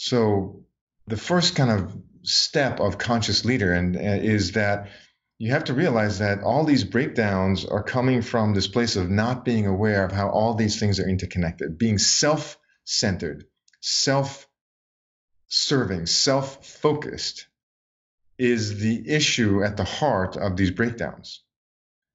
So 0.00 0.64
the 1.08 1.16
first 1.16 1.56
kind 1.56 1.70
of 1.72 1.92
step 2.22 2.78
of 2.78 2.98
conscious 2.98 3.44
leader 3.44 3.72
and 3.72 3.96
uh, 3.96 4.00
is 4.00 4.52
that 4.52 4.90
you 5.38 5.50
have 5.50 5.64
to 5.64 5.74
realize 5.74 6.20
that 6.20 6.44
all 6.44 6.64
these 6.64 6.84
breakdowns 6.84 7.64
are 7.64 7.82
coming 7.82 8.22
from 8.22 8.54
this 8.54 8.68
place 8.68 8.94
of 8.94 9.10
not 9.10 9.44
being 9.44 9.66
aware 9.66 10.04
of 10.04 10.12
how 10.12 10.30
all 10.30 10.54
these 10.54 10.78
things 10.78 11.00
are 11.00 11.08
interconnected, 11.08 11.78
being 11.78 11.98
self-centered, 11.98 13.46
self-serving, 13.80 14.46
self-focused 16.06 17.48
is 18.38 18.78
the 18.78 19.08
issue 19.08 19.64
at 19.64 19.76
the 19.76 19.82
heart 19.82 20.36
of 20.36 20.56
these 20.56 20.70
breakdowns. 20.70 21.42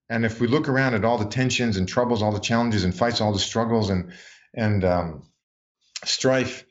And 0.08 0.24
if 0.24 0.40
we 0.40 0.46
look 0.46 0.70
around 0.70 0.94
at 0.94 1.04
all 1.04 1.18
the 1.18 1.26
tensions 1.26 1.76
and 1.76 1.86
troubles, 1.86 2.22
all 2.22 2.32
the 2.32 2.40
challenges 2.40 2.84
and 2.84 2.96
fights, 2.96 3.20
all 3.20 3.34
the 3.34 3.38
struggles 3.38 3.90
and 3.90 4.14
and 4.54 4.84
um, 4.84 5.28
strife, 6.04 6.64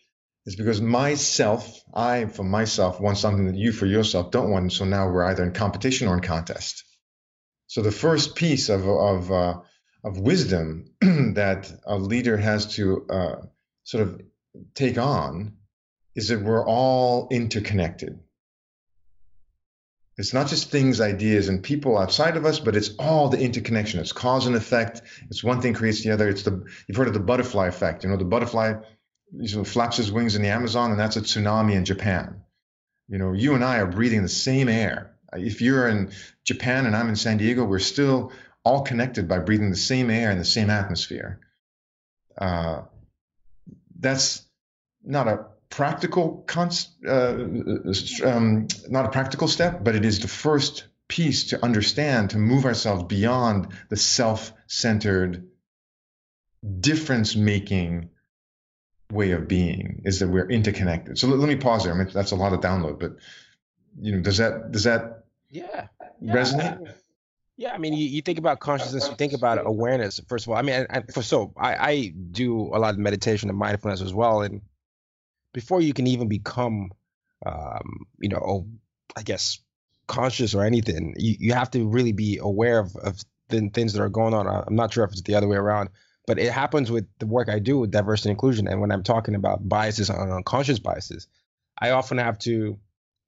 is 0.45 0.55
because 0.55 0.81
myself, 0.81 1.81
I 1.93 2.25
for 2.25 2.43
myself 2.43 2.99
want 2.99 3.17
something 3.17 3.45
that 3.45 3.55
you 3.55 3.71
for 3.71 3.85
yourself 3.85 4.31
don't 4.31 4.51
want. 4.51 4.73
So 4.73 4.85
now 4.85 5.09
we're 5.09 5.25
either 5.25 5.43
in 5.43 5.53
competition 5.53 6.07
or 6.07 6.15
in 6.15 6.21
contest. 6.21 6.83
So 7.67 7.81
the 7.81 7.91
first 7.91 8.35
piece 8.35 8.69
of 8.69 8.87
of 8.87 9.31
uh, 9.31 9.59
of 10.03 10.19
wisdom 10.19 10.85
that 11.01 11.71
a 11.85 11.95
leader 11.95 12.37
has 12.37 12.75
to 12.75 13.05
uh, 13.09 13.35
sort 13.83 14.03
of 14.07 14.21
take 14.75 14.97
on 14.97 15.53
is 16.15 16.27
that 16.27 16.41
we're 16.41 16.65
all 16.65 17.27
interconnected. 17.31 18.19
It's 20.15 20.33
not 20.33 20.47
just 20.47 20.69
things, 20.69 21.01
ideas, 21.01 21.49
and 21.49 21.63
people 21.63 21.97
outside 21.97 22.37
of 22.37 22.45
us, 22.45 22.59
but 22.59 22.75
it's 22.75 22.91
all 22.99 23.29
the 23.29 23.39
interconnection. 23.39 23.99
It's 23.99 24.11
cause 24.11 24.45
and 24.45 24.55
effect. 24.55 25.01
It's 25.31 25.43
one 25.43 25.59
thing 25.59 25.73
creates 25.73 26.03
the 26.03 26.11
other. 26.11 26.29
It's 26.29 26.43
the 26.43 26.63
you've 26.87 26.97
heard 26.97 27.07
of 27.07 27.15
the 27.15 27.19
butterfly 27.19 27.67
effect. 27.67 28.03
You 28.03 28.11
know, 28.11 28.17
the 28.17 28.25
butterfly 28.25 28.75
you 29.35 29.57
know, 29.57 29.63
flaps 29.63 29.97
his 29.97 30.11
wings 30.11 30.35
in 30.35 30.41
the 30.41 30.49
Amazon, 30.49 30.91
and 30.91 30.99
that's 30.99 31.17
a 31.17 31.21
tsunami 31.21 31.73
in 31.73 31.85
Japan. 31.85 32.41
You 33.07 33.17
know, 33.17 33.33
you 33.33 33.55
and 33.55 33.63
I 33.63 33.79
are 33.79 33.87
breathing 33.87 34.21
the 34.21 34.29
same 34.29 34.69
air. 34.69 35.15
If 35.33 35.61
you're 35.61 35.87
in 35.87 36.11
Japan 36.43 36.85
and 36.85 36.95
I'm 36.95 37.09
in 37.09 37.15
San 37.15 37.37
Diego, 37.37 37.65
we're 37.65 37.79
still 37.79 38.31
all 38.63 38.83
connected 38.83 39.27
by 39.27 39.39
breathing 39.39 39.71
the 39.71 39.75
same 39.75 40.09
air 40.09 40.31
and 40.31 40.39
the 40.39 40.45
same 40.45 40.69
atmosphere. 40.69 41.39
Uh, 42.37 42.83
that's 43.99 44.43
not 45.03 45.27
a 45.27 45.45
practical 45.69 46.43
const, 46.47 46.91
uh, 47.07 47.35
um, 48.23 48.67
not 48.89 49.05
a 49.05 49.09
practical 49.09 49.47
step, 49.47 49.83
but 49.83 49.95
it 49.95 50.05
is 50.05 50.19
the 50.19 50.27
first 50.27 50.85
piece 51.07 51.49
to 51.49 51.63
understand 51.63 52.29
to 52.29 52.37
move 52.37 52.65
ourselves 52.65 53.03
beyond 53.03 53.67
the 53.89 53.97
self-centered, 53.97 55.47
difference-making 56.79 58.09
way 59.13 59.31
of 59.31 59.47
being. 59.47 60.01
Is 60.05 60.19
that 60.19 60.27
we're 60.27 60.49
interconnected. 60.49 61.17
So 61.17 61.27
let, 61.27 61.39
let 61.39 61.47
me 61.47 61.55
pause 61.55 61.83
there. 61.83 61.93
I 61.93 61.97
mean, 61.97 62.09
that's 62.13 62.31
a 62.31 62.35
lot 62.35 62.53
of 62.53 62.61
download, 62.61 62.99
but 62.99 63.15
you 64.01 64.13
know, 64.13 64.21
does 64.21 64.37
that 64.37 64.71
does 64.71 64.83
that 64.83 65.25
yeah, 65.49 65.87
yeah 66.19 66.33
resonate? 66.33 66.93
Yeah, 67.55 67.71
I 67.71 67.77
mean, 67.77 67.93
you, 67.93 68.07
you 68.07 68.23
think 68.23 68.39
about 68.39 68.59
consciousness, 68.59 69.07
you 69.07 69.15
think 69.15 69.33
about 69.33 69.63
awareness. 69.63 70.19
First 70.27 70.47
of 70.47 70.51
all, 70.51 70.57
I 70.57 70.63
mean, 70.63 70.87
I, 70.89 71.01
for 71.01 71.21
so 71.21 71.53
I, 71.55 71.75
I 71.75 72.13
do 72.31 72.71
a 72.73 72.79
lot 72.79 72.95
of 72.95 72.97
meditation 72.97 73.49
and 73.49 73.57
mindfulness 73.57 74.01
as 74.01 74.13
well, 74.13 74.41
and 74.41 74.61
before 75.53 75.79
you 75.79 75.93
can 75.93 76.07
even 76.07 76.27
become, 76.27 76.91
um, 77.45 78.07
you 78.19 78.29
know, 78.29 78.37
oh, 78.43 78.67
I 79.15 79.21
guess 79.21 79.59
conscious 80.07 80.55
or 80.55 80.63
anything, 80.63 81.15
you, 81.17 81.35
you 81.39 81.53
have 81.53 81.69
to 81.71 81.87
really 81.87 82.11
be 82.11 82.39
aware 82.39 82.79
of, 82.79 82.95
of 82.95 83.23
the 83.49 83.69
things 83.69 83.93
that 83.93 84.01
are 84.01 84.09
going 84.09 84.33
on. 84.33 84.47
I'm 84.47 84.75
not 84.75 84.91
sure 84.91 85.03
if 85.03 85.11
it's 85.11 85.21
the 85.21 85.35
other 85.35 85.47
way 85.47 85.57
around, 85.57 85.89
but 86.27 86.39
it 86.39 86.51
happens 86.51 86.91
with 86.91 87.07
the 87.19 87.25
work 87.25 87.49
I 87.49 87.59
do 87.59 87.79
with 87.79 87.91
diversity 87.91 88.29
and 88.29 88.35
inclusion. 88.35 88.67
And 88.67 88.79
when 88.79 88.91
I'm 88.91 89.03
talking 89.03 89.35
about 89.35 89.67
biases 89.67 90.09
and 90.09 90.31
unconscious 90.31 90.79
biases, 90.79 91.27
I 91.77 91.91
often 91.91 92.17
have 92.17 92.39
to 92.39 92.79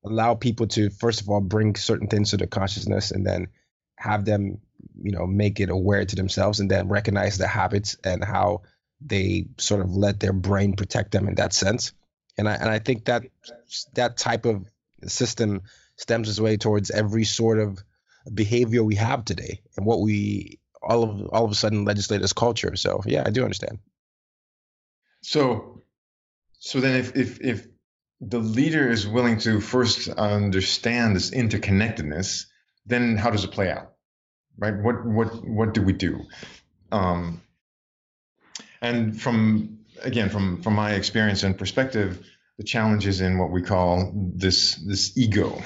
allow 0.05 0.35
people 0.35 0.67
to, 0.67 0.89
first 0.89 1.21
of 1.21 1.29
all, 1.29 1.41
bring 1.41 1.75
certain 1.75 2.07
things 2.07 2.29
to 2.29 2.37
their 2.37 2.47
consciousness 2.47 3.11
and 3.11 3.25
then 3.25 3.47
have 3.97 4.23
them, 4.25 4.59
you 5.01 5.11
know, 5.11 5.25
make 5.25 5.59
it 5.59 5.69
aware 5.69 6.05
to 6.05 6.15
themselves 6.15 6.59
and 6.59 6.69
then 6.69 6.87
recognize 6.87 7.37
the 7.37 7.47
habits 7.47 7.97
and 8.03 8.23
how 8.23 8.61
they 9.01 9.47
sort 9.57 9.81
of 9.81 9.95
let 9.95 10.19
their 10.19 10.33
brain 10.33 10.75
protect 10.75 11.11
them 11.11 11.27
in 11.27 11.35
that 11.35 11.53
sense 11.53 11.91
and 12.37 12.49
I 12.49 12.55
and 12.55 12.69
I 12.69 12.79
think 12.79 13.05
that 13.05 13.23
that 13.93 14.17
type 14.17 14.45
of 14.45 14.65
system 15.07 15.61
stems 15.97 16.29
its 16.29 16.39
way 16.39 16.57
towards 16.57 16.91
every 16.91 17.23
sort 17.23 17.59
of 17.59 17.83
behavior 18.33 18.83
we 18.83 18.95
have 18.95 19.23
today 19.23 19.61
and 19.77 19.85
what 19.85 20.01
we 20.01 20.59
all 20.85 21.03
of 21.03 21.29
all 21.29 21.45
of 21.45 21.51
a 21.51 21.55
sudden 21.55 21.85
legislate 21.85 22.21
culture. 22.35 22.75
So 22.75 23.01
yeah, 23.05 23.23
I 23.25 23.31
do 23.31 23.43
understand. 23.43 23.79
So 25.21 25.83
so 26.59 26.79
then 26.79 26.99
if 26.99 27.15
if 27.15 27.41
if 27.41 27.67
the 28.21 28.39
leader 28.39 28.89
is 28.89 29.07
willing 29.07 29.39
to 29.39 29.59
first 29.59 30.07
understand 30.09 31.15
this 31.15 31.31
interconnectedness, 31.31 32.45
then 32.85 33.17
how 33.17 33.29
does 33.29 33.43
it 33.43 33.51
play 33.51 33.71
out? 33.71 33.93
Right? 34.57 34.75
What 34.75 35.05
what 35.05 35.47
what 35.47 35.73
do 35.73 35.81
we 35.81 35.93
do? 35.93 36.25
Um, 36.91 37.41
and 38.81 39.19
from 39.19 39.79
again, 40.01 40.29
from 40.29 40.61
from 40.61 40.73
my 40.73 40.93
experience 40.93 41.43
and 41.43 41.57
perspective, 41.57 42.25
the 42.57 42.63
challenge 42.63 43.05
is 43.05 43.21
in 43.21 43.37
what 43.37 43.51
we 43.51 43.61
call 43.61 44.11
this 44.15 44.75
this 44.75 45.17
ego, 45.17 45.61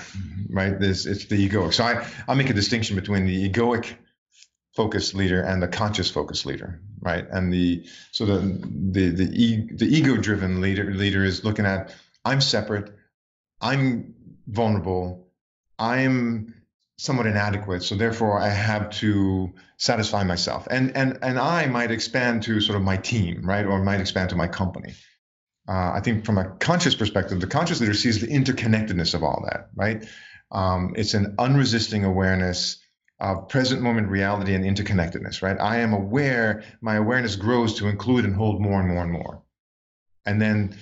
right? 0.50 0.80
This 0.80 1.06
it's 1.06 1.26
the 1.26 1.50
egoic. 1.50 1.74
So 1.74 1.84
I 1.84 2.08
I'll 2.28 2.36
make 2.36 2.50
a 2.50 2.54
distinction 2.54 2.96
between 2.96 3.26
the 3.26 3.50
egoic 3.50 3.94
focused 4.80 5.14
leader 5.14 5.42
and 5.42 5.62
the 5.62 5.68
conscious 5.68 6.10
focused 6.10 6.46
leader, 6.46 6.80
right? 7.02 7.26
And 7.30 7.52
the 7.52 7.86
so 8.14 8.26
the 8.26 8.40
the 8.98 9.10
the, 9.10 9.44
e, 9.44 9.70
the 9.74 9.86
ego 9.86 10.16
driven 10.16 10.62
leader 10.62 10.86
leader 10.94 11.26
is 11.26 11.44
looking 11.44 11.66
at 11.66 11.94
I'm 12.24 12.40
separate, 12.40 12.90
I'm 13.60 14.16
vulnerable, 14.48 15.28
I'm 15.78 16.54
somewhat 16.98 17.28
inadequate 17.28 17.82
so 17.82 17.96
therefore 17.96 18.40
i 18.40 18.50
have 18.50 18.90
to 18.90 19.52
satisfy 19.78 20.24
myself. 20.24 20.68
And 20.72 20.96
and 20.96 21.20
and 21.22 21.38
i 21.38 21.66
might 21.66 21.92
expand 21.92 22.44
to 22.44 22.62
sort 22.62 22.78
of 22.78 22.84
my 22.84 22.98
team 23.12 23.42
right? 23.44 23.66
Or 23.66 23.84
might 23.84 24.00
expand 24.00 24.30
to 24.30 24.38
my 24.38 24.48
company. 24.48 24.94
Uh, 25.68 25.92
i 25.98 26.02
think 26.04 26.26
from 26.26 26.38
a 26.38 26.46
conscious 26.70 26.96
perspective 26.96 27.42
the 27.42 27.48
conscious 27.58 27.82
leader 27.82 27.94
sees 27.94 28.22
the 28.22 28.28
interconnectedness 28.28 29.14
of 29.14 29.24
all 29.24 29.40
that 29.50 29.70
right? 29.76 30.08
Um, 30.52 30.94
it's 30.96 31.16
an 31.16 31.36
unresisting 31.38 32.06
awareness 32.06 32.62
of 33.20 33.50
present 33.50 33.82
moment 33.82 34.10
reality 34.10 34.54
and 34.54 34.64
interconnectedness 34.64 35.42
right? 35.42 35.60
I 35.60 35.78
am 35.78 35.94
aware 35.94 36.64
my 36.82 36.96
awareness 36.96 37.36
grows 37.36 37.76
to 37.76 37.88
include 37.88 38.26
and 38.26 38.36
hold 38.36 38.62
more 38.62 38.80
and 38.80 38.88
more 38.88 39.04
and 39.04 39.12
more. 39.12 39.44
And 40.26 40.42
then 40.42 40.78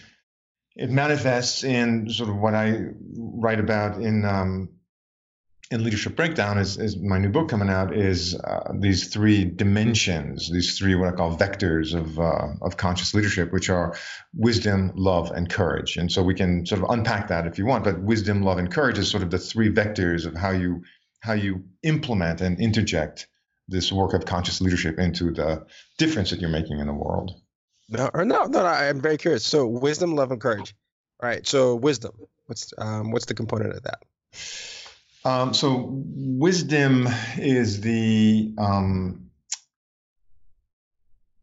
it 0.78 0.92
manifests 0.92 1.64
in 1.64 2.10
sort 2.10 2.30
of 2.30 2.38
what 2.38 2.54
i 2.54 2.80
write 3.18 3.60
about 3.60 4.00
in 4.00 4.24
um, 4.24 4.70
in 5.70 5.84
leadership 5.84 6.16
breakdown 6.16 6.58
is, 6.58 6.78
is 6.78 6.98
my 6.98 7.18
new 7.18 7.30
book 7.30 7.50
coming 7.50 7.70
out 7.70 7.94
is 7.94 8.36
uh, 8.36 8.72
these 8.80 9.08
three 9.08 9.44
dimensions 9.44 10.50
these 10.52 10.78
three 10.78 10.96
what 10.96 11.12
i 11.12 11.12
call 11.12 11.36
vectors 11.36 11.94
of 11.94 12.20
uh, 12.20 12.54
of 12.62 12.78
conscious 12.78 13.14
leadership 13.14 13.52
which 13.52 13.70
are 13.70 13.96
wisdom 14.34 14.92
love 14.96 15.32
and 15.32 15.50
courage. 15.50 15.98
And 15.98 16.12
so 16.12 16.22
we 16.22 16.36
can 16.36 16.66
sort 16.66 16.84
of 16.84 16.90
unpack 16.90 17.30
that 17.30 17.48
if 17.48 17.58
you 17.58 17.66
want 17.66 17.84
but 17.84 18.00
wisdom 18.00 18.44
love 18.44 18.60
and 18.60 18.72
courage 18.72 19.00
is 19.00 19.10
sort 19.10 19.24
of 19.24 19.32
the 19.32 19.40
three 19.40 19.70
vectors 19.70 20.26
of 20.26 20.36
how 20.36 20.52
you 20.52 20.84
how 21.22 21.34
you 21.34 21.64
implement 21.84 22.42
and 22.42 22.60
interject 22.60 23.28
this 23.68 23.92
work 23.92 24.14
of 24.14 24.26
conscious 24.26 24.62
leadership 24.62 24.98
into 24.98 25.32
the 25.32 25.66
difference 25.98 26.30
that 26.30 26.40
you're 26.40 26.50
making 26.50 26.80
in 26.80 26.88
the 26.88 26.94
world. 26.94 27.32
No 27.90 28.10
no 28.14 28.46
no 28.46 28.66
i'm 28.66 29.02
very 29.02 29.18
curious. 29.18 29.46
So 29.46 29.66
wisdom 29.68 30.16
love 30.16 30.32
and 30.32 30.42
courage 30.42 30.74
all 31.22 31.30
right? 31.30 31.46
So 31.48 31.76
wisdom 31.76 32.14
what's 32.46 32.74
um 32.78 33.12
what's 33.12 33.26
the 33.26 33.34
component 33.34 33.74
of 33.74 33.84
that? 33.84 34.04
Um, 35.26 35.54
so 35.54 35.88
wisdom 35.90 37.08
is 37.38 37.82
the 37.82 38.54
um, 38.58 39.30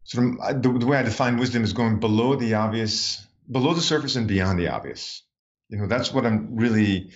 sort 0.04 0.26
of 0.26 0.40
uh, 0.40 0.52
the, 0.54 0.78
the 0.78 0.86
way 0.86 0.96
I 0.96 1.02
define 1.02 1.36
wisdom 1.36 1.62
is 1.64 1.74
going 1.74 2.00
below 2.00 2.34
the 2.36 2.54
obvious, 2.54 3.26
below 3.50 3.74
the 3.74 3.82
surface 3.82 4.16
and 4.16 4.26
beyond 4.26 4.58
the 4.58 4.68
obvious. 4.68 5.22
You 5.68 5.78
know, 5.78 5.86
that's 5.86 6.14
what 6.14 6.24
I'm 6.24 6.56
really 6.56 7.10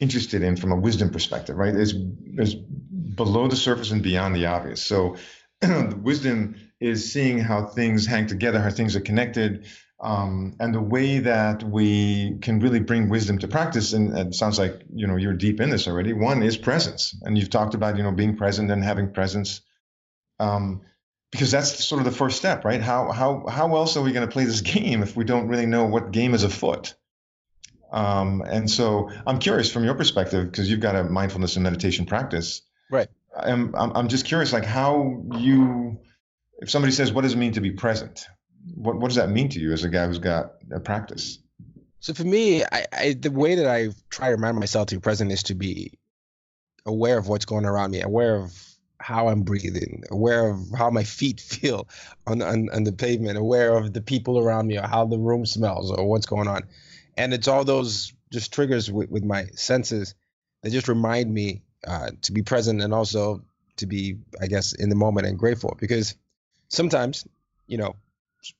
interested 0.00 0.42
in 0.42 0.56
from 0.56 0.72
a 0.72 0.76
wisdom 0.76 1.10
perspective, 1.10 1.56
right? 1.56 1.74
Is 1.74 1.94
is 2.38 2.54
below 2.54 3.48
the 3.48 3.56
surface 3.56 3.90
and 3.90 4.02
beyond 4.02 4.34
the 4.34 4.46
obvious. 4.46 4.84
So 4.84 5.16
wisdom 6.02 6.56
is 6.80 7.12
seeing 7.12 7.38
how 7.38 7.66
things 7.66 8.06
hang 8.06 8.26
together, 8.26 8.60
how 8.60 8.70
things 8.70 8.96
are 8.96 9.00
connected, 9.00 9.66
um, 10.00 10.56
and 10.60 10.74
the 10.74 10.80
way 10.80 11.20
that 11.20 11.62
we 11.62 12.38
can 12.42 12.60
really 12.60 12.80
bring 12.80 13.08
wisdom 13.08 13.38
to 13.38 13.48
practice. 13.48 13.92
And, 13.92 14.10
and 14.10 14.28
it 14.28 14.34
sounds 14.34 14.58
like 14.58 14.82
you 14.94 15.06
know 15.06 15.16
you're 15.16 15.34
deep 15.34 15.60
in 15.60 15.70
this 15.70 15.86
already. 15.86 16.12
One 16.12 16.42
is 16.42 16.56
presence, 16.56 17.14
and 17.22 17.38
you've 17.38 17.50
talked 17.50 17.74
about 17.74 17.96
you 17.96 18.02
know 18.02 18.12
being 18.12 18.36
present 18.36 18.70
and 18.70 18.82
having 18.82 19.12
presence. 19.12 19.60
Um, 20.40 20.82
because 21.30 21.50
that's 21.50 21.84
sort 21.84 22.00
of 22.00 22.04
the 22.04 22.16
first 22.16 22.36
step, 22.36 22.64
right? 22.64 22.80
How 22.80 23.10
how 23.10 23.46
how 23.48 23.74
else 23.76 23.96
are 23.96 24.02
we 24.02 24.12
going 24.12 24.26
to 24.26 24.32
play 24.32 24.44
this 24.44 24.60
game 24.76 25.02
if 25.02 25.16
we 25.16 25.24
don't 25.24 25.48
really 25.48 25.66
know 25.66 25.86
what 25.86 26.12
game 26.12 26.34
is 26.34 26.44
afoot? 26.44 26.94
Um, 27.92 28.42
and 28.42 28.70
so 28.70 29.10
I'm 29.26 29.38
curious 29.38 29.70
from 29.70 29.84
your 29.84 29.94
perspective 29.94 30.50
because 30.50 30.70
you've 30.70 30.80
got 30.80 30.96
a 30.96 31.04
mindfulness 31.04 31.56
and 31.56 31.62
meditation 31.62 32.06
practice, 32.06 32.62
right? 32.90 33.08
I'm 33.36 33.74
I'm 33.74 34.08
just 34.08 34.24
curious, 34.24 34.52
like 34.52 34.64
how 34.64 35.22
you, 35.32 35.98
if 36.58 36.70
somebody 36.70 36.92
says, 36.92 37.12
"What 37.12 37.22
does 37.22 37.34
it 37.34 37.38
mean 37.38 37.52
to 37.52 37.60
be 37.60 37.72
present?" 37.72 38.26
What 38.74 38.96
what 38.98 39.08
does 39.08 39.16
that 39.16 39.28
mean 39.28 39.48
to 39.50 39.60
you 39.60 39.72
as 39.72 39.84
a 39.84 39.88
guy 39.88 40.06
who's 40.06 40.18
got 40.18 40.52
a 40.72 40.80
practice? 40.80 41.38
So 42.00 42.14
for 42.14 42.24
me, 42.24 42.64
I, 42.64 42.86
I 42.92 43.12
the 43.18 43.30
way 43.30 43.56
that 43.56 43.66
I 43.66 43.88
try 44.10 44.28
to 44.28 44.34
remind 44.34 44.58
myself 44.58 44.88
to 44.88 44.96
be 44.96 45.00
present 45.00 45.32
is 45.32 45.44
to 45.44 45.54
be 45.54 45.98
aware 46.86 47.18
of 47.18 47.28
what's 47.28 47.44
going 47.44 47.64
around 47.64 47.90
me, 47.92 48.00
aware 48.00 48.36
of 48.36 48.52
how 48.98 49.28
I'm 49.28 49.42
breathing, 49.42 50.02
aware 50.10 50.50
of 50.50 50.58
how 50.76 50.90
my 50.90 51.04
feet 51.04 51.40
feel 51.40 51.88
on, 52.26 52.42
on, 52.42 52.68
on 52.72 52.84
the 52.84 52.92
pavement, 52.92 53.38
aware 53.38 53.76
of 53.76 53.92
the 53.92 54.00
people 54.00 54.38
around 54.38 54.66
me, 54.66 54.78
or 54.78 54.86
how 54.86 55.04
the 55.04 55.18
room 55.18 55.46
smells, 55.46 55.90
or 55.90 56.08
what's 56.08 56.26
going 56.26 56.48
on. 56.48 56.64
And 57.16 57.32
it's 57.32 57.48
all 57.48 57.64
those 57.64 58.12
just 58.32 58.52
triggers 58.52 58.90
with, 58.90 59.10
with 59.10 59.24
my 59.24 59.46
senses 59.54 60.14
that 60.62 60.70
just 60.70 60.88
remind 60.88 61.32
me 61.32 61.62
uh, 61.86 62.10
to 62.22 62.32
be 62.32 62.42
present 62.42 62.82
and 62.82 62.92
also 62.92 63.44
to 63.76 63.86
be, 63.86 64.16
I 64.40 64.46
guess, 64.46 64.72
in 64.72 64.88
the 64.88 64.96
moment 64.96 65.26
and 65.26 65.38
grateful. 65.38 65.76
Because 65.78 66.14
sometimes, 66.68 67.26
you 67.66 67.78
know, 67.78 67.96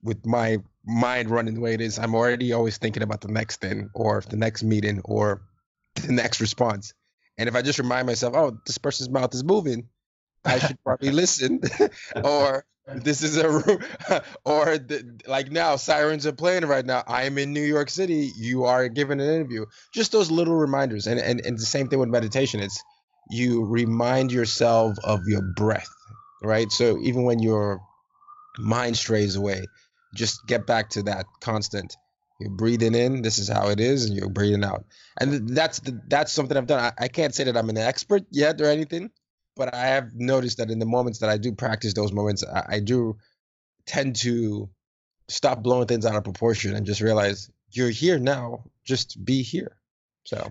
with 0.03 0.25
my 0.25 0.59
mind 0.85 1.31
running 1.31 1.55
the 1.55 1.61
way 1.61 1.75
it 1.75 1.81
is, 1.81 1.99
I'm 1.99 2.15
already 2.15 2.53
always 2.53 2.79
thinking 2.79 3.03
about 3.03 3.21
the 3.21 3.33
next 3.33 3.61
thing 3.61 3.91
or 3.95 4.23
the 4.29 4.37
next 4.37 4.63
meeting 4.63 5.01
or 5.05 5.43
the 5.95 6.13
next 6.13 6.41
response. 6.41 6.95
And 7.37 7.49
if 7.49 7.57
I 7.57 7.63
just 7.63 7.79
remind 7.79 8.07
myself, 8.07 8.35
oh, 8.37 8.59
this 8.67 8.79
person's 8.79 9.11
mouth 9.11 9.35
is 9.35 9.43
moving, 9.43 9.89
I 10.45 10.59
should 10.59 10.79
probably 10.85 11.11
listen. 11.23 11.61
or 12.23 12.65
this 12.87 13.23
is 13.23 13.37
a 13.37 13.49
room 13.49 13.79
or 14.45 14.79
the, 14.79 15.21
like 15.27 15.51
now 15.51 15.77
sirens 15.77 16.27
are 16.27 16.33
playing 16.33 16.67
right 16.67 16.85
now. 16.85 17.03
I 17.07 17.25
am 17.25 17.39
in 17.39 17.53
New 17.53 17.63
York 17.63 17.89
City. 17.91 18.31
You 18.37 18.65
are 18.65 18.89
giving 18.89 19.21
an 19.21 19.29
interview. 19.29 19.67
Just 19.93 20.13
those 20.13 20.31
little 20.31 20.55
reminders. 20.55 21.07
And 21.07 21.19
and, 21.19 21.41
and 21.45 21.59
the 21.59 21.65
same 21.65 21.89
thing 21.89 21.99
with 21.99 22.09
meditation. 22.09 22.61
It's 22.61 22.83
you 23.31 23.65
remind 23.65 24.33
yourself 24.33 24.97
of 25.03 25.21
your 25.27 25.43
breath, 25.57 25.89
right? 26.43 26.71
So 26.71 26.99
even 27.01 27.25
when 27.25 27.39
your 27.39 27.81
mind 28.59 28.97
strays 28.97 29.37
away, 29.37 29.65
just 30.15 30.47
get 30.47 30.67
back 30.67 30.91
to 30.91 31.03
that 31.05 31.27
constant. 31.41 31.97
You're 32.41 32.51
breathing 32.51 32.95
in. 32.95 33.23
This 33.23 33.39
is 33.39 33.49
how 33.49 33.69
it 33.69 33.81
is, 33.81 34.07
and 34.07 34.17
you're 34.17 34.29
breathing 34.29 34.65
out. 34.65 34.85
And 35.19 35.49
that's 35.49 35.81
the, 35.81 36.01
that's 36.09 36.33
something 36.33 36.57
I've 36.57 36.67
done. 36.67 36.81
I, 36.81 37.05
I 37.05 37.09
can't 37.09 37.35
say 37.35 37.45
that 37.45 37.57
I'm 37.57 37.71
an 37.71 37.79
expert 37.79 38.25
yet 38.31 38.61
or 38.61 38.67
anything, 38.67 39.11
but 39.57 39.75
I 39.75 39.87
have 39.87 40.15
noticed 40.15 40.59
that 40.59 40.71
in 40.71 40.79
the 40.79 40.87
moments 40.87 41.21
that 41.21 41.31
I 41.31 41.39
do 41.39 41.53
practice 41.53 41.95
those 41.95 42.13
moments, 42.13 42.45
I, 42.45 42.65
I 42.69 42.81
do 42.81 43.17
tend 43.87 44.17
to 44.17 44.69
stop 45.29 45.63
blowing 45.63 45.87
things 45.87 46.07
out 46.07 46.17
of 46.17 46.25
proportion 46.25 46.75
and 46.75 46.87
just 46.87 47.01
realize 47.01 47.51
you're 47.71 47.91
here 47.91 48.19
now. 48.19 48.65
Just 48.85 49.23
be 49.25 49.43
here. 49.43 49.77
So 50.25 50.51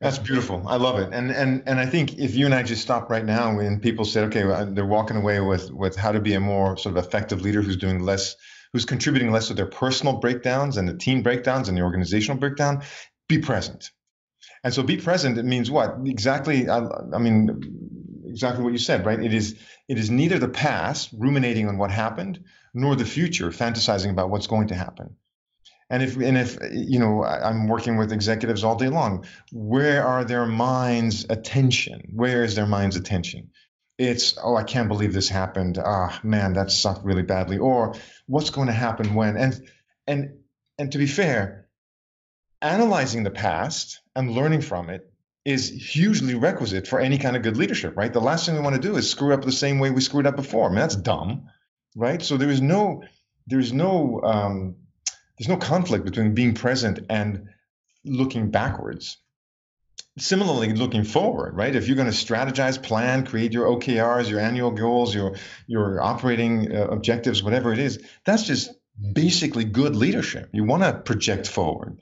that's 0.00 0.18
beautiful. 0.18 0.62
I 0.66 0.76
love 0.76 0.98
it. 0.98 1.10
And 1.12 1.30
and 1.30 1.62
and 1.66 1.78
I 1.78 1.86
think 1.86 2.18
if 2.18 2.34
you 2.34 2.44
and 2.44 2.54
I 2.54 2.62
just 2.62 2.82
stop 2.82 3.10
right 3.10 3.24
now 3.24 3.58
and 3.58 3.80
people 3.80 4.04
said, 4.04 4.24
okay, 4.24 4.42
they're 4.72 4.84
walking 4.84 5.16
away 5.16 5.40
with 5.40 5.70
with 5.70 5.96
how 5.96 6.12
to 6.12 6.20
be 6.20 6.34
a 6.34 6.40
more 6.40 6.76
sort 6.76 6.96
of 6.96 7.04
effective 7.04 7.42
leader 7.42 7.62
who's 7.62 7.76
doing 7.76 8.00
less, 8.00 8.36
who's 8.72 8.84
contributing 8.84 9.30
less 9.30 9.48
to 9.48 9.54
their 9.54 9.66
personal 9.66 10.14
breakdowns 10.14 10.76
and 10.76 10.88
the 10.88 10.94
team 10.94 11.22
breakdowns 11.22 11.68
and 11.68 11.78
the 11.78 11.82
organizational 11.82 12.38
breakdown, 12.38 12.82
be 13.28 13.38
present. 13.38 13.90
And 14.64 14.72
so 14.72 14.82
be 14.82 14.96
present. 14.96 15.38
It 15.38 15.44
means 15.44 15.70
what 15.70 15.96
exactly? 16.04 16.68
I, 16.68 16.86
I 17.12 17.18
mean, 17.18 17.91
exactly 18.32 18.64
what 18.64 18.72
you 18.72 18.78
said, 18.78 19.06
right? 19.06 19.22
It 19.22 19.34
is 19.34 19.56
it 19.88 19.98
is 19.98 20.10
neither 20.10 20.38
the 20.38 20.48
past, 20.48 21.10
ruminating 21.12 21.68
on 21.68 21.78
what 21.78 21.90
happened, 21.90 22.44
nor 22.74 22.96
the 22.96 23.04
future, 23.04 23.50
fantasizing 23.50 24.10
about 24.10 24.30
what's 24.30 24.46
going 24.46 24.68
to 24.68 24.74
happen. 24.74 25.16
And 25.90 26.02
if 26.02 26.16
and 26.16 26.38
if 26.38 26.58
you 26.72 26.98
know, 26.98 27.22
I'm 27.22 27.68
working 27.68 27.98
with 27.98 28.12
executives 28.12 28.64
all 28.64 28.76
day 28.76 28.88
long. 28.88 29.26
Where 29.52 30.06
are 30.06 30.24
their 30.24 30.46
minds' 30.46 31.26
attention? 31.28 32.12
Where 32.14 32.44
is 32.44 32.54
their 32.54 32.66
mind's 32.66 32.96
attention? 32.96 33.50
It's 33.98 34.38
oh, 34.42 34.56
I 34.56 34.64
can't 34.64 34.88
believe 34.88 35.12
this 35.12 35.28
happened. 35.28 35.78
Ah, 35.78 36.18
man, 36.22 36.54
that 36.54 36.70
sucked 36.70 37.04
really 37.04 37.22
badly. 37.22 37.58
Or 37.58 37.94
what's 38.26 38.50
going 38.50 38.68
to 38.68 38.72
happen 38.72 39.14
when? 39.14 39.36
And 39.36 39.68
and 40.06 40.38
and 40.78 40.90
to 40.92 40.98
be 40.98 41.06
fair, 41.06 41.68
analyzing 42.62 43.22
the 43.22 43.30
past 43.30 44.00
and 44.16 44.30
learning 44.30 44.62
from 44.62 44.88
it 44.88 45.11
is 45.44 45.68
hugely 45.68 46.34
requisite 46.34 46.86
for 46.86 47.00
any 47.00 47.18
kind 47.18 47.36
of 47.36 47.42
good 47.42 47.56
leadership, 47.56 47.96
right? 47.96 48.12
The 48.12 48.20
last 48.20 48.46
thing 48.46 48.54
we 48.54 48.60
want 48.60 48.76
to 48.76 48.80
do 48.80 48.96
is 48.96 49.10
screw 49.10 49.34
up 49.34 49.42
the 49.42 49.52
same 49.52 49.78
way 49.78 49.90
we 49.90 50.00
screwed 50.00 50.26
up 50.26 50.36
before. 50.36 50.66
I 50.66 50.68
mean, 50.68 50.78
that's 50.78 50.96
dumb, 50.96 51.48
right? 51.96 52.22
So 52.22 52.36
there 52.36 52.50
is 52.50 52.60
no 52.60 53.02
there's 53.46 53.72
no 53.72 54.20
um, 54.22 54.76
there's 55.38 55.48
no 55.48 55.56
conflict 55.56 56.04
between 56.04 56.34
being 56.34 56.54
present 56.54 57.00
and 57.10 57.48
looking 58.04 58.50
backwards. 58.50 59.18
Similarly, 60.18 60.74
looking 60.74 61.04
forward, 61.04 61.56
right? 61.56 61.74
If 61.74 61.88
you're 61.88 61.96
going 61.96 62.10
to 62.10 62.16
strategize, 62.16 62.80
plan, 62.80 63.24
create 63.24 63.52
your 63.52 63.66
OKRs, 63.66 64.28
your 64.28 64.40
annual 64.40 64.70
goals, 64.70 65.14
your 65.14 65.36
your 65.66 66.00
operating 66.02 66.70
uh, 66.70 66.86
objectives, 66.88 67.42
whatever 67.42 67.72
it 67.72 67.78
is, 67.78 67.98
that's 68.24 68.44
just 68.44 68.70
basically 69.12 69.64
good 69.64 69.96
leadership. 69.96 70.50
You 70.52 70.64
want 70.64 70.82
to 70.82 70.92
project 70.92 71.48
forward. 71.48 72.00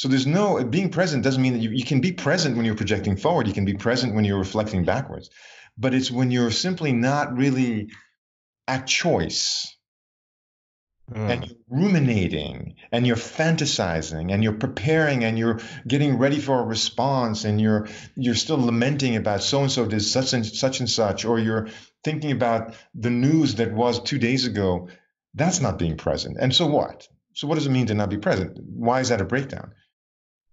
So 0.00 0.08
there's 0.08 0.26
no 0.26 0.64
being 0.64 0.88
present 0.88 1.24
doesn't 1.24 1.42
mean 1.42 1.52
that 1.52 1.58
you, 1.58 1.68
you 1.68 1.84
can 1.84 2.00
be 2.00 2.12
present 2.12 2.56
when 2.56 2.64
you're 2.64 2.74
projecting 2.74 3.16
forward. 3.16 3.46
You 3.46 3.52
can 3.52 3.66
be 3.66 3.74
present 3.74 4.14
when 4.14 4.24
you're 4.24 4.38
reflecting 4.38 4.82
backwards. 4.82 5.28
But 5.76 5.92
it's 5.92 6.10
when 6.10 6.30
you're 6.30 6.50
simply 6.50 6.92
not 6.92 7.36
really 7.36 7.90
at 8.66 8.86
choice 8.86 9.76
Mm. 11.12 11.28
And 11.28 11.44
you're 11.44 11.56
ruminating 11.68 12.76
and 12.92 13.04
you're 13.04 13.16
fantasizing 13.16 14.32
and 14.32 14.44
you're 14.44 14.52
preparing 14.52 15.24
and 15.24 15.36
you're 15.36 15.58
getting 15.84 16.18
ready 16.18 16.38
for 16.38 16.60
a 16.60 16.64
response 16.64 17.44
and 17.44 17.60
you're 17.60 17.88
you're 18.14 18.36
still 18.36 18.64
lamenting 18.64 19.16
about 19.16 19.42
so 19.42 19.62
and 19.62 19.72
so 19.72 19.86
did 19.86 20.02
such 20.02 20.34
and 20.34 20.46
such 20.46 20.78
and 20.78 20.88
such, 20.88 21.24
or 21.24 21.40
you're 21.40 21.66
thinking 22.04 22.30
about 22.30 22.74
the 22.94 23.10
news 23.10 23.56
that 23.56 23.72
was 23.72 24.00
two 24.00 24.18
days 24.18 24.46
ago. 24.46 24.88
That's 25.34 25.60
not 25.60 25.80
being 25.80 25.96
present. 25.96 26.36
And 26.40 26.54
so 26.54 26.66
what? 26.66 27.08
So 27.34 27.48
what 27.48 27.56
does 27.56 27.66
it 27.66 27.70
mean 27.70 27.86
to 27.86 27.94
not 27.94 28.10
be 28.10 28.18
present? 28.18 28.60
Why 28.62 29.00
is 29.00 29.08
that 29.08 29.20
a 29.20 29.24
breakdown? 29.24 29.72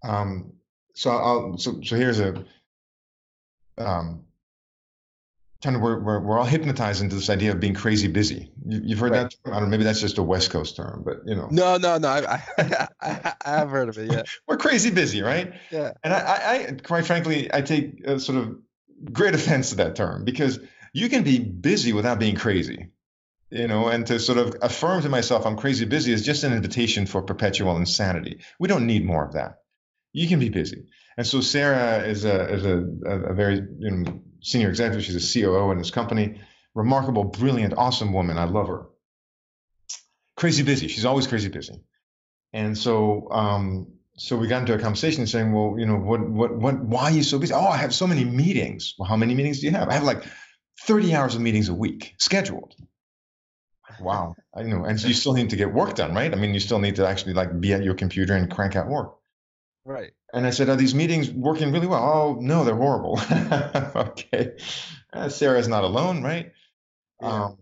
Um, 0.03 0.53
so 0.93 1.11
I'll 1.11 1.57
so 1.57 1.81
so 1.83 1.95
here's 1.95 2.19
a 2.19 2.43
um, 3.77 4.25
kind 5.63 5.75
of 5.75 5.81
we're, 5.81 5.99
we're, 5.99 6.19
we're 6.19 6.39
all 6.39 6.45
hypnotized 6.45 7.01
into 7.01 7.15
this 7.15 7.29
idea 7.29 7.51
of 7.51 7.59
being 7.59 7.73
crazy 7.73 8.07
busy. 8.07 8.51
You, 8.65 8.95
have 8.95 8.99
heard 8.99 9.11
right. 9.11 9.23
that 9.23 9.35
term? 9.43 9.53
I 9.53 9.59
don't 9.59 9.63
know, 9.63 9.69
maybe 9.69 9.83
that's 9.83 10.01
just 10.01 10.17
a 10.17 10.23
West 10.23 10.51
Coast 10.51 10.75
term, 10.75 11.03
but 11.05 11.21
you 11.25 11.35
know. 11.35 11.47
No, 11.49 11.77
no, 11.77 11.97
no. 11.97 12.07
I, 12.07 12.41
I, 12.57 12.87
I, 13.01 13.33
I 13.45 13.49
have 13.49 13.69
heard 13.69 13.89
of 13.89 13.97
it. 13.97 14.11
Yeah. 14.11 14.23
we're 14.47 14.57
crazy 14.57 14.91
busy, 14.91 15.21
right? 15.21 15.53
Yeah. 15.71 15.93
And 16.03 16.13
I, 16.13 16.19
I, 16.19 16.71
quite 16.83 17.05
frankly, 17.05 17.49
I 17.53 17.61
take 17.61 18.05
a 18.05 18.19
sort 18.19 18.37
of 18.37 18.57
great 19.11 19.35
offense 19.35 19.71
to 19.71 19.75
that 19.77 19.95
term 19.95 20.25
because 20.25 20.59
you 20.93 21.09
can 21.09 21.23
be 21.23 21.39
busy 21.39 21.93
without 21.93 22.19
being 22.19 22.35
crazy. 22.35 22.89
You 23.49 23.67
know, 23.69 23.87
and 23.87 24.05
to 24.07 24.19
sort 24.19 24.39
of 24.39 24.57
affirm 24.61 25.03
to 25.03 25.09
myself 25.09 25.45
I'm 25.45 25.55
crazy 25.55 25.85
busy 25.85 26.11
is 26.11 26.25
just 26.25 26.43
an 26.43 26.51
invitation 26.51 27.05
for 27.05 27.21
perpetual 27.21 27.77
insanity. 27.77 28.41
We 28.59 28.67
don't 28.67 28.85
need 28.85 29.05
more 29.05 29.23
of 29.23 29.33
that. 29.33 29.59
You 30.17 30.27
can 30.27 30.39
be 30.39 30.49
busy. 30.49 30.85
And 31.15 31.27
so 31.27 31.41
Sarah 31.41 32.07
is 32.07 32.25
a 32.25 32.51
is 32.51 32.65
a, 32.65 32.77
a, 33.05 33.33
very 33.35 33.57
you 33.77 33.91
know, 33.91 34.19
senior 34.41 34.69
executive. 34.69 35.05
She's 35.05 35.15
a 35.15 35.41
COO 35.41 35.69
in 35.69 35.77
this 35.77 35.91
company. 35.91 36.41
Remarkable, 36.73 37.23
brilliant, 37.23 37.75
awesome 37.77 38.13
woman. 38.13 38.39
I 38.39 38.45
love 38.45 38.67
her. 38.67 38.87
Crazy 40.35 40.63
busy. 40.63 40.87
She's 40.87 41.05
always 41.05 41.27
crazy 41.27 41.49
busy. 41.49 41.83
And 42.51 42.75
so, 42.75 43.27
um, 43.29 43.93
so 44.15 44.37
we 44.37 44.47
got 44.47 44.61
into 44.61 44.73
a 44.73 44.79
conversation 44.79 45.27
saying, 45.27 45.53
well, 45.53 45.75
you 45.77 45.85
know, 45.85 45.97
what, 45.97 46.27
what, 46.27 46.55
what, 46.55 46.79
why 46.83 47.03
are 47.03 47.11
you 47.11 47.21
so 47.21 47.37
busy? 47.37 47.53
Oh, 47.53 47.67
I 47.67 47.77
have 47.77 47.93
so 47.93 48.07
many 48.07 48.25
meetings. 48.25 48.95
Well, 48.97 49.07
how 49.07 49.17
many 49.17 49.35
meetings 49.35 49.59
do 49.59 49.67
you 49.67 49.73
have? 49.73 49.87
I 49.89 49.93
have 49.93 50.03
like 50.03 50.23
30 50.81 51.13
hours 51.13 51.35
of 51.35 51.41
meetings 51.41 51.69
a 51.69 51.75
week 51.75 52.15
scheduled. 52.17 52.73
Wow. 53.99 54.33
I 54.55 54.63
know. 54.63 54.83
And 54.83 54.99
you 55.03 55.13
still 55.13 55.33
need 55.33 55.51
to 55.51 55.55
get 55.55 55.71
work 55.71 55.93
done, 55.93 56.15
right? 56.15 56.33
I 56.33 56.35
mean, 56.37 56.55
you 56.55 56.59
still 56.59 56.79
need 56.79 56.95
to 56.95 57.07
actually 57.07 57.33
like 57.33 57.59
be 57.59 57.73
at 57.73 57.83
your 57.83 57.93
computer 57.93 58.33
and 58.33 58.49
crank 58.49 58.75
out 58.75 58.87
work. 58.87 59.16
Right. 59.87 60.11
And 60.33 60.45
I 60.45 60.49
said, 60.49 60.67
Are 60.67 60.75
these 60.75 60.93
meetings 60.93 61.31
working 61.31 61.71
really 61.71 61.87
well? 61.87 62.03
Oh, 62.03 62.37
no, 62.41 62.65
they're 62.65 62.75
horrible. 62.75 63.21
okay. 63.95 64.57
Uh, 65.13 65.29
Sarah's 65.29 65.69
not 65.69 65.85
alone, 65.85 66.21
right? 66.21 66.51
Yeah. 67.21 67.45
Um, 67.45 67.57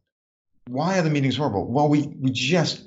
why 0.67 0.97
are 0.97 1.03
the 1.03 1.11
meetings 1.11 1.37
horrible? 1.37 1.67
Well, 1.67 1.87
we, 1.87 2.07
we 2.07 2.31
just, 2.31 2.83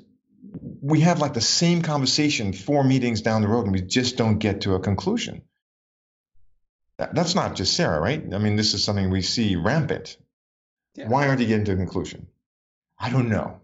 we 0.81 0.99
have 1.01 1.21
like 1.21 1.33
the 1.33 1.41
same 1.41 1.81
conversation 1.81 2.51
four 2.51 2.83
meetings 2.83 3.21
down 3.21 3.41
the 3.41 3.47
road 3.47 3.63
and 3.63 3.71
we 3.71 3.81
just 3.81 4.17
don't 4.17 4.39
get 4.39 4.61
to 4.61 4.75
a 4.75 4.81
conclusion. 4.81 5.43
That, 6.97 7.15
that's 7.15 7.33
not 7.33 7.55
just 7.55 7.77
Sarah, 7.77 8.01
right? 8.01 8.21
I 8.33 8.39
mean, 8.39 8.57
this 8.57 8.73
is 8.73 8.83
something 8.83 9.09
we 9.09 9.21
see 9.21 9.55
rampant. 9.55 10.17
Yeah. 10.95 11.07
Why 11.07 11.29
aren't 11.29 11.39
you 11.39 11.47
getting 11.47 11.65
to 11.65 11.73
a 11.73 11.77
conclusion? 11.77 12.27
I 12.99 13.09
don't 13.09 13.29
know. 13.29 13.61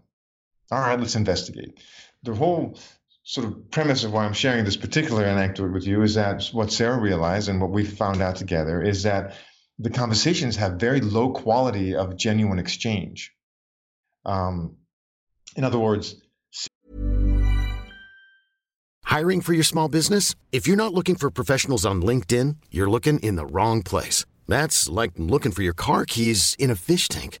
All 0.70 0.80
right, 0.80 0.98
let's 0.98 1.16
investigate. 1.16 1.78
The 2.22 2.34
whole 2.34 2.78
sort 3.26 3.44
of 3.48 3.72
premise 3.72 4.04
of 4.04 4.12
why 4.12 4.24
I'm 4.24 4.32
sharing 4.32 4.64
this 4.64 4.76
particular 4.76 5.24
anecdote 5.24 5.72
with 5.72 5.84
you 5.84 6.02
is 6.02 6.14
that 6.14 6.46
what 6.52 6.70
Sarah 6.70 6.98
realized 6.98 7.48
and 7.48 7.60
what 7.60 7.72
we 7.72 7.84
found 7.84 8.22
out 8.22 8.36
together 8.36 8.80
is 8.80 9.02
that 9.02 9.34
the 9.80 9.90
conversations 9.90 10.54
have 10.56 10.74
very 10.74 11.00
low 11.00 11.32
quality 11.32 11.96
of 11.96 12.16
genuine 12.16 12.60
exchange. 12.60 13.32
Um, 14.24 14.76
in 15.56 15.64
other 15.64 15.78
words, 15.78 16.14
Hiring 19.02 19.40
for 19.40 19.54
your 19.54 19.64
small 19.64 19.88
business? 19.88 20.34
If 20.52 20.68
you're 20.68 20.76
not 20.76 20.92
looking 20.92 21.16
for 21.16 21.30
professionals 21.30 21.86
on 21.86 22.02
LinkedIn, 22.02 22.56
you're 22.70 22.90
looking 22.90 23.18
in 23.20 23.36
the 23.36 23.46
wrong 23.46 23.82
place. 23.82 24.24
That's 24.46 24.88
like 24.88 25.12
looking 25.16 25.52
for 25.52 25.62
your 25.62 25.72
car 25.72 26.04
keys 26.04 26.54
in 26.58 26.70
a 26.70 26.76
fish 26.76 27.08
tank. 27.08 27.40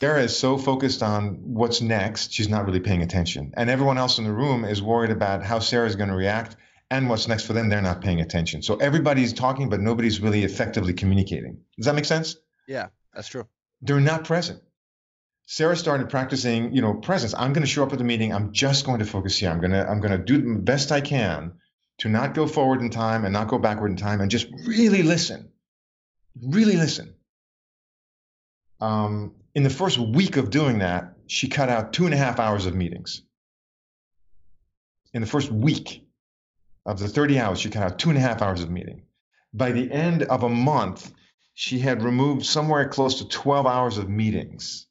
Sarah 0.00 0.22
is 0.22 0.36
so 0.36 0.58
focused 0.58 1.02
on 1.02 1.54
what's 1.54 1.80
next, 1.80 2.32
she's 2.32 2.48
not 2.48 2.66
really 2.66 2.80
paying 2.80 3.02
attention. 3.02 3.52
And 3.56 3.70
everyone 3.70 3.96
else 3.96 4.18
in 4.18 4.24
the 4.24 4.32
room 4.32 4.64
is 4.64 4.82
worried 4.82 5.10
about 5.10 5.44
how 5.44 5.60
Sarah 5.60 5.86
is 5.86 5.96
going 5.96 6.08
to 6.08 6.16
react 6.16 6.56
and 6.90 7.08
what's 7.08 7.28
next 7.28 7.46
for 7.46 7.52
them. 7.52 7.68
They're 7.68 7.80
not 7.80 8.00
paying 8.00 8.20
attention. 8.20 8.62
So 8.62 8.76
everybody's 8.76 9.32
talking, 9.32 9.68
but 9.68 9.80
nobody's 9.80 10.20
really 10.20 10.44
effectively 10.44 10.94
communicating. 10.94 11.58
Does 11.76 11.86
that 11.86 11.94
make 11.94 12.04
sense? 12.04 12.36
Yeah, 12.66 12.88
that's 13.14 13.28
true. 13.28 13.46
They're 13.82 14.00
not 14.00 14.24
present. 14.24 14.60
Sarah 15.46 15.76
started 15.76 16.08
practicing, 16.08 16.74
you 16.74 16.80
know, 16.80 16.94
presence. 16.94 17.34
I'm 17.34 17.52
going 17.52 17.64
to 17.64 17.70
show 17.70 17.82
up 17.82 17.92
at 17.92 17.98
the 17.98 18.04
meeting. 18.04 18.32
I'm 18.32 18.52
just 18.52 18.86
going 18.86 19.00
to 19.00 19.04
focus 19.04 19.38
here. 19.38 19.50
I'm 19.50 19.60
going 19.60 19.72
to 19.72 19.86
I'm 19.86 20.00
going 20.00 20.18
to 20.18 20.24
do 20.24 20.40
the 20.40 20.60
best 20.60 20.90
I 20.90 21.00
can 21.02 21.52
to 21.98 22.08
not 22.08 22.34
go 22.34 22.46
forward 22.46 22.80
in 22.80 22.90
time 22.90 23.24
and 23.24 23.32
not 23.32 23.48
go 23.48 23.58
backward 23.58 23.90
in 23.90 23.96
time 23.96 24.20
and 24.20 24.30
just 24.30 24.48
really 24.66 25.02
listen. 25.02 25.50
Really 26.42 26.76
listen. 26.76 27.14
Um, 28.80 29.34
in 29.54 29.62
the 29.62 29.70
first 29.70 29.98
week 29.98 30.36
of 30.36 30.50
doing 30.50 30.78
that, 30.78 31.14
she 31.26 31.48
cut 31.48 31.68
out 31.68 31.92
two 31.92 32.06
and 32.06 32.14
a 32.14 32.18
half 32.18 32.40
hours 32.40 32.66
of 32.66 32.74
meetings. 32.74 33.22
In 35.12 35.20
the 35.20 35.28
first 35.28 35.50
week 35.50 36.04
of 36.84 36.98
the 36.98 37.08
30 37.08 37.38
hours, 37.38 37.60
she 37.60 37.70
cut 37.70 37.84
out 37.84 37.98
two 37.98 38.10
and 38.10 38.18
a 38.18 38.20
half 38.20 38.42
hours 38.42 38.62
of 38.62 38.70
meeting. 38.70 39.02
By 39.52 39.72
the 39.72 39.90
end 39.90 40.24
of 40.24 40.42
a 40.42 40.48
month, 40.48 41.12
she 41.54 41.78
had 41.78 42.02
removed 42.02 42.44
somewhere 42.44 42.88
close 42.88 43.18
to 43.18 43.28
12 43.28 43.66
hours 43.66 43.98
of 43.98 44.08
meetings 44.08 44.88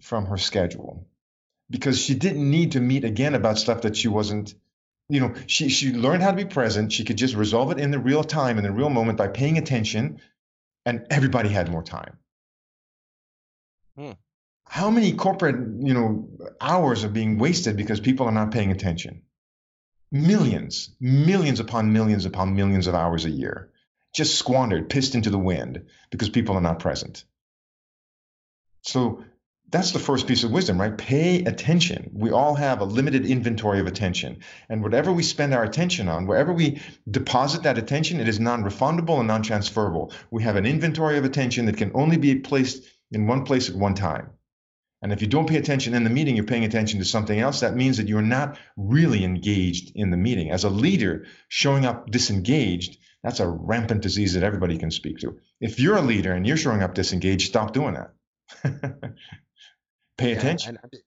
from 0.00 0.26
her 0.26 0.38
schedule 0.38 1.06
because 1.68 2.00
she 2.00 2.14
didn't 2.14 2.48
need 2.48 2.72
to 2.72 2.80
meet 2.80 3.04
again 3.04 3.34
about 3.34 3.58
stuff 3.58 3.82
that 3.82 3.96
she 3.96 4.08
wasn't 4.08 4.54
you 5.08 5.20
know 5.20 5.34
she 5.46 5.68
she 5.68 5.92
learned 5.92 6.22
how 6.22 6.30
to 6.30 6.36
be 6.36 6.44
present 6.44 6.92
she 6.92 7.04
could 7.04 7.16
just 7.16 7.34
resolve 7.34 7.70
it 7.70 7.78
in 7.78 7.90
the 7.90 7.98
real 7.98 8.24
time 8.24 8.56
in 8.56 8.64
the 8.64 8.72
real 8.72 8.88
moment 8.88 9.18
by 9.18 9.28
paying 9.28 9.58
attention 9.58 10.20
and 10.86 11.06
everybody 11.10 11.48
had 11.48 11.70
more 11.70 11.82
time 11.82 12.18
Hmm. 13.96 14.12
how 14.66 14.90
many 14.90 15.12
corporate 15.12 15.56
you 15.56 15.94
know 15.94 16.28
hours 16.60 17.04
are 17.04 17.08
being 17.08 17.38
wasted 17.38 17.76
because 17.76 18.00
people 18.00 18.26
are 18.26 18.32
not 18.32 18.50
paying 18.50 18.72
attention 18.72 19.22
millions 20.10 20.90
millions 21.00 21.60
upon 21.60 21.92
millions 21.92 22.24
upon 22.24 22.56
millions 22.56 22.86
of 22.86 22.94
hours 22.94 23.24
a 23.24 23.30
year 23.30 23.70
just 24.14 24.36
squandered 24.36 24.88
pissed 24.88 25.14
into 25.14 25.30
the 25.30 25.38
wind 25.38 25.86
because 26.10 26.28
people 26.28 26.56
are 26.56 26.60
not 26.60 26.80
present 26.80 27.24
so 28.82 29.24
that's 29.70 29.90
the 29.90 29.98
first 29.98 30.28
piece 30.28 30.44
of 30.44 30.52
wisdom, 30.52 30.80
right? 30.80 30.96
Pay 30.96 31.42
attention. 31.44 32.10
We 32.12 32.30
all 32.30 32.54
have 32.54 32.80
a 32.80 32.84
limited 32.84 33.26
inventory 33.26 33.80
of 33.80 33.88
attention. 33.88 34.38
And 34.68 34.84
whatever 34.84 35.12
we 35.12 35.24
spend 35.24 35.52
our 35.52 35.64
attention 35.64 36.06
on, 36.08 36.26
wherever 36.26 36.52
we 36.52 36.80
deposit 37.10 37.64
that 37.64 37.76
attention, 37.76 38.20
it 38.20 38.28
is 38.28 38.38
non 38.38 38.62
refundable 38.62 39.18
and 39.18 39.26
non 39.26 39.42
transferable. 39.42 40.12
We 40.30 40.44
have 40.44 40.54
an 40.54 40.64
inventory 40.64 41.18
of 41.18 41.24
attention 41.24 41.66
that 41.66 41.76
can 41.76 41.90
only 41.92 42.18
be 42.18 42.36
placed 42.36 42.84
in 43.14 43.26
one 43.26 43.44
place 43.44 43.68
at 43.70 43.76
one 43.76 43.94
time. 43.94 44.30
And 45.02 45.12
if 45.12 45.20
you 45.20 45.28
don't 45.28 45.48
pay 45.48 45.56
attention 45.56 45.94
in 45.94 46.04
the 46.04 46.10
meeting, 46.10 46.34
you're 46.34 46.46
paying 46.46 46.64
attention 46.64 46.98
to 47.00 47.04
something 47.04 47.38
else. 47.38 47.60
That 47.60 47.76
means 47.76 47.98
that 47.98 48.08
you're 48.08 48.22
not 48.22 48.58
really 48.76 49.22
engaged 49.22 49.92
in 49.94 50.10
the 50.10 50.16
meeting. 50.16 50.50
As 50.50 50.64
a 50.64 50.70
leader, 50.70 51.26
showing 51.48 51.84
up 51.84 52.10
disengaged, 52.10 52.98
that's 53.22 53.40
a 53.40 53.48
rampant 53.48 54.00
disease 54.02 54.34
that 54.34 54.42
everybody 54.42 54.78
can 54.78 54.90
speak 54.90 55.18
to. 55.18 55.38
If 55.60 55.78
you're 55.78 55.96
a 55.96 56.02
leader 56.02 56.32
and 56.32 56.46
you're 56.46 56.56
showing 56.56 56.82
up 56.82 56.94
disengaged, 56.94 57.48
stop 57.48 57.72
doing 57.74 57.94
that. 57.94 58.14
Pay 60.16 60.32
Yeah, 60.32 60.38
attention. 60.38 60.78
And, 60.82 61.02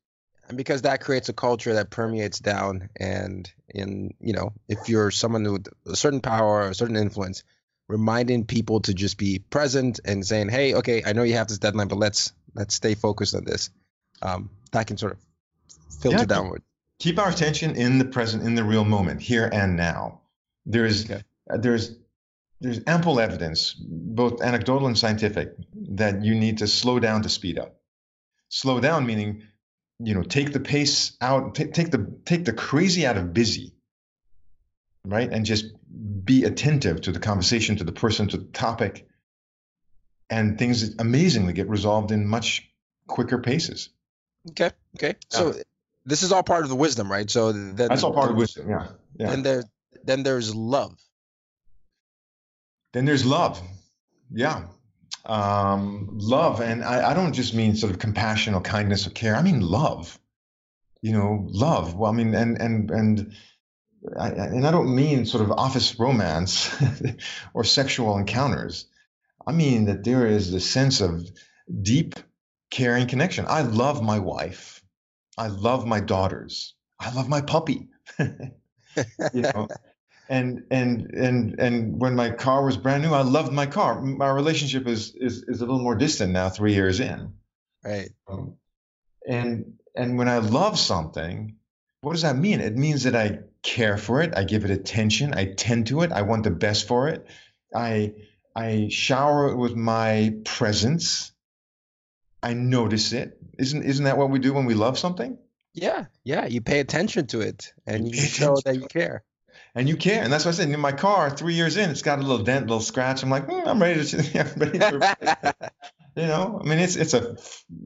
and 0.50 0.58
because 0.58 0.84
that 0.84 1.02
creates 1.02 1.30
a 1.30 1.34
culture 1.34 1.74
that 1.76 1.90
permeates 1.90 2.40
down, 2.40 2.90
and 3.00 3.52
in 3.70 4.14
you 4.20 4.34
know, 4.34 4.54
if 4.68 4.90
you're 4.90 5.12
someone 5.12 5.52
with 5.52 5.68
a 5.86 5.96
certain 5.96 6.22
power 6.22 6.64
or 6.64 6.70
a 6.70 6.76
certain 6.76 6.96
influence, 6.98 7.44
reminding 7.88 8.46
people 8.46 8.82
to 8.82 8.94
just 8.94 9.18
be 9.18 9.40
present 9.40 10.00
and 10.06 10.26
saying, 10.26 10.50
"Hey, 10.50 10.74
okay, 10.76 11.04
I 11.06 11.14
know 11.14 11.24
you 11.24 11.34
have 11.36 11.48
this 11.48 11.58
deadline, 11.60 11.88
but 11.88 11.98
let's 11.98 12.34
let's 12.54 12.76
stay 12.76 12.96
focused 12.96 13.36
on 13.36 13.44
this." 13.46 13.70
Um, 14.22 14.50
that 14.72 14.88
can 14.88 14.98
sort 14.98 15.14
of 15.14 15.20
filter 16.02 16.20
Yeah. 16.20 16.26
downward. 16.26 16.64
Keep 17.00 17.20
our 17.20 17.30
attention 17.30 17.76
in 17.76 18.00
the 18.00 18.06
present, 18.06 18.44
in 18.44 18.56
the 18.56 18.64
real 18.64 18.84
moment, 18.84 19.22
here 19.22 19.50
and 19.52 19.76
now. 19.78 20.22
There's 20.66 21.06
Okay. 21.06 21.24
uh, 21.50 21.58
there's 21.58 21.96
there's 22.60 22.82
ample 22.88 23.20
evidence, 23.20 23.74
both 23.74 24.42
anecdotal 24.42 24.88
and 24.88 24.98
scientific, 24.98 25.54
that 25.92 26.24
you 26.26 26.34
need 26.34 26.58
to 26.58 26.68
slow 26.68 27.00
down 27.00 27.22
to 27.22 27.30
speed 27.30 27.60
up. 27.60 27.80
Slow 28.50 28.80
down 28.80 29.06
meaning, 29.06 29.44
you 30.00 30.16
know, 30.16 30.24
take 30.24 30.54
the 30.54 30.60
pace 30.60 31.16
out, 31.22 31.54
take, 31.54 31.74
take 31.74 31.92
the 31.92 32.12
take 32.26 32.46
the 32.46 32.54
crazy 32.54 33.06
out 33.06 33.16
of 33.16 33.32
busy, 33.32 33.74
right, 35.06 35.32
and 35.32 35.46
just 35.46 35.66
be 36.28 36.44
attentive 36.44 37.02
to 37.02 37.12
the 37.12 37.20
conversation, 37.20 37.78
to 37.78 37.84
the 37.84 37.92
person, 37.92 38.28
to 38.28 38.38
the 38.38 38.46
topic, 38.46 39.08
and 40.30 40.60
things 40.60 40.96
amazingly 41.00 41.54
get 41.54 41.70
resolved 41.70 42.12
in 42.12 42.28
much 42.28 42.70
quicker 43.08 43.40
paces. 43.40 43.90
Okay, 44.52 44.70
okay. 44.96 45.16
So 45.30 45.56
this 46.06 46.22
is 46.22 46.32
all 46.32 46.44
part 46.44 46.64
of 46.64 46.70
the 46.70 46.76
wisdom, 46.76 47.12
right? 47.12 47.30
So 47.30 47.52
then 47.52 47.76
That's 47.76 48.04
all 48.04 48.14
part 48.14 48.30
of 48.30 48.38
wisdom. 48.38 48.70
Yeah, 48.70 48.90
yeah. 49.20 49.30
Then 49.32 49.44
there, 49.44 49.64
then 50.04 50.24
there's 50.24 50.54
love. 50.54 50.96
Then 52.94 53.06
there's 53.06 53.26
love. 53.26 53.62
Yeah. 54.32 54.64
Um, 55.26 56.10
love. 56.14 56.62
And 56.62 56.84
I, 56.84 57.12
I 57.12 57.14
don't 57.14 57.34
just 57.34 57.54
mean 57.54 57.76
sort 57.76 57.92
of 57.92 58.00
compassion 58.00 58.54
or 58.54 58.62
kindness 58.62 59.08
or 59.08 59.10
care. 59.10 59.36
I 59.36 59.42
mean 59.42 59.62
love. 59.62 60.18
You 61.02 61.12
know, 61.12 61.46
love. 61.50 61.96
Well, 61.96 62.12
I 62.12 62.16
mean, 62.16 62.34
and, 62.34 62.60
and, 62.60 62.90
and, 62.92 63.34
I, 64.18 64.30
and 64.30 64.66
I 64.66 64.72
don't 64.72 64.96
mean 64.96 65.26
sort 65.26 65.44
of 65.44 65.52
office 65.52 66.00
romance 66.00 66.76
or 67.54 67.64
sexual 67.64 68.18
encounters. 68.18 68.86
I 69.46 69.52
mean 69.52 69.86
that 69.86 70.04
there 70.04 70.28
is 70.28 70.52
this 70.52 70.70
sense 70.70 71.02
of 71.02 71.30
deep 71.82 72.16
caring 72.70 73.08
connection. 73.08 73.46
I 73.48 73.62
love 73.62 74.02
my 74.04 74.20
wife. 74.20 74.84
I 75.38 75.48
love 75.48 75.86
my 75.86 76.00
daughters. 76.00 76.74
I 77.00 77.14
love 77.14 77.30
my 77.30 77.42
puppy. 77.42 77.90
you 78.20 79.42
know, 79.42 79.68
and 80.30 80.64
and 80.72 81.12
and 81.14 81.60
and 81.60 82.02
when 82.02 82.16
my 82.16 82.32
car 82.32 82.66
was 82.66 82.78
brand 82.78 83.04
new, 83.04 83.14
I 83.14 83.22
loved 83.22 83.54
my 83.54 83.66
car. 83.66 84.02
My 84.02 84.30
relationship 84.30 84.88
is 84.88 85.14
is 85.16 85.44
is 85.48 85.62
a 85.62 85.66
little 85.66 85.82
more 85.82 85.96
distant 85.96 86.34
now, 86.34 86.50
three 86.50 86.74
years 86.74 87.00
in. 87.00 87.34
Right. 87.84 88.10
Um, 88.28 88.56
and 89.28 89.74
and 89.96 90.18
when 90.18 90.28
I 90.28 90.40
love 90.40 90.80
something, 90.80 91.56
what 92.02 92.14
does 92.14 92.24
that 92.24 92.38
mean? 92.38 92.60
It 92.62 92.76
means 92.76 93.04
that 93.04 93.16
I 93.16 93.40
care 93.68 93.98
for 93.98 94.22
it, 94.22 94.34
I 94.36 94.46
give 94.46 94.64
it 94.64 94.72
attention, 94.72 95.34
I 95.34 95.46
tend 95.54 95.88
to 95.88 96.02
it, 96.02 96.12
I 96.14 96.22
want 96.22 96.44
the 96.46 96.52
best 96.52 96.88
for 96.88 97.10
it. 97.10 97.28
I 97.76 98.14
I 98.56 98.88
shower 98.90 99.50
it 99.50 99.58
with 99.58 99.76
my 99.76 100.34
presence. 100.46 101.32
I 102.42 102.54
notice 102.54 103.12
it. 103.12 103.38
Isn't 103.60 103.84
isn't 103.84 104.06
that 104.06 104.18
what 104.18 104.30
we 104.30 104.40
do 104.40 104.54
when 104.54 104.66
we 104.66 104.74
love 104.74 104.98
something? 104.98 105.38
Yeah, 105.74 106.06
yeah. 106.24 106.46
You 106.46 106.62
pay 106.62 106.80
attention 106.80 107.28
to 107.28 107.42
it, 107.42 107.74
and 107.86 108.08
You 108.08 108.22
you 108.22 108.28
show 108.28 108.56
that 108.64 108.76
you 108.76 108.88
care. 108.88 109.24
And 109.76 109.90
you 109.90 109.98
care, 109.98 110.24
and 110.24 110.32
that's 110.32 110.46
what 110.46 110.54
I 110.54 110.58
said. 110.58 110.70
In 110.70 110.80
my 110.80 110.94
car, 110.94 111.30
three 111.30 111.54
years 111.54 111.78
in, 111.78 111.90
it's 111.90 112.02
got 112.02 112.20
a 112.20 112.22
little 112.22 112.44
dent, 112.44 112.66
a 112.66 112.68
little 112.68 112.80
scratch. 112.80 113.22
I'm 113.22 113.30
like, 113.30 113.46
"Hmm, 113.48 113.68
I'm 113.68 113.82
ready 113.82 114.04
to, 114.04 114.40
I'm 114.40 114.60
ready 114.60 114.80
to 114.80 115.62
you 116.16 116.28
know. 116.28 116.60
I 116.64 116.68
mean, 116.68 116.80
it's 116.80 116.96
it's 116.96 117.14
a 117.14 117.36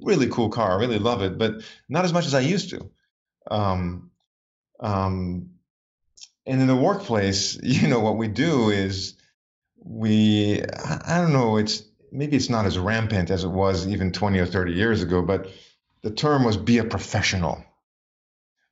really 0.01 0.27
cool 0.27 0.49
car. 0.49 0.73
I 0.73 0.79
really 0.79 0.99
love 0.99 1.23
it, 1.23 1.37
but 1.37 1.63
not 1.89 2.05
as 2.05 2.13
much 2.13 2.27
as 2.27 2.33
I 2.33 2.41
used 2.41 2.69
to. 2.69 2.91
Um, 3.49 4.11
um, 4.79 5.49
and 6.45 6.61
in 6.61 6.67
the 6.67 6.75
workplace, 6.75 7.59
you 7.63 7.87
know, 7.87 7.99
what 7.99 8.17
we 8.17 8.27
do 8.27 8.69
is 8.69 9.15
we, 9.83 10.61
I 10.63 11.17
don't 11.19 11.33
know, 11.33 11.57
it's 11.57 11.83
maybe 12.11 12.35
it's 12.35 12.49
not 12.49 12.65
as 12.65 12.77
rampant 12.77 13.31
as 13.31 13.43
it 13.43 13.49
was 13.49 13.87
even 13.87 14.11
20 14.11 14.39
or 14.39 14.45
30 14.45 14.73
years 14.73 15.01
ago, 15.01 15.21
but 15.21 15.49
the 16.03 16.11
term 16.11 16.43
was 16.43 16.57
be 16.57 16.77
a 16.79 16.83
professional. 16.83 17.63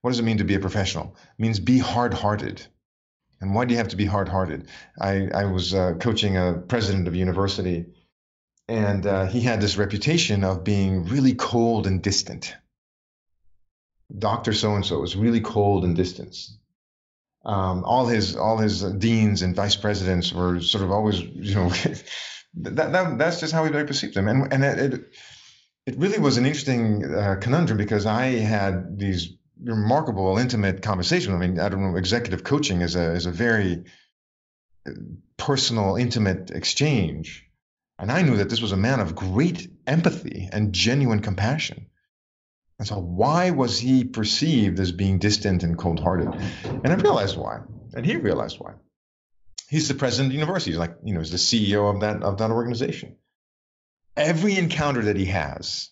What 0.02 0.12
does 0.12 0.20
it 0.20 0.24
mean 0.24 0.38
to 0.38 0.44
be 0.44 0.56
a 0.56 0.60
professional? 0.60 1.16
It 1.38 1.42
means 1.42 1.60
be 1.60 1.78
hard 1.78 2.14
hearted. 2.14 2.66
And 3.42 3.56
why 3.56 3.66
do 3.66 3.74
you 3.74 3.78
have 3.78 3.90
to 3.90 3.96
be 3.96 4.06
hard 4.06 4.28
hearted? 4.28 4.68
I, 5.00 5.30
I 5.34 5.46
was 5.46 5.74
uh, 5.74 5.94
coaching 6.00 6.36
a 6.36 6.54
president 6.54 7.08
of 7.08 7.16
university, 7.16 7.86
and 8.68 9.06
uh, 9.06 9.28
he 9.28 9.42
had 9.42 9.62
this 9.62 9.78
reputation 9.78 10.44
of 10.44 10.64
being 10.64 11.06
really 11.06 11.36
cold 11.36 11.88
and 11.88 12.02
distant. 12.02 12.56
Dr. 14.18 14.54
So 14.54 14.76
and 14.76 14.86
so 14.86 15.00
was 15.00 15.16
really 15.16 15.42
cold 15.42 15.86
and 15.86 15.96
distant. 15.96 16.36
Um, 17.50 17.84
all 17.84 18.06
his 18.06 18.36
all 18.36 18.58
his 18.58 18.84
deans 18.84 19.42
and 19.42 19.56
vice 19.56 19.76
presidents 19.76 20.32
were 20.32 20.62
sort 20.62 20.84
of 20.84 20.92
always, 20.92 21.20
you 21.20 21.56
know, 21.56 21.70
that, 22.54 22.92
that 22.92 23.18
that's 23.18 23.40
just 23.40 23.54
how 23.54 23.64
we 23.64 23.72
perceived 23.72 24.14
them, 24.14 24.28
and 24.28 24.54
and 24.54 24.64
it 24.64 24.78
it, 24.94 25.02
it 25.88 25.98
really 25.98 26.20
was 26.20 26.38
an 26.38 26.46
interesting 26.46 27.04
uh, 27.04 27.38
conundrum 27.42 27.80
because 27.80 28.06
I 28.06 28.26
had 28.26 29.00
these 29.00 29.34
remarkable 29.64 30.38
intimate 30.38 30.84
conversations. 30.84 31.34
I 31.34 31.40
mean, 31.40 31.60
I 31.60 31.70
don't 31.70 31.82
know, 31.82 31.98
executive 31.98 32.44
coaching 32.44 32.82
is 32.82 32.96
a 32.96 33.14
is 33.14 33.26
a 33.26 33.32
very 33.32 33.84
uh, 34.88 34.92
personal, 35.36 35.96
intimate 35.96 36.52
exchange, 36.52 37.50
and 37.98 38.12
I 38.12 38.22
knew 38.22 38.38
that 38.38 38.52
this 38.52 38.62
was 38.62 38.74
a 38.74 38.78
man 38.78 39.00
of 39.00 39.16
great 39.16 39.68
empathy 39.88 40.50
and 40.52 40.72
genuine 40.72 41.22
compassion. 41.22 41.88
And 42.80 42.88
so, 42.88 42.98
why 42.98 43.52
was 43.52 43.78
he 43.78 44.06
perceived 44.06 44.80
as 44.80 44.94
being 44.94 45.20
distant 45.20 45.64
and 45.64 45.78
cold 45.78 46.00
hearted? 46.00 46.30
And 46.64 46.88
I 46.88 46.96
realized 46.96 47.38
why. 47.38 47.60
And 47.94 48.06
he 48.06 48.16
realized 48.16 48.58
why. 48.58 48.74
He's 49.68 49.90
the 49.90 49.96
president 49.96 50.28
of 50.28 50.32
the 50.32 50.40
university. 50.40 50.72
He's 50.72 50.80
like, 50.80 50.96
you 51.04 51.14
know, 51.14 51.20
he's 51.20 51.32
the 51.32 51.38
CEO 51.38 51.94
of 51.94 52.00
that, 52.02 52.24
of 52.24 52.38
that 52.38 52.52
organization. 52.52 53.18
Every 54.16 54.58
encounter 54.58 55.04
that 55.04 55.18
he 55.18 55.26
has, 55.26 55.90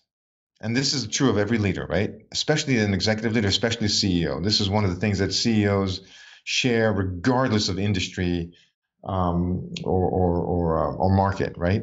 and 0.62 0.74
this 0.74 0.94
is 0.94 1.06
true 1.06 1.28
of 1.28 1.36
every 1.36 1.58
leader, 1.58 1.86
right? 1.86 2.10
Especially 2.32 2.78
an 2.78 2.94
executive 2.94 3.34
leader, 3.34 3.48
especially 3.48 3.88
CEO. 3.88 4.42
This 4.42 4.60
is 4.60 4.70
one 4.70 4.84
of 4.84 4.90
the 4.90 4.96
things 4.96 5.18
that 5.18 5.34
CEOs 5.34 6.00
share, 6.42 6.92
regardless 6.92 7.68
of 7.68 7.78
industry 7.78 8.52
um, 9.04 9.74
or, 9.84 10.08
or, 10.08 10.36
or, 10.38 10.78
uh, 10.78 10.94
or 10.94 11.14
market, 11.14 11.58
right? 11.58 11.82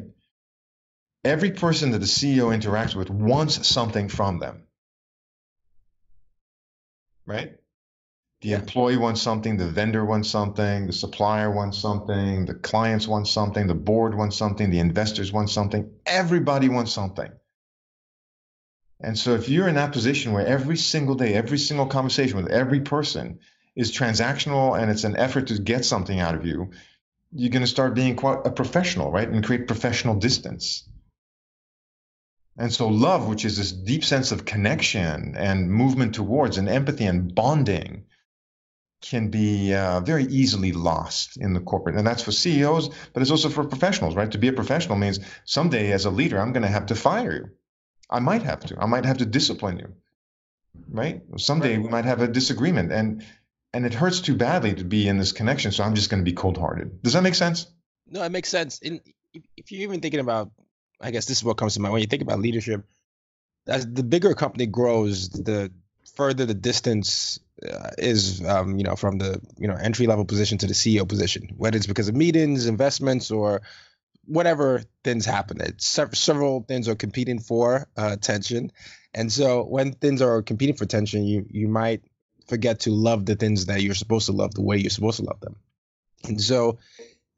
Every 1.24 1.52
person 1.52 1.92
that 1.92 2.00
the 2.00 2.06
CEO 2.06 2.56
interacts 2.56 2.96
with 2.96 3.10
wants 3.10 3.68
something 3.68 4.10
from 4.10 4.40
them 4.40 4.66
right? 7.26 7.56
The 8.42 8.50
Yeah. 8.50 8.60
employee 8.60 8.98
wants 8.98 9.22
something, 9.22 9.58
the 9.58 9.68
vendor 9.68 10.06
wants 10.06 10.30
something, 10.30 10.88
the 10.88 10.94
supplier 10.94 11.52
wants 11.52 11.78
something, 11.78 12.46
the 12.46 12.54
clients 12.56 13.08
want 13.08 13.28
something, 13.28 13.68
the 13.68 13.76
board 13.76 14.16
wants 14.16 14.36
something, 14.36 14.70
the 14.70 14.80
investors 14.80 15.32
want 15.32 15.50
something. 15.50 15.92
Everybody 16.06 16.70
wants 16.70 16.92
something. 16.92 17.32
And 19.02 19.18
so 19.18 19.36
if 19.36 19.50
you're 19.50 19.68
in 19.68 19.76
that 19.76 19.92
position 19.92 20.34
where 20.34 20.46
every 20.46 20.78
single 20.78 21.16
day, 21.16 21.34
every 21.34 21.58
single 21.58 21.88
conversation 21.88 22.38
with 22.38 22.52
every 22.52 22.82
person 22.82 23.40
is 23.76 23.92
transactional 23.92 24.80
and 24.80 24.90
it's 24.90 25.04
an 25.04 25.18
effort 25.18 25.48
to 25.48 25.60
get 25.60 25.86
something 25.86 26.20
out 26.20 26.36
of 26.36 26.46
you, 26.46 26.72
you're 27.32 27.52
going 27.52 27.64
to 27.64 27.68
start 27.68 27.96
being 27.96 28.16
quite 28.16 28.46
a 28.46 28.52
professional, 28.52 29.12
right? 29.12 29.28
And 29.28 29.44
create 29.44 29.68
professional 29.68 30.16
distance. 30.16 30.88
And 32.58 32.72
so, 32.72 32.88
love, 32.88 33.28
which 33.28 33.44
is 33.44 33.58
this 33.58 33.72
deep 33.72 34.06
sense 34.06 34.32
of 34.32 34.46
connection 34.46 35.36
and 35.36 35.70
movement 35.70 36.16
towards 36.16 36.58
and 36.58 36.70
empathy 36.70 37.06
and 37.06 37.34
bonding, 37.36 38.06
can 39.02 39.30
be 39.30 39.74
uh, 39.74 40.00
very 40.00 40.24
easily 40.26 40.72
lost 40.72 41.38
in 41.38 41.54
the 41.54 41.60
corporate. 41.60 41.96
And 41.96 42.08
that's 42.08 42.24
for 42.24 42.32
CEOs, 42.32 42.90
but 43.14 43.22
it's 43.22 43.32
also 43.32 43.50
for 43.50 43.64
professionals, 43.64 44.16
right? 44.16 44.32
To 44.32 44.38
be 44.38 44.48
a 44.48 44.54
professional 44.54 44.98
means 44.98 45.20
someday 45.44 45.92
as 45.92 46.06
a 46.06 46.10
leader, 46.10 46.40
I'm 46.40 46.54
going 46.54 46.64
to 46.64 46.70
have 46.70 46.88
to 46.88 46.96
fire 46.96 47.34
you. 47.34 47.50
I 48.10 48.20
might 48.20 48.44
have 48.44 48.62
to. 48.62 48.80
I 48.80 48.86
might 48.86 49.06
have 49.06 49.18
to 49.18 49.26
discipline 49.26 49.80
you, 49.80 49.94
right? 50.90 51.22
Someday 51.38 51.78
we 51.78 51.90
might 51.90 52.06
have 52.06 52.22
a 52.22 52.28
disagreement, 52.28 52.92
and 52.92 53.26
and 53.74 53.86
it 53.86 53.94
hurts 53.94 54.22
too 54.22 54.36
badly 54.36 54.74
to 54.76 54.84
be 54.84 55.08
in 55.08 55.18
this 55.18 55.32
connection. 55.32 55.72
So 55.72 55.84
I'm 55.84 55.96
just 55.96 56.10
going 56.10 56.24
to 56.24 56.32
be 56.32 56.36
cold-hearted. 56.36 57.02
Does 57.02 57.14
that 57.14 57.24
make 57.24 57.36
sense? 57.36 57.68
No, 58.08 58.24
it 58.24 58.32
makes 58.32 58.50
sense. 58.50 58.80
And 58.82 59.02
if 59.58 59.72
you're 59.72 59.82
even 59.82 60.00
thinking 60.00 60.22
about, 60.22 60.52
I 61.02 61.12
guess 61.12 61.26
this 61.26 61.38
is 61.38 61.44
what 61.44 61.58
comes 61.58 61.76
to 61.76 61.82
mind 61.82 61.94
when 61.94 62.02
you 62.02 62.08
think 62.08 62.22
about 62.22 62.40
leadership. 62.40 62.86
As 63.68 63.86
the 63.86 64.04
bigger 64.04 64.32
a 64.32 64.36
company 64.36 64.66
grows, 64.66 65.30
the 65.30 65.72
further 66.16 66.46
the 66.46 66.54
distance 66.54 67.40
uh, 67.68 67.92
is, 67.98 68.46
um, 68.46 68.78
you 68.78 68.84
know, 68.84 68.96
from 68.96 69.18
the 69.18 69.42
you 69.58 69.68
know 69.68 69.76
entry 69.76 70.08
level 70.08 70.26
position 70.26 70.58
to 70.60 70.68
the 70.68 70.74
CEO 70.74 71.08
position, 71.08 71.50
whether 71.58 71.78
it's 71.78 71.88
because 71.88 72.08
of 72.08 72.16
meetings, 72.16 72.68
investments, 72.68 73.32
or 73.32 73.62
whatever 74.26 74.84
things 75.04 75.26
happen. 75.26 75.62
It's 75.62 75.86
several 75.86 76.62
things 76.62 76.88
are 76.88 76.96
competing 76.96 77.40
for 77.40 77.88
uh, 77.98 78.10
attention, 78.12 78.72
and 79.14 79.32
so 79.32 79.64
when 79.64 79.94
things 79.94 80.22
are 80.22 80.42
competing 80.42 80.76
for 80.76 80.84
attention, 80.84 81.24
you 81.24 81.46
you 81.50 81.68
might 81.68 82.04
forget 82.48 82.82
to 82.82 82.92
love 82.92 83.26
the 83.26 83.36
things 83.36 83.66
that 83.66 83.82
you're 83.82 83.96
supposed 83.96 84.28
to 84.28 84.32
love 84.32 84.54
the 84.54 84.62
way 84.62 84.78
you're 84.78 84.90
supposed 84.90 85.18
to 85.18 85.26
love 85.26 85.40
them. 85.40 85.56
And 86.26 86.40
so 86.40 86.80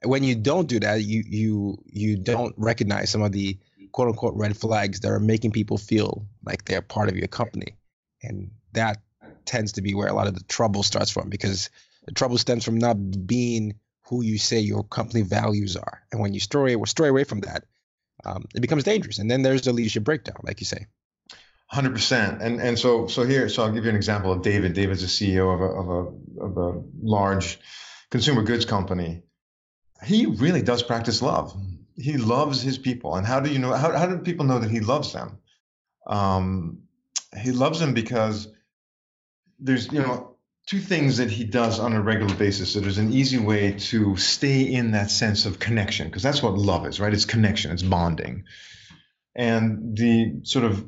when 0.03 0.23
you 0.23 0.35
don't 0.35 0.67
do 0.67 0.79
that, 0.79 1.03
you 1.03 1.23
you 1.25 1.83
you 1.85 2.17
don't 2.17 2.53
recognize 2.57 3.09
some 3.09 3.21
of 3.21 3.31
the 3.31 3.57
quote 3.91 4.09
unquote 4.09 4.35
red 4.35 4.55
flags 4.55 4.99
that 5.01 5.11
are 5.11 5.19
making 5.19 5.51
people 5.51 5.77
feel 5.77 6.27
like 6.45 6.65
they're 6.65 6.81
part 6.81 7.09
of 7.09 7.17
your 7.17 7.27
company. 7.27 7.75
And 8.21 8.51
that 8.73 8.97
tends 9.45 9.73
to 9.73 9.81
be 9.81 9.93
where 9.93 10.07
a 10.07 10.13
lot 10.13 10.27
of 10.27 10.35
the 10.35 10.43
trouble 10.43 10.83
starts 10.83 11.09
from 11.09 11.29
because 11.29 11.69
the 12.05 12.13
trouble 12.13 12.37
stems 12.37 12.63
from 12.63 12.77
not 12.77 12.95
being 13.25 13.75
who 14.07 14.21
you 14.21 14.37
say 14.37 14.59
your 14.59 14.83
company 14.83 15.21
values 15.21 15.75
are. 15.75 16.01
And 16.11 16.21
when 16.21 16.33
you 16.33 16.39
stray, 16.39 16.75
stray 16.85 17.09
away 17.09 17.23
from 17.23 17.41
that, 17.41 17.65
um, 18.25 18.45
it 18.55 18.61
becomes 18.61 18.83
dangerous. 18.83 19.19
And 19.19 19.29
then 19.29 19.41
there's 19.41 19.63
the 19.63 19.73
leadership 19.73 20.03
breakdown, 20.03 20.37
like 20.43 20.59
you 20.59 20.65
say. 20.65 20.87
Hundred 21.69 21.91
percent, 21.91 22.41
and 22.41 22.61
and 22.61 22.79
so 22.79 23.07
so 23.07 23.25
here, 23.25 23.49
so 23.49 23.61
I'll 23.61 23.73
give 23.73 23.83
you 23.83 23.89
an 23.89 23.97
example 23.97 24.31
of 24.31 24.41
David. 24.41 24.71
David's 24.71 25.03
a 25.03 25.07
CEO 25.07 25.53
of 25.53 25.59
a 25.59 25.65
of 25.65 25.89
a 25.89 26.41
of 26.45 26.57
a 26.57 26.83
large 27.01 27.59
consumer 28.09 28.41
goods 28.43 28.63
company. 28.63 29.23
He 30.03 30.25
really 30.25 30.61
does 30.61 30.83
practice 30.83 31.21
love. 31.21 31.55
He 31.95 32.17
loves 32.17 32.61
his 32.61 32.77
people, 32.77 33.15
and 33.15 33.25
how 33.25 33.39
do 33.39 33.51
you 33.51 33.59
know? 33.59 33.73
How 33.73 33.95
how 33.97 34.05
do 34.05 34.19
people 34.19 34.45
know 34.45 34.59
that 34.59 34.69
he 34.69 34.79
loves 34.79 35.13
them? 35.13 35.39
Um, 36.05 36.83
he 37.41 37.51
loves 37.51 37.79
them 37.79 37.93
because 37.93 38.47
there's 39.59 39.91
you 39.91 39.99
know 39.99 40.35
two 40.67 40.79
things 40.79 41.17
that 41.17 41.31
he 41.31 41.43
does 41.43 41.79
on 41.79 41.93
a 41.93 42.01
regular 42.01 42.35
basis. 42.35 42.73
So 42.73 42.79
there's 42.79 42.99
an 42.99 43.13
easy 43.13 43.39
way 43.39 43.71
to 43.71 44.15
stay 44.17 44.61
in 44.61 44.91
that 44.91 45.09
sense 45.09 45.45
of 45.45 45.59
connection 45.59 46.07
because 46.07 46.23
that's 46.23 46.43
what 46.43 46.53
love 46.57 46.85
is, 46.85 46.99
right? 46.99 47.13
It's 47.13 47.25
connection, 47.25 47.71
it's 47.71 47.83
bonding, 47.83 48.43
and 49.35 49.97
the 49.97 50.41
sort 50.43 50.65
of 50.65 50.85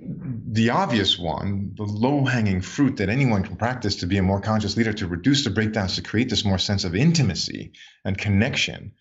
the 0.00 0.70
obvious 0.70 1.18
one, 1.18 1.72
the 1.76 1.84
low 1.84 2.24
hanging 2.24 2.60
fruit 2.60 2.96
that 2.96 3.08
anyone 3.08 3.42
can 3.42 3.56
practice 3.56 3.96
to 3.96 4.06
be 4.06 4.18
a 4.18 4.22
more 4.22 4.40
conscious 4.40 4.76
leader, 4.76 4.92
to 4.92 5.06
reduce 5.06 5.44
the 5.44 5.50
breakdowns, 5.50 5.96
to 5.96 6.02
create 6.02 6.30
this 6.30 6.44
more 6.44 6.58
sense 6.58 6.84
of 6.84 6.94
intimacy 6.94 7.72
and 8.04 8.16
connection, 8.16 8.92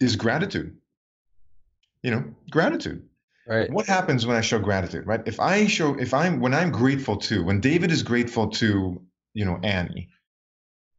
is 0.00 0.16
gratitude. 0.16 0.76
You 2.02 2.10
know, 2.10 2.24
gratitude. 2.50 3.08
Right. 3.46 3.70
What 3.70 3.86
happens 3.86 4.26
when 4.26 4.36
I 4.36 4.40
show 4.40 4.58
gratitude, 4.58 5.06
right? 5.06 5.22
If 5.26 5.40
I 5.40 5.66
show, 5.66 5.94
if 5.98 6.14
I'm, 6.14 6.40
when 6.40 6.54
I'm 6.54 6.70
grateful 6.70 7.16
to, 7.18 7.44
when 7.44 7.60
David 7.60 7.90
is 7.90 8.02
grateful 8.02 8.48
to, 8.50 9.02
you 9.34 9.44
know, 9.44 9.58
Annie, 9.62 10.08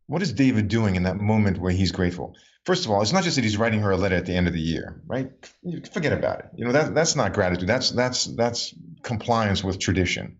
what 0.08 0.22
is 0.22 0.34
David 0.34 0.68
doing 0.68 0.96
in 0.96 1.04
that 1.04 1.18
moment 1.18 1.58
where 1.58 1.72
he's 1.72 1.92
grateful? 1.92 2.36
First 2.66 2.86
of 2.86 2.92
all, 2.92 3.02
it's 3.02 3.14
not 3.14 3.24
just 3.24 3.36
that 3.36 3.44
he's 3.44 3.58
writing 3.58 3.82
her 3.82 3.92
a 3.92 3.98
letter 3.98 4.16
at 4.16 4.26
the 4.26 4.36
end 4.36 4.48
of 4.48 4.54
the 4.54 4.62
year, 4.62 5.00
right? 5.06 5.32
Forget 5.94 6.14
about 6.14 6.40
it. 6.40 6.46
You 6.56 6.66
know 6.66 6.72
that 6.72 6.96
that's 6.96 7.16
not 7.16 7.34
gratitude. 7.34 7.70
That's 7.70 7.92
that's 7.92 8.26
that's 8.26 8.74
compliance 9.04 9.64
with 9.64 9.80
tradition. 9.80 10.40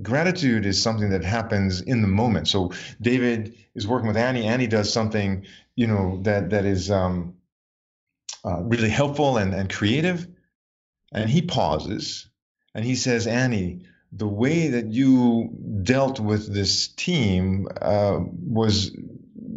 Gratitude 0.00 0.64
is 0.64 0.82
something 0.82 1.10
that 1.10 1.22
happens 1.22 1.82
in 1.82 2.00
the 2.00 2.08
moment. 2.08 2.48
So 2.48 2.72
David 3.00 3.54
is 3.74 3.86
working 3.86 4.08
with 4.08 4.16
Annie. 4.16 4.46
Annie 4.46 4.66
does 4.66 4.90
something, 4.90 5.44
you 5.76 5.86
know, 5.86 6.20
that 6.22 6.50
that 6.50 6.64
is 6.64 6.90
um, 6.90 7.34
uh, 8.44 8.62
really 8.62 8.88
helpful 8.88 9.36
and, 9.36 9.52
and 9.52 9.70
creative. 9.70 10.26
And 11.12 11.28
he 11.28 11.42
pauses 11.42 12.28
and 12.74 12.84
he 12.84 12.96
says, 12.96 13.26
Annie, 13.26 13.84
the 14.12 14.28
way 14.28 14.68
that 14.68 14.86
you 14.86 15.50
dealt 15.82 16.20
with 16.20 16.52
this 16.52 16.88
team 16.88 17.68
uh, 17.80 18.18
was 18.20 18.96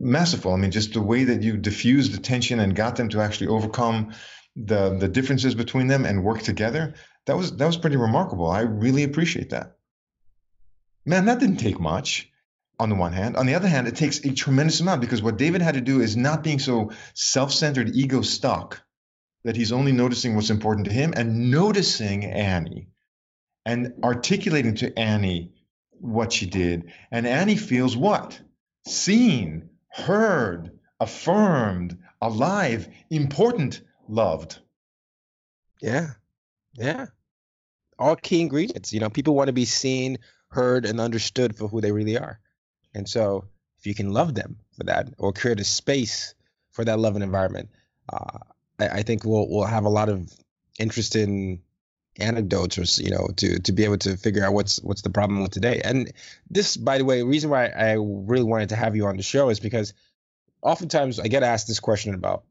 masterful. 0.06 0.54
I 0.54 0.58
mean, 0.58 0.72
just 0.72 0.94
the 0.94 1.02
way 1.02 1.26
that 1.26 1.42
you 1.42 1.58
diffused 1.58 2.14
the 2.14 2.20
tension 2.20 2.60
and 2.60 2.76
got 2.76 2.96
them 2.96 3.10
to 3.10 3.22
actually 3.22 3.48
overcome 3.48 4.14
the 4.56 4.98
the 4.98 5.08
differences 5.08 5.56
between 5.56 5.88
them 5.88 6.06
and 6.06 6.24
work 6.24 6.42
together. 6.42 6.94
That 7.26 7.36
was 7.36 7.56
that 7.58 7.66
was 7.66 7.78
pretty 7.78 7.98
remarkable. 7.98 8.50
I 8.50 8.62
really 8.62 9.04
appreciate 9.04 9.50
that. 9.50 9.78
Man, 11.06 11.26
that 11.26 11.40
didn't 11.40 11.58
take 11.58 11.80
much 11.80 12.32
on 12.80 12.90
the 12.90 12.96
one 12.96 13.14
hand. 13.14 13.38
On 13.38 13.46
the 13.46 13.56
other 13.56 13.68
hand, 13.68 13.88
it 13.88 13.96
takes 13.96 14.20
a 14.26 14.34
tremendous 14.34 14.80
amount 14.80 15.02
because 15.02 15.22
what 15.22 15.38
David 15.38 15.62
had 15.62 15.76
to 15.76 15.82
do 15.82 16.02
is 16.02 16.18
not 16.18 16.44
being 16.44 16.60
so 16.60 16.92
self-centered, 17.14 17.96
ego 17.96 18.22
stuck 18.22 18.82
that 19.44 19.56
he's 19.56 19.72
only 19.72 19.92
noticing 19.92 20.36
what's 20.36 20.50
important 20.50 20.88
to 20.88 20.94
him 20.94 21.14
and 21.16 21.52
noticing 21.52 22.26
Annie 22.26 22.90
and 23.66 23.94
articulating 24.04 24.76
to 24.76 24.98
Annie 24.98 25.54
what 25.92 26.34
she 26.34 26.48
did. 26.48 26.92
And 27.12 27.28
Annie 27.28 27.56
feels 27.56 27.96
what? 27.96 28.40
Seen, 28.88 29.70
heard, 29.96 30.72
affirmed, 31.00 31.98
alive, 32.22 32.88
important, 33.10 33.82
loved. 34.10 34.60
Yeah. 35.82 36.12
Yeah. 36.74 37.06
All 37.98 38.18
key 38.18 38.42
ingredients. 38.42 38.92
You 38.92 39.00
know, 39.00 39.10
people 39.10 39.36
want 39.36 39.48
to 39.48 39.54
be 39.54 39.64
seen, 39.66 40.18
heard, 40.50 40.86
and 40.86 41.00
understood 41.00 41.56
for 41.56 41.70
who 41.70 41.80
they 41.80 41.94
really 41.94 42.18
are. 42.18 42.40
And 42.94 43.08
so 43.08 43.46
if 43.80 43.88
you 43.88 43.96
can 43.96 44.12
love 44.12 44.36
them 44.36 44.58
for 44.78 44.84
that 44.84 45.14
or 45.18 45.32
create 45.32 45.62
a 45.62 45.64
space 45.64 46.36
for 46.72 46.84
that 46.84 47.00
love 47.00 47.16
and 47.16 47.24
environment, 47.24 47.70
uh, 48.12 48.40
I, 48.80 48.88
I 48.88 49.04
think 49.04 49.24
we'll 49.24 49.48
we'll 49.50 49.64
have 49.66 49.86
a 49.86 49.90
lot 49.90 50.10
of 50.10 50.30
interesting 50.78 51.62
anecdotes 52.20 52.78
or 52.78 53.04
you 53.04 53.10
know 53.10 53.28
to 53.36 53.60
to 53.60 53.72
be 53.72 53.84
able 53.84 53.98
to 53.98 54.16
figure 54.18 54.44
out 54.44 54.54
what's 54.54 54.82
what's 54.82 55.02
the 55.02 55.10
problem 55.10 55.42
with 55.42 55.52
today. 55.52 55.82
And 55.84 56.12
this 56.50 56.78
by 56.78 56.98
the 56.98 57.06
way 57.06 57.22
reason 57.24 57.50
why 57.50 57.68
i 57.68 57.94
really 57.94 58.44
wanted 58.44 58.70
to 58.70 58.76
have 58.76 58.96
you 58.96 59.06
on 59.08 59.18
the 59.18 59.24
show 59.24 59.50
is 59.50 59.60
because 59.60 59.94
oftentimes 60.62 61.20
i 61.20 61.28
get 61.28 61.44
asked 61.44 61.68
this 61.68 61.80
question 61.80 62.14
about 62.14 62.44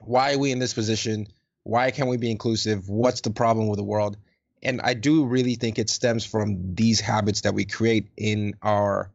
why 0.00 0.34
are 0.34 0.38
we 0.38 0.50
in 0.50 0.58
this 0.58 0.72
position? 0.72 1.26
Why 1.64 1.90
can't 1.90 2.08
we 2.08 2.16
be 2.16 2.30
inclusive? 2.30 2.88
What's 2.88 3.20
the 3.20 3.30
problem 3.30 3.68
with 3.68 3.76
the 3.76 3.84
world? 3.84 4.16
And 4.62 4.80
i 4.82 4.94
do 4.94 5.24
really 5.24 5.54
think 5.54 5.78
it 5.78 5.88
stems 5.88 6.24
from 6.24 6.74
these 6.74 7.00
habits 7.00 7.42
that 7.42 7.54
we 7.54 7.64
create 7.64 8.08
in 8.16 8.54
our 8.62 9.10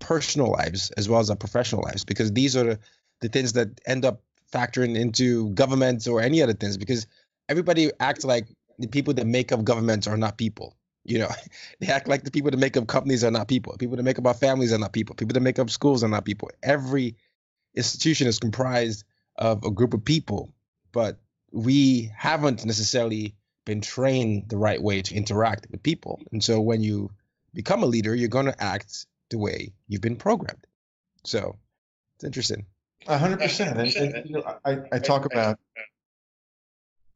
personal 0.00 0.50
lives 0.50 0.90
as 0.92 1.08
well 1.08 1.20
as 1.20 1.30
our 1.30 1.36
professional 1.36 1.82
lives 1.82 2.04
because 2.04 2.32
these 2.32 2.56
are 2.56 2.64
the, 2.64 2.78
the 3.20 3.28
things 3.28 3.52
that 3.52 3.80
end 3.86 4.04
up 4.04 4.20
factoring 4.52 4.96
into 4.96 5.50
governments 5.50 6.08
or 6.08 6.20
any 6.20 6.42
other 6.42 6.52
things 6.52 6.76
because 6.76 7.06
everybody 7.48 7.90
acts 8.00 8.24
like 8.24 8.48
the 8.78 8.88
people 8.88 9.14
that 9.14 9.26
make 9.26 9.52
up 9.52 9.64
governments 9.64 10.06
are 10.06 10.16
not 10.16 10.38
people. 10.38 10.76
You 11.04 11.20
know, 11.20 11.28
they 11.80 11.88
act 11.88 12.08
like 12.08 12.24
the 12.24 12.30
people 12.30 12.50
that 12.50 12.58
make 12.58 12.76
up 12.76 12.86
companies 12.86 13.24
are 13.24 13.30
not 13.30 13.48
people. 13.48 13.76
People 13.78 13.96
that 13.96 14.02
make 14.02 14.18
up 14.18 14.26
our 14.26 14.34
families 14.34 14.72
are 14.72 14.78
not 14.78 14.92
people. 14.92 15.14
People 15.14 15.34
that 15.34 15.40
make 15.40 15.58
up 15.58 15.70
schools 15.70 16.04
are 16.04 16.08
not 16.08 16.24
people. 16.24 16.50
Every 16.62 17.16
institution 17.74 18.26
is 18.26 18.38
comprised 18.38 19.04
of 19.36 19.64
a 19.64 19.70
group 19.70 19.94
of 19.94 20.04
people, 20.04 20.52
but 20.92 21.18
we 21.50 22.10
haven't 22.16 22.64
necessarily 22.64 23.34
been 23.64 23.80
trained 23.80 24.48
the 24.48 24.56
right 24.56 24.82
way 24.82 25.02
to 25.02 25.14
interact 25.14 25.66
with 25.70 25.82
people. 25.82 26.20
And 26.32 26.42
so 26.42 26.60
when 26.60 26.82
you 26.82 27.10
become 27.54 27.82
a 27.82 27.86
leader, 27.86 28.14
you're 28.14 28.28
going 28.28 28.46
to 28.46 28.62
act 28.62 29.06
the 29.30 29.38
way 29.38 29.72
you've 29.88 30.00
been 30.00 30.16
programmed. 30.16 30.66
So 31.24 31.56
it's 32.16 32.24
interesting. 32.24 32.66
A 33.06 33.18
hundred 33.18 33.40
percent. 33.40 33.78
And, 33.78 34.28
you 34.28 34.36
know, 34.36 34.58
I, 34.64 34.78
I 34.92 34.98
talk 34.98 35.24
about. 35.24 35.58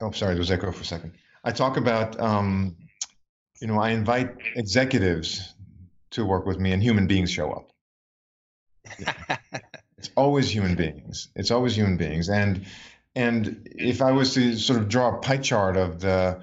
Oh, 0.00 0.10
sorry, 0.10 0.34
there 0.34 0.40
was 0.40 0.50
echo 0.50 0.72
for 0.72 0.82
a 0.82 0.84
second. 0.84 1.12
I 1.46 1.52
talk 1.52 1.76
about, 1.76 2.20
um, 2.20 2.76
you 3.60 3.68
know, 3.68 3.78
I 3.78 3.90
invite 3.90 4.34
executives 4.56 5.54
to 6.10 6.24
work 6.24 6.44
with 6.44 6.58
me, 6.58 6.72
and 6.72 6.82
human 6.82 7.06
beings 7.06 7.30
show 7.30 7.52
up. 7.52 7.70
it's 9.96 10.10
always 10.16 10.52
human 10.52 10.74
beings. 10.74 11.28
It's 11.36 11.52
always 11.52 11.76
human 11.76 11.96
beings, 11.96 12.28
and 12.28 12.66
and 13.14 13.68
if 13.76 14.02
I 14.02 14.10
was 14.10 14.34
to 14.34 14.56
sort 14.56 14.80
of 14.80 14.88
draw 14.88 15.16
a 15.16 15.18
pie 15.18 15.36
chart 15.36 15.76
of 15.76 16.00
the 16.00 16.42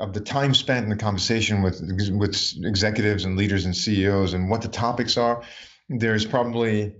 of 0.00 0.12
the 0.14 0.20
time 0.20 0.52
spent 0.54 0.82
in 0.82 0.90
the 0.90 0.96
conversation 0.96 1.62
with 1.62 1.80
with 2.12 2.54
executives 2.64 3.24
and 3.24 3.36
leaders 3.36 3.66
and 3.66 3.76
CEOs 3.76 4.34
and 4.34 4.50
what 4.50 4.62
the 4.62 4.68
topics 4.68 5.16
are, 5.16 5.42
there's 5.88 6.26
probably 6.26 6.96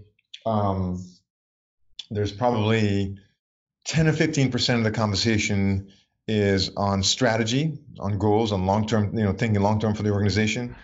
um, 0.46 1.04
there's 2.10 2.32
probably 2.32 3.18
10 3.86 4.06
or 4.06 4.12
15 4.12 4.52
percent 4.52 4.78
of 4.78 4.84
the 4.84 4.96
conversation 4.96 5.92
is 6.30 6.70
on 6.76 7.02
strategy, 7.02 7.78
on 7.98 8.18
goals, 8.18 8.52
on 8.52 8.64
long 8.64 8.86
term, 8.86 9.16
you 9.16 9.24
know, 9.24 9.32
thinking 9.32 9.60
long 9.60 9.80
term 9.80 9.94
for 9.94 10.02
the 10.02 10.10
organization. 10.10 10.76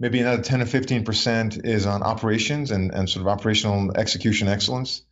Maybe 0.00 0.18
another 0.18 0.42
10 0.42 0.62
or 0.62 0.66
15 0.66 1.04
percent 1.04 1.64
is 1.64 1.86
on 1.86 2.02
operations 2.02 2.70
and, 2.70 2.92
and 2.92 3.08
sort 3.08 3.22
of 3.22 3.28
operational 3.28 3.96
execution 3.96 4.48
excellence. 4.48 5.02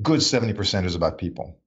Good 0.00 0.22
70 0.22 0.54
percent 0.54 0.86
is 0.86 0.94
about 0.94 1.18
people. 1.18 1.60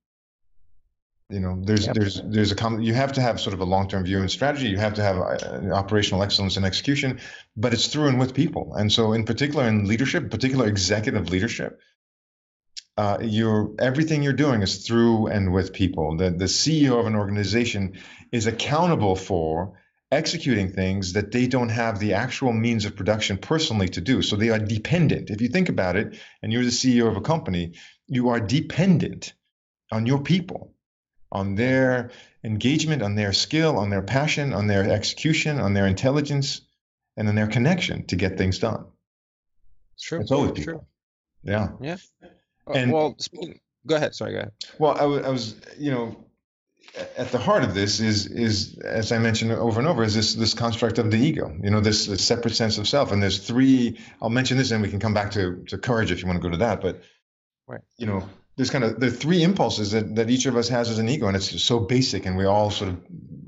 You 1.30 1.40
know, 1.42 1.62
there's 1.64 1.86
yep. 1.86 1.96
there's 1.96 2.22
there's 2.26 2.52
a 2.52 2.56
common, 2.56 2.82
you 2.82 2.96
have 2.96 3.14
to 3.14 3.22
have 3.22 3.40
sort 3.40 3.54
of 3.54 3.60
a 3.60 3.66
long 3.66 3.88
term 3.88 4.04
view 4.04 4.20
and 4.20 4.32
strategy. 4.32 4.68
You 4.68 4.78
have 4.78 4.96
to 4.96 5.04
have 5.04 5.18
uh, 5.18 5.74
operational 5.74 6.24
excellence 6.24 6.58
and 6.58 6.66
execution, 6.66 7.20
but 7.56 7.72
it's 7.72 7.86
through 7.86 8.08
and 8.08 8.20
with 8.20 8.34
people. 8.34 8.74
And 8.74 8.92
so, 8.92 9.14
in 9.14 9.26
particular, 9.26 9.68
in 9.68 9.88
leadership, 9.88 10.32
particular 10.32 10.68
executive 10.68 11.30
leadership, 11.30 11.80
uh, 13.00 13.18
you're 13.22 13.72
everything 13.80 14.24
you're 14.24 14.34
doing 14.34 14.62
is 14.62 14.86
through 14.86 15.28
and 15.28 15.54
with 15.54 15.72
people. 15.72 16.18
The 16.18 16.32
the 16.32 16.52
CEO 16.60 17.00
of 17.00 17.06
an 17.06 17.16
organization 17.16 17.94
is 18.30 18.46
accountable 18.46 19.16
for 19.16 19.80
executing 20.12 20.74
things 20.74 21.14
that 21.14 21.32
they 21.32 21.48
don't 21.48 21.70
have 21.70 22.00
the 22.00 22.16
actual 22.16 22.52
means 22.52 22.84
of 22.84 22.98
production 22.98 23.38
personally 23.38 23.88
to 23.88 24.02
do. 24.02 24.22
So 24.22 24.36
they 24.36 24.50
are 24.50 24.60
dependent. 24.60 25.30
If 25.30 25.40
you 25.40 25.48
think 25.48 25.70
about 25.70 25.96
it, 25.96 26.20
and 26.42 26.52
you're 26.52 26.66
the 26.66 26.72
CEO 26.82 27.08
of 27.08 27.16
a 27.16 27.22
company, 27.22 27.76
you 28.08 28.30
are 28.30 28.42
dependent 28.42 29.32
on 29.94 30.06
your 30.06 30.22
people, 30.22 30.74
on 31.32 31.56
their 31.56 32.12
engagement, 32.44 33.02
on 33.02 33.16
their 33.16 33.32
skill, 33.32 33.78
on 33.78 33.90
their 33.90 34.02
passion, 34.02 34.52
on 34.52 34.68
their 34.68 34.92
execution, 34.92 35.58
on 35.62 35.74
their 35.74 35.88
intelligence, 35.88 36.62
and 37.16 37.30
on 37.30 37.36
their 37.36 37.48
connection 37.48 38.06
to 38.08 38.18
get 38.18 38.38
things 38.38 38.60
done. 38.60 38.88
True. 39.98 40.20
It's 40.20 40.32
always 40.32 40.52
people. 40.52 40.74
True. 40.74 40.86
Yeah. 41.44 41.70
Yeah. 41.80 41.98
Uh, 42.70 42.74
and 42.74 42.92
well, 42.92 43.16
speaking, 43.20 43.60
go 43.86 43.96
ahead. 43.96 44.16
Sorry, 44.16 44.34
go 44.34 44.40
ahead. 44.40 44.52
Well, 44.78 44.94
I, 44.94 45.00
w- 45.00 45.24
I 45.24 45.30
was, 45.30 45.56
you 45.78 45.92
know, 45.92 46.16
at 47.18 47.32
the 47.32 47.38
heart 47.38 47.64
of 47.64 47.74
this 47.74 48.00
is 48.00 48.28
is 48.28 48.78
as 48.80 49.12
I 49.12 49.20
mentioned 49.20 49.52
over 49.52 49.80
and 49.80 49.88
over 49.88 50.04
is 50.04 50.16
this 50.16 50.36
this 50.36 50.54
construct 50.54 50.98
of 50.98 51.12
the 51.12 51.18
ego. 51.18 51.56
You 51.62 51.70
know, 51.70 51.82
this, 51.82 52.08
this 52.08 52.26
separate 52.26 52.56
sense 52.56 52.78
of 52.78 52.88
self. 52.88 53.12
And 53.12 53.22
there's 53.22 53.40
three. 53.40 54.00
I'll 54.22 54.30
mention 54.30 54.58
this, 54.58 54.72
and 54.72 54.82
we 54.82 54.90
can 54.90 55.00
come 55.00 55.14
back 55.14 55.32
to 55.32 55.64
to 55.68 55.78
courage 55.78 56.12
if 56.12 56.22
you 56.22 56.28
want 56.28 56.42
to 56.42 56.48
go 56.48 56.52
to 56.52 56.58
that. 56.58 56.82
But 56.82 57.02
right. 57.68 57.82
you 57.98 58.08
know, 58.08 58.28
there's 58.56 58.70
kind 58.70 58.84
of 58.84 59.00
the 59.00 59.12
three 59.12 59.44
impulses 59.44 59.92
that 59.92 60.16
that 60.16 60.30
each 60.30 60.46
of 60.46 60.56
us 60.56 60.70
has 60.70 60.90
as 60.90 61.00
an 61.00 61.10
ego, 61.10 61.28
and 61.28 61.36
it's 61.36 61.62
so 61.62 61.80
basic, 61.80 62.26
and 62.26 62.38
we 62.38 62.46
all 62.46 62.72
sort 62.72 62.90
of, 62.92 62.98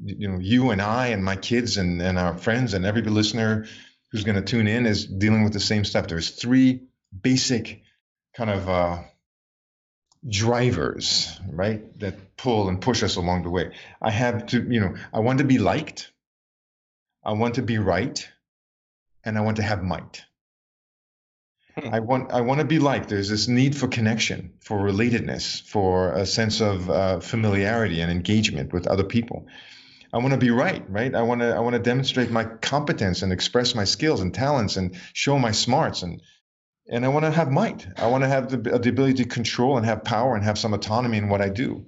you 0.05 0.29
know, 0.29 0.39
you 0.39 0.71
and 0.71 0.81
I 0.81 1.07
and 1.07 1.23
my 1.23 1.35
kids 1.35 1.77
and 1.77 2.01
and 2.01 2.17
our 2.17 2.37
friends 2.37 2.73
and 2.73 2.85
every 2.85 3.01
listener 3.01 3.65
who's 4.11 4.23
going 4.23 4.35
to 4.35 4.41
tune 4.41 4.67
in 4.67 4.85
is 4.85 5.05
dealing 5.05 5.43
with 5.43 5.53
the 5.53 5.59
same 5.59 5.85
stuff. 5.85 6.07
There's 6.07 6.29
three 6.29 6.83
basic 7.21 7.81
kind 8.35 8.49
of 8.49 8.69
uh, 8.69 8.99
drivers, 10.27 11.39
right, 11.47 11.99
that 11.99 12.37
pull 12.37 12.69
and 12.69 12.81
push 12.81 13.03
us 13.03 13.15
along 13.15 13.43
the 13.43 13.49
way. 13.49 13.71
I 14.01 14.11
have 14.11 14.47
to, 14.47 14.61
you 14.61 14.79
know, 14.79 14.95
I 15.13 15.19
want 15.19 15.39
to 15.39 15.45
be 15.45 15.57
liked, 15.57 16.11
I 17.23 17.33
want 17.33 17.55
to 17.55 17.61
be 17.61 17.77
right, 17.77 18.27
and 19.23 19.37
I 19.37 19.41
want 19.41 19.57
to 19.57 19.63
have 19.63 19.83
might. 19.83 20.23
Hmm. 21.75 21.93
I 21.93 21.99
want 21.99 22.31
I 22.31 22.41
want 22.41 22.59
to 22.59 22.65
be 22.65 22.79
liked. 22.79 23.09
There's 23.09 23.29
this 23.29 23.47
need 23.47 23.77
for 23.77 23.87
connection, 23.87 24.53
for 24.59 24.77
relatedness, 24.77 25.61
for 25.61 26.13
a 26.13 26.25
sense 26.25 26.61
of 26.61 26.89
uh, 26.89 27.19
familiarity 27.19 28.01
and 28.01 28.11
engagement 28.11 28.73
with 28.73 28.87
other 28.87 29.05
people. 29.05 29.47
I 30.13 30.17
want 30.17 30.31
to 30.31 30.37
be 30.37 30.49
right, 30.49 30.83
right? 30.89 31.15
I 31.15 31.21
want 31.21 31.41
to 31.41 31.55
I 31.55 31.59
want 31.59 31.73
to 31.73 31.79
demonstrate 31.79 32.29
my 32.29 32.43
competence 32.43 33.21
and 33.21 33.31
express 33.31 33.73
my 33.73 33.85
skills 33.85 34.19
and 34.19 34.33
talents 34.33 34.75
and 34.75 34.97
show 35.13 35.39
my 35.39 35.51
smarts 35.51 36.03
and 36.03 36.21
and 36.91 37.05
I 37.05 37.07
want 37.07 37.25
to 37.25 37.31
have 37.31 37.49
might. 37.49 37.87
I 37.97 38.07
want 38.07 38.23
to 38.23 38.27
have 38.27 38.49
the, 38.49 38.57
the 38.57 38.89
ability 38.89 39.23
to 39.23 39.25
control 39.25 39.77
and 39.77 39.85
have 39.85 40.03
power 40.03 40.35
and 40.35 40.43
have 40.43 40.59
some 40.59 40.73
autonomy 40.73 41.17
in 41.17 41.29
what 41.29 41.41
I 41.41 41.49
do. 41.49 41.87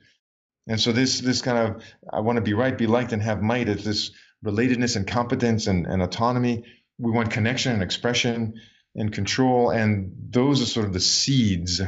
And 0.65 0.79
so 0.79 0.93
this 0.93 1.19
this 1.19 1.41
kind 1.41 1.57
of 1.57 1.83
I 2.11 2.21
want 2.21 2.37
to 2.37 2.41
be 2.41 2.53
right, 2.53 2.77
be 2.77 2.87
liked, 2.87 3.11
and 3.11 3.21
have 3.21 3.41
might 3.41 3.67
is 3.67 3.83
this 3.83 4.11
relatedness 4.45 4.95
and 4.95 5.05
competence 5.05 5.67
and, 5.67 5.85
and 5.85 6.01
autonomy. 6.01 6.63
We 6.97 7.11
want 7.11 7.31
connection 7.31 7.73
and 7.73 7.83
expression 7.83 8.61
and 8.95 9.11
control, 9.11 9.71
and 9.71 10.13
those 10.29 10.61
are 10.61 10.65
sort 10.65 10.85
of 10.85 10.93
the 10.93 11.01
seeds 11.01 11.81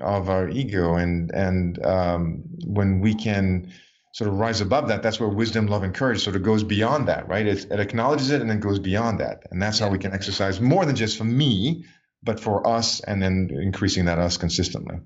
of 0.00 0.28
our 0.28 0.48
ego. 0.48 0.94
And 0.94 1.32
and 1.34 1.84
um, 1.84 2.44
when 2.64 3.00
we 3.00 3.14
can 3.14 3.72
sort 4.12 4.30
of 4.30 4.36
rise 4.38 4.60
above 4.60 4.88
that, 4.88 5.02
that's 5.02 5.18
where 5.18 5.28
wisdom, 5.28 5.66
love, 5.66 5.82
and 5.82 5.94
courage 5.94 6.22
sort 6.22 6.36
of 6.36 6.42
goes 6.42 6.62
beyond 6.62 7.08
that, 7.08 7.28
right? 7.28 7.46
It, 7.46 7.66
it 7.70 7.80
acknowledges 7.80 8.30
it 8.30 8.40
and 8.40 8.48
then 8.48 8.60
goes 8.60 8.78
beyond 8.78 9.20
that. 9.20 9.42
And 9.50 9.60
that's 9.60 9.78
how 9.78 9.90
we 9.90 9.98
can 9.98 10.12
exercise 10.12 10.60
more 10.60 10.84
than 10.84 10.96
just 10.96 11.18
for 11.18 11.24
me, 11.24 11.84
but 12.22 12.40
for 12.40 12.66
us 12.66 13.00
and 13.00 13.22
then 13.22 13.50
increasing 13.52 14.06
that 14.06 14.18
us 14.18 14.36
consistently. 14.36 14.98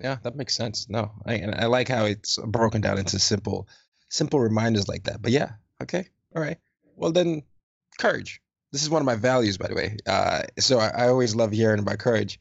Yeah, 0.00 0.18
that 0.22 0.36
makes 0.36 0.56
sense. 0.56 0.88
No, 0.88 1.12
I, 1.26 1.40
I 1.40 1.66
like 1.66 1.88
how 1.88 2.04
it's 2.04 2.38
broken 2.38 2.80
down 2.80 2.98
into 2.98 3.18
simple, 3.18 3.68
simple 4.08 4.40
reminders 4.40 4.88
like 4.88 5.04
that. 5.04 5.20
But 5.20 5.32
yeah, 5.32 5.52
okay, 5.82 6.08
all 6.34 6.42
right. 6.42 6.58
Well 6.96 7.12
then, 7.12 7.42
courage. 7.98 8.40
This 8.70 8.82
is 8.82 8.90
one 8.90 9.00
of 9.02 9.06
my 9.06 9.16
values, 9.16 9.56
by 9.56 9.68
the 9.68 9.74
way. 9.74 9.96
Uh, 10.06 10.42
so 10.58 10.78
I, 10.78 10.88
I 10.88 11.08
always 11.08 11.34
love 11.34 11.52
hearing 11.52 11.80
about 11.80 11.98
courage. 11.98 12.38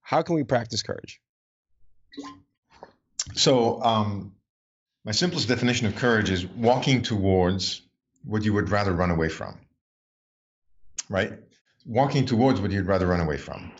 How 0.00 0.22
can 0.22 0.36
we 0.36 0.44
practice 0.44 0.82
courage? 0.82 1.20
So, 3.34 3.82
um, 3.82 4.34
my 5.04 5.12
simplest 5.12 5.48
definition 5.48 5.86
of 5.86 5.96
courage 5.96 6.30
is 6.30 6.46
walking 6.46 7.02
towards 7.02 7.82
what 8.24 8.44
you 8.44 8.52
would 8.54 8.70
rather 8.70 8.92
run 8.92 9.10
away 9.10 9.28
from. 9.28 9.58
Right? 11.08 11.32
Walking 11.86 12.26
towards 12.26 12.60
what 12.60 12.70
you'd 12.70 12.86
rather 12.86 13.06
run 13.06 13.20
away 13.20 13.38
from. 13.38 13.72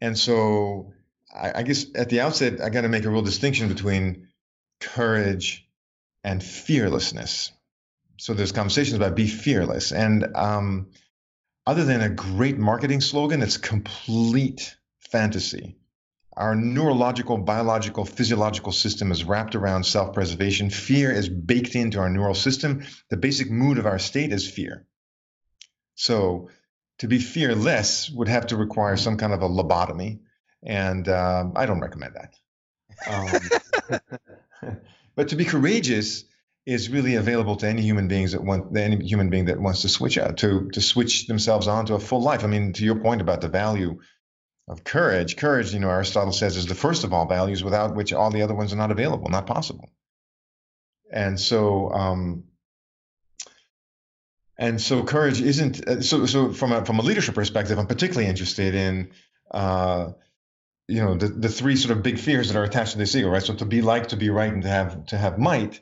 And 0.00 0.18
so, 0.18 0.92
I, 1.34 1.60
I 1.60 1.62
guess 1.62 1.86
at 1.94 2.08
the 2.08 2.20
outset, 2.20 2.60
I 2.60 2.70
got 2.70 2.82
to 2.82 2.88
make 2.88 3.04
a 3.04 3.10
real 3.10 3.22
distinction 3.22 3.68
between 3.68 4.28
courage 4.80 5.68
and 6.24 6.42
fearlessness. 6.42 7.52
So 8.18 8.34
there's 8.34 8.52
conversations 8.52 8.96
about 8.96 9.14
be 9.14 9.26
fearless, 9.26 9.92
and 9.92 10.36
um, 10.36 10.88
other 11.66 11.84
than 11.84 12.00
a 12.00 12.08
great 12.08 12.58
marketing 12.58 13.00
slogan, 13.00 13.42
it's 13.42 13.56
complete 13.56 14.76
fantasy. 14.98 15.76
Our 16.36 16.54
neurological, 16.54 17.38
biological, 17.38 18.04
physiological 18.04 18.72
system 18.72 19.12
is 19.12 19.24
wrapped 19.24 19.54
around 19.54 19.84
self 19.84 20.14
preservation. 20.14 20.70
Fear 20.70 21.12
is 21.12 21.28
baked 21.28 21.74
into 21.74 21.98
our 21.98 22.08
neural 22.08 22.34
system. 22.34 22.84
The 23.10 23.16
basic 23.16 23.50
mood 23.50 23.78
of 23.78 23.86
our 23.86 23.98
state 23.98 24.32
is 24.32 24.50
fear. 24.50 24.86
So, 25.94 26.48
to 27.00 27.08
be 27.08 27.18
fearless 27.18 28.10
would 28.10 28.28
have 28.28 28.46
to 28.48 28.56
require 28.56 28.96
some 28.96 29.16
kind 29.16 29.32
of 29.32 29.42
a 29.42 29.48
lobotomy, 29.48 30.20
and 30.62 31.08
um, 31.08 31.54
I 31.56 31.64
don't 31.64 31.80
recommend 31.80 32.14
that. 32.14 32.34
Um, 33.90 34.00
but 35.16 35.28
to 35.28 35.36
be 35.36 35.46
courageous 35.46 36.24
is 36.66 36.90
really 36.90 37.14
available 37.14 37.56
to 37.56 37.66
any 37.66 37.80
human 37.80 38.06
beings 38.06 38.32
that 38.32 38.44
want 38.44 38.76
any 38.76 39.02
human 39.02 39.30
being 39.30 39.46
that 39.46 39.58
wants 39.58 39.80
to 39.82 39.88
switch 39.88 40.18
out 40.18 40.36
to 40.38 40.68
to 40.70 40.80
switch 40.82 41.26
themselves 41.26 41.68
on 41.68 41.86
to 41.86 41.94
a 41.94 41.98
full 41.98 42.20
life. 42.20 42.44
I 42.44 42.48
mean, 42.48 42.74
to 42.74 42.84
your 42.84 43.00
point 43.00 43.22
about 43.22 43.40
the 43.40 43.48
value 43.48 43.98
of 44.68 44.84
courage, 44.84 45.36
courage, 45.36 45.72
you 45.72 45.80
know, 45.80 45.88
Aristotle 45.88 46.32
says 46.32 46.58
is 46.58 46.66
the 46.66 46.74
first 46.74 47.04
of 47.04 47.14
all 47.14 47.26
values, 47.26 47.64
without 47.64 47.96
which 47.96 48.12
all 48.12 48.30
the 48.30 48.42
other 48.42 48.54
ones 48.54 48.74
are 48.74 48.76
not 48.76 48.90
available, 48.90 49.30
not 49.30 49.46
possible. 49.46 49.90
And 51.10 51.40
so, 51.40 51.90
um, 51.90 52.44
and 54.60 54.80
so, 54.80 55.02
courage 55.02 55.40
isn't 55.40 55.88
uh, 55.88 56.00
so. 56.00 56.26
So, 56.26 56.52
from 56.52 56.72
a 56.72 56.84
from 56.84 57.00
a 57.00 57.02
leadership 57.02 57.34
perspective, 57.34 57.78
I'm 57.78 57.88
particularly 57.88 58.28
interested 58.28 58.74
in. 58.74 59.10
Uh, 59.50 60.12
you 60.86 61.00
know 61.00 61.14
the, 61.14 61.28
the 61.28 61.48
three 61.48 61.76
sort 61.76 61.96
of 61.96 62.02
big 62.02 62.18
fears 62.18 62.48
that 62.48 62.58
are 62.58 62.64
attached 62.64 62.92
to 62.92 62.98
this 62.98 63.14
ego, 63.14 63.28
right? 63.28 63.42
So 63.42 63.54
to 63.54 63.64
be 63.64 63.80
like, 63.80 64.08
to 64.08 64.16
be 64.16 64.28
right, 64.28 64.52
and 64.52 64.62
to 64.62 64.68
have 64.68 65.06
to 65.06 65.16
have 65.16 65.38
might 65.38 65.80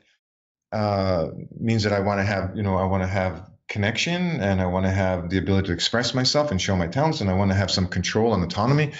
uh, 0.71 1.29
means 1.59 1.83
that 1.83 1.93
I 1.93 1.99
want 1.99 2.19
to 2.19 2.23
have, 2.23 2.55
you 2.55 2.63
know, 2.63 2.75
I 2.75 2.85
want 2.85 3.03
to 3.03 3.07
have 3.07 3.49
connection 3.67 4.39
and 4.39 4.61
I 4.61 4.65
want 4.65 4.85
to 4.85 4.91
have 4.91 5.29
the 5.29 5.37
ability 5.37 5.67
to 5.67 5.73
express 5.73 6.13
myself 6.13 6.51
and 6.51 6.61
show 6.61 6.75
my 6.75 6.87
talents 6.87 7.21
and 7.21 7.29
I 7.29 7.33
want 7.33 7.51
to 7.51 7.57
have 7.57 7.71
some 7.71 7.87
control 7.87 8.33
and 8.33 8.43
autonomy. 8.43 8.93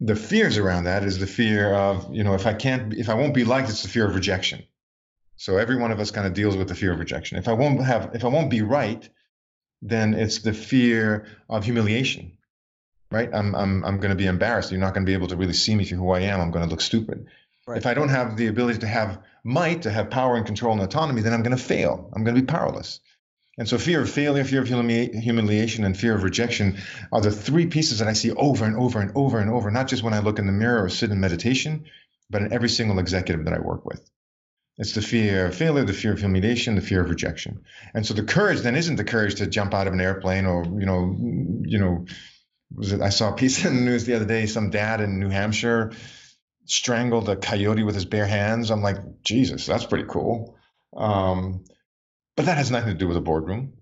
The 0.00 0.16
fears 0.16 0.58
around 0.58 0.84
that 0.84 1.04
is 1.04 1.18
the 1.18 1.26
fear 1.26 1.72
of, 1.72 2.12
you 2.14 2.22
know, 2.22 2.34
if 2.34 2.46
I 2.46 2.52
can't, 2.52 2.92
if 2.94 3.08
I 3.08 3.14
won't 3.14 3.34
be 3.34 3.44
liked, 3.44 3.70
it's 3.70 3.82
the 3.82 3.88
fear 3.88 4.06
of 4.06 4.14
rejection. 4.14 4.62
So 5.36 5.58
every 5.58 5.76
one 5.76 5.90
of 5.90 6.00
us 6.00 6.10
kind 6.10 6.26
of 6.26 6.34
deals 6.34 6.56
with 6.56 6.68
the 6.68 6.74
fear 6.74 6.92
of 6.92 6.98
rejection. 6.98 7.38
If 7.38 7.48
I 7.48 7.52
won't 7.52 7.82
have, 7.84 8.10
if 8.14 8.24
I 8.24 8.28
won't 8.28 8.50
be 8.50 8.62
right, 8.62 9.08
then 9.82 10.14
it's 10.14 10.38
the 10.38 10.52
fear 10.52 11.26
of 11.48 11.64
humiliation, 11.64 12.38
right? 13.10 13.28
I'm, 13.32 13.54
I'm, 13.54 13.84
I'm 13.84 13.96
going 13.98 14.10
to 14.10 14.16
be 14.16 14.26
embarrassed. 14.26 14.70
You're 14.70 14.80
not 14.80 14.94
going 14.94 15.04
to 15.04 15.10
be 15.10 15.14
able 15.14 15.28
to 15.28 15.36
really 15.36 15.52
see 15.52 15.74
me 15.74 15.84
for 15.84 15.94
who 15.94 16.10
I 16.10 16.20
am. 16.20 16.40
I'm 16.40 16.50
going 16.50 16.64
to 16.64 16.70
look 16.70 16.80
stupid. 16.80 17.26
Right. 17.66 17.78
If 17.78 17.86
I 17.86 17.94
don't 17.94 18.10
have 18.10 18.36
the 18.36 18.46
ability 18.46 18.78
to 18.80 18.86
have 18.86 19.22
might, 19.42 19.82
to 19.82 19.90
have 19.90 20.10
power 20.10 20.36
and 20.36 20.46
control 20.46 20.72
and 20.72 20.82
autonomy, 20.82 21.22
then 21.22 21.32
I'm 21.32 21.42
going 21.42 21.56
to 21.56 21.62
fail. 21.62 22.10
I'm 22.14 22.22
going 22.22 22.36
to 22.36 22.40
be 22.40 22.46
powerless. 22.46 23.00
And 23.58 23.68
so, 23.68 23.78
fear 23.78 24.02
of 24.02 24.10
failure, 24.10 24.44
fear 24.44 24.60
of 24.60 24.68
humiliation, 24.68 25.84
and 25.84 25.96
fear 25.96 26.14
of 26.14 26.22
rejection 26.22 26.78
are 27.10 27.22
the 27.22 27.30
three 27.30 27.66
pieces 27.66 28.00
that 28.00 28.08
I 28.08 28.12
see 28.12 28.30
over 28.32 28.66
and 28.66 28.76
over 28.76 29.00
and 29.00 29.12
over 29.14 29.38
and 29.38 29.50
over, 29.50 29.70
not 29.70 29.88
just 29.88 30.02
when 30.02 30.12
I 30.12 30.18
look 30.18 30.38
in 30.38 30.46
the 30.46 30.52
mirror 30.52 30.84
or 30.84 30.90
sit 30.90 31.10
in 31.10 31.20
meditation, 31.20 31.86
but 32.28 32.42
in 32.42 32.52
every 32.52 32.68
single 32.68 32.98
executive 32.98 33.46
that 33.46 33.54
I 33.54 33.60
work 33.60 33.86
with. 33.86 34.08
It's 34.78 34.92
the 34.92 35.02
fear 35.02 35.46
of 35.46 35.54
failure, 35.54 35.84
the 35.84 35.94
fear 35.94 36.12
of 36.12 36.18
humiliation, 36.18 36.74
the 36.74 36.82
fear 36.82 37.00
of 37.00 37.08
rejection. 37.08 37.64
And 37.94 38.04
so 38.06 38.12
the 38.12 38.24
courage 38.24 38.60
then 38.60 38.76
isn't 38.76 38.96
the 38.96 39.04
courage 39.04 39.36
to 39.36 39.46
jump 39.46 39.72
out 39.72 39.86
of 39.86 39.94
an 39.94 40.00
airplane 40.00 40.44
or, 40.44 40.64
you 40.64 40.84
know, 40.84 41.16
you 41.64 41.78
know, 41.78 42.06
I 43.02 43.08
saw 43.08 43.32
a 43.32 43.36
piece 43.36 43.64
in 43.64 43.76
the 43.76 43.82
news 43.82 44.04
the 44.04 44.14
other 44.14 44.26
day, 44.26 44.46
some 44.46 44.70
dad 44.70 45.00
in 45.00 45.18
New 45.18 45.30
Hampshire 45.30 45.92
strangled 46.66 47.28
a 47.28 47.36
coyote 47.36 47.84
with 47.84 47.94
his 47.94 48.04
bare 48.04 48.26
hands. 48.26 48.70
I'm 48.70 48.82
like, 48.82 49.22
Jesus, 49.22 49.66
that's 49.66 49.86
pretty 49.86 50.06
cool. 50.08 50.58
Um, 50.94 51.64
but 52.36 52.46
that 52.46 52.58
has 52.58 52.70
nothing 52.70 52.92
to 52.92 52.98
do 52.98 53.08
with 53.08 53.16
a 53.16 53.22
boardroom. 53.22 53.74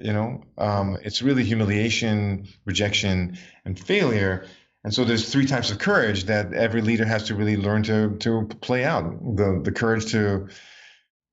You 0.00 0.12
know, 0.12 0.44
um, 0.56 0.98
it's 1.02 1.22
really 1.22 1.42
humiliation, 1.42 2.46
rejection, 2.64 3.36
and 3.64 3.78
failure. 3.78 4.46
And 4.88 4.94
so 4.94 5.04
there's 5.04 5.30
three 5.30 5.44
types 5.44 5.70
of 5.70 5.78
courage 5.78 6.24
that 6.24 6.54
every 6.54 6.80
leader 6.80 7.04
has 7.04 7.24
to 7.24 7.34
really 7.34 7.58
learn 7.58 7.82
to 7.82 8.16
to 8.20 8.46
play 8.62 8.86
out. 8.86 9.36
The 9.36 9.60
the 9.62 9.70
courage 9.70 10.12
to 10.12 10.48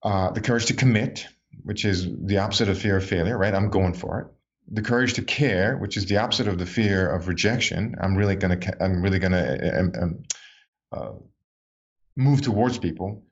uh, 0.03 0.31
the 0.31 0.41
courage 0.41 0.65
to 0.65 0.73
commit, 0.73 1.25
which 1.63 1.85
is 1.85 2.05
the 2.05 2.39
opposite 2.39 2.67
of 2.67 2.77
fear 2.77 2.97
of 2.97 3.05
failure, 3.05 3.37
right? 3.37 3.55
I'm 3.55 3.69
going 3.69 3.93
for 3.93 4.19
it. 4.19 4.27
The 4.75 4.81
courage 4.81 5.13
to 5.13 5.21
care, 5.21 5.77
which 5.77 5.95
is 5.95 6.05
the 6.05 6.17
opposite 6.17 6.49
of 6.49 6.57
the 6.57 6.65
fear 6.65 7.09
of 7.09 7.29
rejection. 7.29 7.95
I'm 7.97 8.17
really 8.17 8.35
gonna 8.35 8.59
I'm 8.81 9.01
really 9.01 9.19
gonna 9.19 9.71
um, 9.79 9.91
um 10.01 10.23
uh, 10.91 11.11
move 12.17 12.41
towards 12.41 12.77
people, 12.77 13.23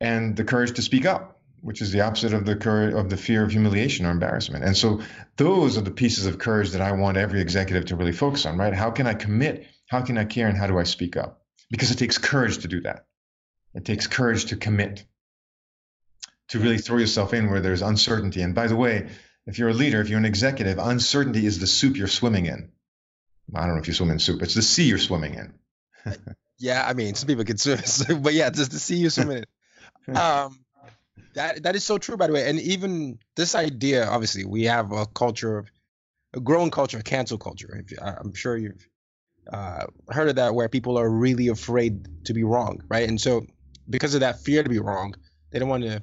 and 0.00 0.34
the 0.34 0.44
courage 0.44 0.76
to 0.76 0.80
speak 0.80 1.04
up, 1.04 1.35
which 1.66 1.82
is 1.82 1.90
the 1.90 2.00
opposite 2.00 2.32
of 2.32 2.46
the 2.46 2.54
courage 2.54 2.94
of 2.94 3.10
the 3.10 3.16
fear 3.16 3.42
of 3.42 3.50
humiliation 3.50 4.06
or 4.06 4.12
embarrassment. 4.12 4.62
And 4.62 4.76
so 4.76 5.00
those 5.36 5.76
are 5.76 5.80
the 5.80 5.90
pieces 5.90 6.24
of 6.24 6.38
courage 6.38 6.70
that 6.70 6.80
I 6.80 6.92
want 6.92 7.16
every 7.16 7.40
executive 7.40 7.86
to 7.86 7.96
really 7.96 8.12
focus 8.12 8.46
on, 8.46 8.56
right? 8.56 8.72
How 8.72 8.92
can 8.92 9.08
I 9.08 9.14
commit? 9.14 9.66
How 9.88 10.00
can 10.02 10.16
I 10.16 10.26
care? 10.26 10.46
And 10.46 10.56
how 10.56 10.68
do 10.68 10.78
I 10.78 10.84
speak 10.84 11.16
up? 11.16 11.42
Because 11.68 11.90
it 11.90 11.96
takes 11.96 12.18
courage 12.18 12.58
to 12.58 12.68
do 12.68 12.82
that. 12.82 13.06
It 13.74 13.84
takes 13.84 14.06
courage 14.06 14.44
to 14.46 14.56
commit, 14.56 15.04
to 16.50 16.60
really 16.60 16.78
throw 16.78 16.98
yourself 16.98 17.34
in 17.34 17.50
where 17.50 17.60
there's 17.60 17.82
uncertainty. 17.82 18.42
And 18.42 18.54
by 18.54 18.68
the 18.68 18.76
way, 18.76 19.08
if 19.44 19.58
you're 19.58 19.70
a 19.70 19.74
leader, 19.74 20.00
if 20.00 20.08
you're 20.08 20.20
an 20.20 20.24
executive, 20.24 20.78
uncertainty 20.78 21.46
is 21.46 21.58
the 21.58 21.66
soup 21.66 21.96
you're 21.96 22.06
swimming 22.06 22.46
in. 22.46 22.70
I 23.52 23.66
don't 23.66 23.74
know 23.74 23.80
if 23.80 23.88
you 23.88 23.94
swim 23.94 24.12
in 24.12 24.20
soup, 24.20 24.40
it's 24.40 24.54
the 24.54 24.62
sea 24.62 24.84
you're 24.84 24.98
swimming 24.98 25.34
in. 25.34 26.14
Yeah, 26.58 26.86
I 26.88 26.94
mean, 26.94 27.14
some 27.14 27.26
people 27.26 27.44
could 27.44 27.60
swim, 27.60 28.22
but 28.22 28.32
yeah, 28.32 28.48
just 28.48 28.70
to 28.70 28.78
see 28.78 28.96
you 28.96 29.10
swimming. 29.10 29.44
um, 30.08 30.58
that 31.36 31.62
that 31.62 31.76
is 31.76 31.84
so 31.84 31.98
true, 31.98 32.16
by 32.16 32.26
the 32.26 32.32
way. 32.32 32.48
And 32.48 32.58
even 32.58 33.18
this 33.36 33.54
idea, 33.54 34.06
obviously, 34.06 34.44
we 34.44 34.64
have 34.64 34.90
a 34.92 35.06
culture 35.06 35.58
of 35.58 35.70
a 36.34 36.40
growing 36.40 36.70
culture 36.70 36.96
of 36.96 37.04
cancel 37.04 37.38
culture. 37.38 37.84
I'm 38.02 38.34
sure 38.34 38.56
you've 38.56 38.88
uh, 39.52 39.84
heard 40.08 40.28
of 40.28 40.36
that, 40.36 40.54
where 40.54 40.68
people 40.68 40.98
are 40.98 41.08
really 41.08 41.48
afraid 41.48 42.24
to 42.24 42.34
be 42.34 42.42
wrong, 42.42 42.82
right? 42.88 43.08
And 43.08 43.20
so, 43.20 43.46
because 43.88 44.14
of 44.14 44.20
that 44.20 44.40
fear 44.40 44.62
to 44.62 44.68
be 44.68 44.78
wrong, 44.78 45.14
they 45.50 45.58
don't 45.58 45.68
want 45.68 45.84
to 45.84 46.02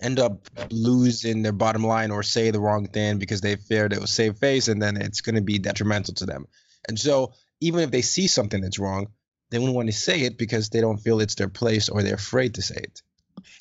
end 0.00 0.18
up 0.18 0.48
losing 0.70 1.42
their 1.42 1.52
bottom 1.52 1.84
line 1.84 2.10
or 2.10 2.22
say 2.22 2.50
the 2.50 2.60
wrong 2.60 2.86
thing 2.88 3.18
because 3.18 3.40
they 3.40 3.56
fear 3.56 3.88
they 3.88 3.98
will 3.98 4.06
save 4.06 4.38
face, 4.38 4.68
and 4.68 4.80
then 4.80 4.96
it's 4.96 5.20
going 5.20 5.36
to 5.36 5.42
be 5.42 5.58
detrimental 5.58 6.14
to 6.14 6.26
them. 6.26 6.46
And 6.88 6.98
so, 6.98 7.34
even 7.60 7.80
if 7.80 7.90
they 7.90 8.02
see 8.02 8.26
something 8.26 8.62
that's 8.62 8.78
wrong, 8.78 9.08
they 9.50 9.58
wouldn't 9.58 9.76
want 9.76 9.88
to 9.88 9.92
say 9.92 10.22
it 10.22 10.38
because 10.38 10.70
they 10.70 10.80
don't 10.80 10.98
feel 10.98 11.20
it's 11.20 11.34
their 11.34 11.48
place 11.48 11.90
or 11.90 12.02
they're 12.02 12.14
afraid 12.14 12.54
to 12.54 12.62
say 12.62 12.76
it. 12.76 13.02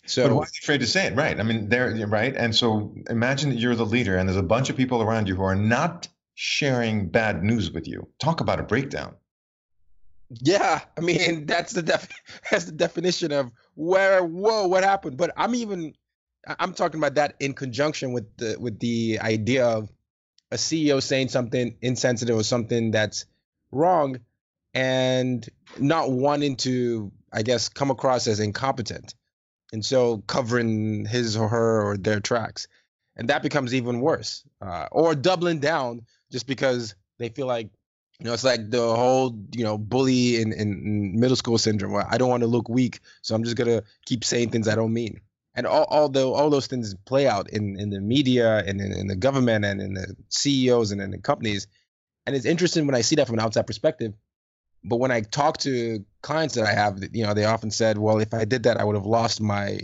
So 0.06 0.28
but 0.28 0.36
why 0.36 0.42
are 0.44 0.46
they 0.46 0.60
afraid 0.64 0.82
to 0.82 0.88
say 0.88 1.08
it? 1.08 1.16
Right. 1.16 1.40
I 1.40 1.44
mean, 1.44 1.70
they're 1.70 1.96
right. 2.08 2.36
And 2.36 2.56
so 2.56 2.94
imagine 3.10 3.50
that 3.50 3.58
you're 3.58 3.76
the 3.76 3.86
leader 3.86 4.18
and 4.18 4.30
there's 4.30 4.38
a 4.38 4.44
bunch 4.44 4.70
of 4.70 4.78
people 4.78 5.02
around 5.02 5.28
you 5.28 5.36
who 5.36 5.44
are 5.44 5.56
not 5.56 6.08
sharing 6.36 7.10
bad 7.10 7.44
news 7.44 7.72
with 7.72 7.88
you. 7.88 8.08
Talk 8.20 8.42
about 8.42 8.60
a 8.60 8.64
breakdown. 8.64 9.16
Yeah, 10.30 10.82
I 10.98 11.02
mean 11.02 11.46
that's 11.48 11.74
the 11.74 11.82
def- 11.82 12.10
that's 12.52 12.66
the 12.66 12.72
definition 12.72 13.32
of 13.32 13.52
where 13.76 14.24
whoa 14.24 14.68
what 14.68 14.84
happened. 14.84 15.18
But 15.18 15.32
I'm 15.38 15.56
even 15.56 15.94
I'm 16.60 16.74
talking 16.74 17.00
about 17.00 17.16
that 17.16 17.36
in 17.40 17.54
conjunction 17.54 18.14
with 18.14 18.36
the 18.38 18.58
with 18.60 18.80
the 18.80 19.20
idea 19.22 19.66
of 19.66 19.92
a 20.52 20.56
CEO 20.56 21.02
saying 21.02 21.30
something 21.30 21.76
insensitive 21.82 22.36
or 22.36 22.44
something 22.44 22.92
that's 22.92 23.26
wrong 23.72 24.20
and 24.74 25.48
not 25.80 26.12
wanting 26.12 26.58
to, 26.58 27.12
I 27.32 27.42
guess, 27.42 27.70
come 27.70 27.92
across 27.92 28.28
as 28.28 28.40
incompetent. 28.40 29.16
And 29.74 29.84
so 29.84 30.20
covering 30.28 31.06
his 31.06 31.36
or 31.38 31.48
her 31.50 31.82
or 31.84 31.98
their 31.98 32.20
tracks. 32.20 32.68
And 33.18 33.30
that 33.30 33.44
becomes 33.44 33.74
even 33.74 34.02
worse. 34.02 34.44
Uh, 34.62 34.88
or 34.92 35.16
doubling 35.16 35.60
down 35.60 36.02
just 36.32 36.48
because 36.48 36.96
they 37.20 37.30
feel 37.30 37.48
like 37.48 37.70
You 38.20 38.26
know, 38.28 38.34
it's 38.34 38.46
like 38.46 38.70
the 38.72 38.96
whole, 38.96 39.38
you 39.52 39.64
know, 39.66 39.78
bully 39.78 40.40
in, 40.42 40.54
in 40.54 41.20
middle 41.20 41.36
school 41.36 41.58
syndrome 41.58 41.92
where 41.92 42.08
I 42.10 42.18
don't 42.18 42.30
want 42.30 42.44
to 42.44 42.48
look 42.48 42.70
weak, 42.70 43.02
so 43.22 43.36
I'm 43.36 43.44
just 43.44 43.58
gonna 43.58 43.84
keep 44.06 44.24
saying 44.24 44.52
things 44.52 44.68
I 44.70 44.76
don't 44.76 44.94
mean. 44.94 45.20
And 45.54 45.68
all, 45.68 45.86
although 45.90 46.34
all 46.34 46.50
those 46.50 46.68
things 46.68 46.96
play 47.06 47.28
out 47.28 47.50
in, 47.50 47.78
in 47.80 47.90
the 47.90 48.00
media 48.00 48.64
and 48.66 48.80
in, 48.82 48.94
in 48.94 49.08
the 49.08 49.16
government 49.18 49.66
and 49.66 49.82
in 49.82 49.94
the 49.96 50.16
CEOs 50.30 50.92
and 50.92 51.02
in 51.02 51.12
the 51.12 51.18
companies, 51.18 51.68
and 52.26 52.36
it's 52.36 52.46
interesting 52.46 52.86
when 52.86 52.96
I 52.96 53.02
see 53.02 53.16
that 53.18 53.28
from 53.28 53.38
an 53.40 53.46
outside 53.46 53.68
perspective. 53.68 54.14
But 54.88 54.98
when 54.98 55.12
I 55.12 55.22
talk 55.22 55.58
to 55.60 56.06
clients 56.22 56.56
that 56.56 56.66
I 56.66 56.74
have, 56.74 57.00
you 57.12 57.26
know, 57.26 57.34
they 57.34 57.46
often 57.46 57.72
said, 57.72 57.98
"Well, 57.98 58.20
if 58.20 58.34
I 58.34 58.46
did 58.46 58.64
that, 58.64 58.78
I 58.78 58.84
would 58.84 58.96
have 58.96 59.06
lost 59.06 59.42
my 59.42 59.80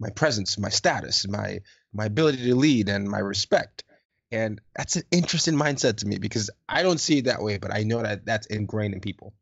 my 0.00 0.10
presence, 0.10 0.58
my 0.58 0.70
status, 0.70 1.28
my 1.28 1.60
my 1.92 2.06
ability 2.06 2.38
to 2.44 2.54
lead, 2.54 2.88
and 2.88 3.06
my 3.08 3.18
respect." 3.18 3.84
And 4.30 4.60
that's 4.74 4.96
an 4.96 5.02
interesting 5.10 5.54
mindset 5.54 5.98
to 5.98 6.06
me 6.06 6.18
because 6.18 6.50
I 6.66 6.82
don't 6.82 6.98
see 6.98 7.18
it 7.18 7.26
that 7.26 7.42
way, 7.42 7.58
but 7.58 7.74
I 7.74 7.82
know 7.82 8.02
that 8.02 8.24
that's 8.24 8.46
ingrained 8.46 8.94
in 8.94 9.00
people. 9.00 9.34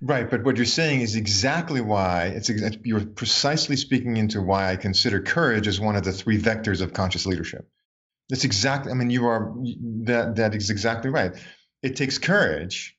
Right, 0.00 0.28
but 0.28 0.44
what 0.44 0.56
you're 0.56 0.66
saying 0.66 1.00
is 1.00 1.14
exactly 1.14 1.80
why 1.80 2.26
it's 2.26 2.50
you're 2.84 3.06
precisely 3.06 3.76
speaking 3.76 4.16
into 4.16 4.42
why 4.42 4.72
I 4.72 4.76
consider 4.76 5.20
courage 5.20 5.68
as 5.68 5.80
one 5.80 5.96
of 5.96 6.02
the 6.04 6.12
three 6.12 6.38
vectors 6.40 6.80
of 6.80 6.92
conscious 6.92 7.26
leadership. 7.26 7.68
That's 8.28 8.44
exactly. 8.44 8.90
I 8.90 8.94
mean, 8.94 9.10
you 9.10 9.26
are 9.26 9.54
that 10.04 10.36
that 10.36 10.54
is 10.54 10.70
exactly 10.70 11.10
right. 11.10 11.32
It 11.82 11.96
takes 11.96 12.18
courage 12.18 12.96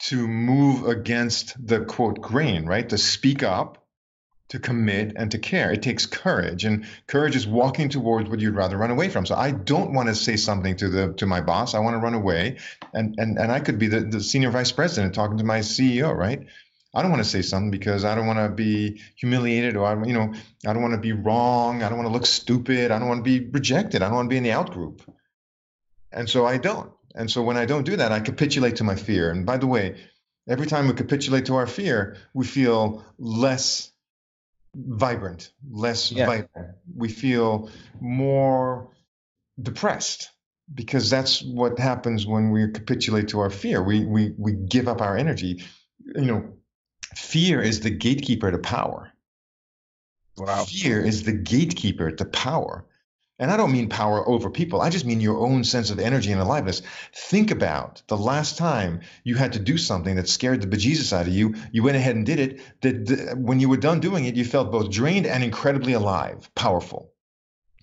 to 0.00 0.28
move 0.28 0.86
against 0.86 1.54
the 1.64 1.84
quote 1.84 2.20
grain, 2.20 2.66
right? 2.66 2.88
To 2.88 2.98
speak 2.98 3.42
up 3.42 3.84
to 4.48 4.58
commit 4.58 5.12
and 5.16 5.30
to 5.30 5.38
care. 5.38 5.72
It 5.72 5.82
takes 5.82 6.06
courage, 6.06 6.64
and 6.64 6.86
courage 7.06 7.36
is 7.36 7.46
walking 7.46 7.90
towards 7.90 8.30
what 8.30 8.40
you'd 8.40 8.54
rather 8.54 8.76
run 8.76 8.90
away 8.90 9.10
from. 9.10 9.26
So 9.26 9.34
I 9.34 9.50
don't 9.50 9.92
want 9.92 10.08
to 10.08 10.14
say 10.14 10.36
something 10.36 10.76
to 10.76 10.88
the 10.88 11.12
to 11.14 11.26
my 11.26 11.40
boss. 11.40 11.74
I 11.74 11.80
want 11.80 11.94
to 11.94 11.98
run 11.98 12.14
away, 12.14 12.56
and 12.94 13.14
and 13.18 13.38
and 13.38 13.52
I 13.52 13.60
could 13.60 13.78
be 13.78 13.88
the, 13.88 14.00
the 14.00 14.20
senior 14.20 14.50
vice 14.50 14.72
president 14.72 15.14
talking 15.14 15.38
to 15.38 15.44
my 15.44 15.60
CEO, 15.60 16.14
right? 16.14 16.46
I 16.94 17.02
don't 17.02 17.10
want 17.10 17.22
to 17.22 17.28
say 17.28 17.42
something 17.42 17.70
because 17.70 18.04
I 18.04 18.14
don't 18.14 18.26
want 18.26 18.38
to 18.38 18.48
be 18.48 19.02
humiliated 19.16 19.76
or 19.76 19.86
I, 19.86 20.06
you 20.06 20.14
know, 20.14 20.32
I 20.66 20.72
don't 20.72 20.80
want 20.80 20.94
to 20.94 21.00
be 21.00 21.12
wrong. 21.12 21.82
I 21.82 21.88
don't 21.90 21.98
want 21.98 22.08
to 22.08 22.12
look 22.12 22.24
stupid. 22.24 22.90
I 22.90 22.98
don't 22.98 23.08
want 23.08 23.24
to 23.24 23.38
be 23.38 23.46
rejected. 23.46 24.02
I 24.02 24.06
don't 24.06 24.16
want 24.16 24.26
to 24.26 24.30
be 24.30 24.38
in 24.38 24.42
the 24.42 24.52
out 24.52 24.72
group. 24.72 25.02
And 26.10 26.28
so 26.30 26.46
I 26.46 26.56
don't. 26.56 26.90
And 27.18 27.28
so 27.28 27.42
when 27.42 27.56
I 27.56 27.66
don't 27.66 27.84
do 27.84 27.96
that, 27.96 28.12
I 28.12 28.20
capitulate 28.20 28.76
to 28.76 28.84
my 28.84 28.94
fear. 28.94 29.30
And 29.30 29.44
by 29.44 29.56
the 29.58 29.66
way, 29.66 29.96
every 30.48 30.66
time 30.66 30.86
we 30.86 30.94
capitulate 30.94 31.46
to 31.46 31.56
our 31.56 31.66
fear, 31.66 32.16
we 32.32 32.46
feel 32.46 33.04
less 33.18 33.90
vibrant, 34.74 35.52
less 35.68 36.12
yeah. 36.12 36.26
vital. 36.26 36.74
We 36.96 37.08
feel 37.08 37.70
more 38.00 38.92
depressed 39.60 40.30
because 40.72 41.10
that's 41.10 41.42
what 41.42 41.78
happens 41.80 42.24
when 42.24 42.50
we 42.50 42.70
capitulate 42.70 43.28
to 43.28 43.40
our 43.40 43.50
fear. 43.50 43.82
We 43.82 44.04
we 44.06 44.34
we 44.38 44.52
give 44.52 44.86
up 44.86 45.00
our 45.00 45.16
energy. 45.16 45.64
You 46.14 46.24
know, 46.24 46.52
fear 47.16 47.60
is 47.60 47.80
the 47.80 47.90
gatekeeper 47.90 48.52
to 48.52 48.58
power. 48.58 49.10
Wow. 50.36 50.66
Fear 50.66 51.04
is 51.04 51.24
the 51.24 51.32
gatekeeper 51.32 52.12
to 52.12 52.24
power. 52.26 52.84
And 53.38 53.50
I 53.52 53.56
don't 53.56 53.72
mean 53.72 53.88
power 53.88 54.28
over 54.28 54.50
people. 54.50 54.80
I 54.80 54.90
just 54.90 55.04
mean 55.04 55.20
your 55.20 55.38
own 55.38 55.62
sense 55.62 55.90
of 55.90 56.00
energy 56.00 56.32
and 56.32 56.40
aliveness. 56.40 56.82
Think 57.14 57.52
about 57.52 58.02
the 58.08 58.16
last 58.16 58.58
time 58.58 59.00
you 59.22 59.36
had 59.36 59.52
to 59.52 59.60
do 59.60 59.78
something 59.78 60.16
that 60.16 60.28
scared 60.28 60.60
the 60.60 60.66
bejesus 60.66 61.12
out 61.12 61.28
of 61.28 61.32
you. 61.32 61.54
You 61.70 61.84
went 61.84 61.96
ahead 61.96 62.16
and 62.16 62.26
did 62.26 62.40
it. 62.40 62.60
That 62.80 63.38
when 63.38 63.60
you 63.60 63.68
were 63.68 63.76
done 63.76 64.00
doing 64.00 64.24
it, 64.24 64.34
you 64.34 64.44
felt 64.44 64.72
both 64.72 64.90
drained 64.90 65.26
and 65.26 65.44
incredibly 65.44 65.92
alive, 65.92 66.50
powerful. 66.56 67.12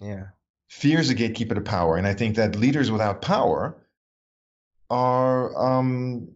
Yeah. 0.01 0.27
Fear 0.67 0.99
is 0.99 1.09
a 1.09 1.13
gatekeeper 1.13 1.55
to 1.55 1.61
power, 1.61 1.95
and 1.95 2.05
I 2.05 2.15
think 2.15 2.35
that 2.35 2.55
leaders 2.55 2.91
without 2.91 3.21
power 3.21 3.77
are 4.89 5.57
um, 5.57 6.35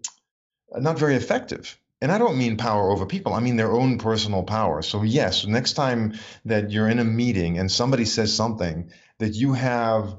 not 0.71 0.97
very 0.97 1.15
effective 1.15 1.77
and 2.01 2.11
I 2.11 2.17
don't 2.17 2.37
mean 2.37 2.57
power 2.57 2.89
over 2.89 3.05
people, 3.05 3.33
I 3.33 3.39
mean 3.39 3.57
their 3.57 3.71
own 3.71 3.97
personal 3.97 4.43
power. 4.43 4.81
So, 4.81 5.03
yes, 5.03 5.45
next 5.45 5.73
time 5.73 6.17
that 6.45 6.71
you're 6.71 6.87
in 6.87 6.99
a 6.99 7.03
meeting 7.03 7.59
and 7.59 7.71
somebody 7.71 8.05
says 8.05 8.33
something 8.33 8.91
that 9.19 9.35
you 9.35 9.53
have 9.53 10.17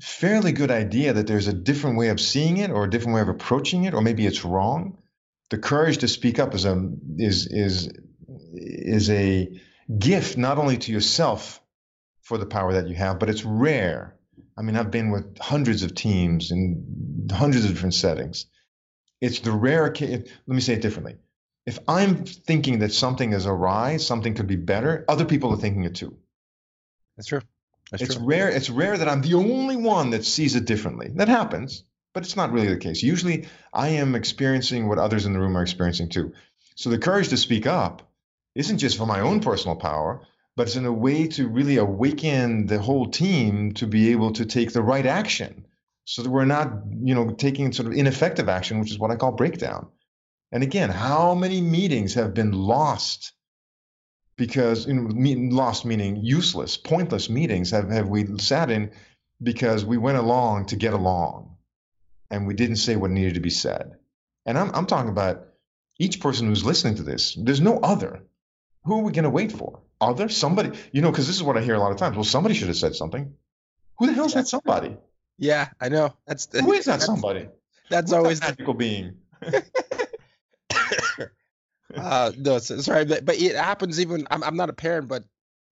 fairly 0.00 0.52
good 0.52 0.70
idea 0.70 1.12
that 1.12 1.26
there's 1.26 1.48
a 1.48 1.52
different 1.52 1.98
way 1.98 2.08
of 2.08 2.20
seeing 2.20 2.58
it 2.58 2.70
or 2.70 2.84
a 2.84 2.90
different 2.90 3.14
way 3.14 3.20
of 3.20 3.28
approaching 3.28 3.84
it, 3.84 3.94
or 3.94 4.00
maybe 4.00 4.26
it's 4.26 4.44
wrong, 4.44 4.98
the 5.50 5.58
courage 5.58 5.98
to 5.98 6.08
speak 6.08 6.38
up 6.38 6.54
is 6.54 6.64
a 6.64 6.90
is 7.16 7.46
is 7.46 7.92
is 8.52 9.10
a 9.10 9.60
gift 9.98 10.36
not 10.36 10.58
only 10.58 10.76
to 10.78 10.92
yourself 10.92 11.60
for 12.22 12.38
the 12.38 12.46
power 12.46 12.74
that 12.74 12.88
you 12.88 12.94
have, 12.94 13.18
but 13.18 13.30
it's 13.30 13.44
rare. 13.44 14.14
I 14.56 14.62
mean, 14.62 14.76
I've 14.76 14.90
been 14.90 15.10
with 15.10 15.38
hundreds 15.38 15.82
of 15.82 15.94
teams 15.94 16.50
in 16.50 17.28
hundreds 17.30 17.64
of 17.64 17.70
different 17.70 17.94
settings 17.94 18.46
it's 19.20 19.40
the 19.40 19.52
rare. 19.52 19.84
Let 19.84 20.28
me 20.46 20.60
say 20.60 20.74
it 20.74 20.82
differently. 20.82 21.16
If 21.66 21.78
I'm 21.86 22.24
thinking 22.24 22.78
that 22.80 22.92
something 22.92 23.32
is 23.32 23.46
awry, 23.46 23.98
something 23.98 24.34
could 24.34 24.46
be 24.46 24.56
better, 24.56 25.04
other 25.08 25.24
people 25.24 25.52
are 25.52 25.56
thinking 25.56 25.84
it 25.84 25.96
too. 25.96 26.16
That's 27.16 27.28
true. 27.28 27.42
That's 27.90 28.02
it's 28.02 28.14
true. 28.16 28.24
rare. 28.24 28.48
It's 28.48 28.70
rare 28.70 28.96
that 28.96 29.08
I'm 29.08 29.22
the 29.22 29.34
only 29.34 29.76
one 29.76 30.10
that 30.10 30.24
sees 30.24 30.56
it 30.56 30.66
differently. 30.66 31.10
That 31.14 31.28
happens, 31.28 31.84
but 32.14 32.22
it's 32.22 32.36
not 32.36 32.52
really 32.52 32.68
the 32.68 32.76
case. 32.76 33.02
Usually, 33.02 33.48
I 33.72 33.88
am 33.90 34.14
experiencing 34.14 34.88
what 34.88 34.98
others 34.98 35.26
in 35.26 35.32
the 35.32 35.40
room 35.40 35.56
are 35.56 35.62
experiencing 35.62 36.08
too. 36.08 36.32
So 36.74 36.90
the 36.90 36.98
courage 36.98 37.28
to 37.28 37.36
speak 37.36 37.66
up 37.66 38.02
isn't 38.54 38.78
just 38.78 38.98
for 38.98 39.06
my 39.06 39.20
own 39.20 39.40
personal 39.40 39.76
power, 39.76 40.26
but 40.56 40.66
it's 40.66 40.76
in 40.76 40.86
a 40.86 40.92
way 40.92 41.28
to 41.28 41.48
really 41.48 41.76
awaken 41.76 42.66
the 42.66 42.78
whole 42.78 43.08
team 43.10 43.72
to 43.74 43.86
be 43.86 44.10
able 44.12 44.32
to 44.32 44.44
take 44.44 44.72
the 44.72 44.82
right 44.82 45.06
action 45.06 45.66
so 46.04 46.22
that 46.22 46.30
we're 46.30 46.44
not, 46.44 46.72
you 47.02 47.14
know, 47.14 47.30
taking 47.30 47.72
sort 47.72 47.86
of 47.86 47.92
ineffective 47.92 48.48
action, 48.48 48.80
which 48.80 48.90
is 48.90 48.98
what 48.98 49.10
I 49.10 49.16
call 49.16 49.32
breakdown. 49.32 49.88
And 50.50 50.62
again, 50.62 50.90
how 50.90 51.34
many 51.34 51.60
meetings 51.60 52.14
have 52.14 52.34
been 52.34 52.52
lost 52.52 53.32
because 54.38 54.86
you 54.86 54.94
know, 54.94 55.54
lost 55.54 55.84
meaning 55.84 56.16
useless, 56.16 56.78
pointless 56.78 57.28
meetings 57.28 57.72
have, 57.72 57.90
have 57.90 58.08
we 58.08 58.38
sat 58.38 58.70
in 58.70 58.92
because 59.42 59.84
we 59.84 59.98
went 59.98 60.16
along 60.16 60.66
to 60.66 60.76
get 60.76 60.94
along 60.94 61.56
and 62.30 62.46
we 62.46 62.54
didn't 62.54 62.76
say 62.76 62.96
what 62.96 63.10
needed 63.10 63.34
to 63.34 63.40
be 63.40 63.50
said. 63.50 63.96
And 64.46 64.56
I'm, 64.56 64.70
I'm 64.74 64.86
talking 64.86 65.10
about 65.10 65.48
each 65.98 66.20
person 66.20 66.46
who's 66.46 66.64
listening 66.64 66.94
to 66.96 67.02
this. 67.02 67.36
There's 67.38 67.60
no 67.60 67.78
other. 67.80 68.22
Who 68.84 69.00
are 69.00 69.02
we 69.02 69.12
going 69.12 69.24
to 69.24 69.30
wait 69.30 69.52
for? 69.52 69.80
Other? 70.00 70.28
Somebody? 70.28 70.78
You 70.92 71.02
know, 71.02 71.10
because 71.10 71.26
this 71.26 71.36
is 71.36 71.42
what 71.42 71.58
I 71.58 71.60
hear 71.60 71.74
a 71.74 71.80
lot 71.80 71.90
of 71.90 71.98
times. 71.98 72.16
Well, 72.16 72.24
somebody 72.24 72.54
should 72.54 72.68
have 72.68 72.76
said 72.76 72.94
something. 72.94 73.34
Who 73.98 74.06
the 74.06 74.12
hell's 74.12 74.34
that 74.34 74.46
somebody? 74.46 74.96
Yeah, 75.36 75.68
I 75.80 75.88
know. 75.88 76.14
That's 76.26 76.46
the, 76.46 76.62
who 76.62 76.72
is 76.72 76.84
that 76.84 77.02
somebody? 77.02 77.48
That's 77.90 78.12
What's 78.12 78.12
always 78.12 78.40
that 78.40 78.50
magical 78.50 78.74
the, 78.74 78.78
being. 78.78 79.16
uh, 81.96 82.32
no, 82.36 82.58
sorry, 82.58 83.04
but, 83.04 83.24
but 83.24 83.40
it 83.40 83.56
happens 83.56 84.00
even. 84.00 84.26
I'm, 84.30 84.42
I'm 84.44 84.56
not 84.56 84.70
a 84.70 84.74
parent, 84.74 85.08
but 85.08 85.24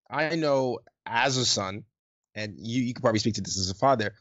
I 0.09 0.35
know 0.35 0.79
as 1.05 1.37
a 1.37 1.45
son, 1.45 1.83
and 2.35 2.55
you 2.57 2.83
you 2.83 2.93
could 2.93 3.03
probably 3.03 3.19
speak 3.19 3.35
to 3.35 3.41
this 3.41 3.59
as 3.59 3.69
a 3.69 3.75
father, 3.75 4.13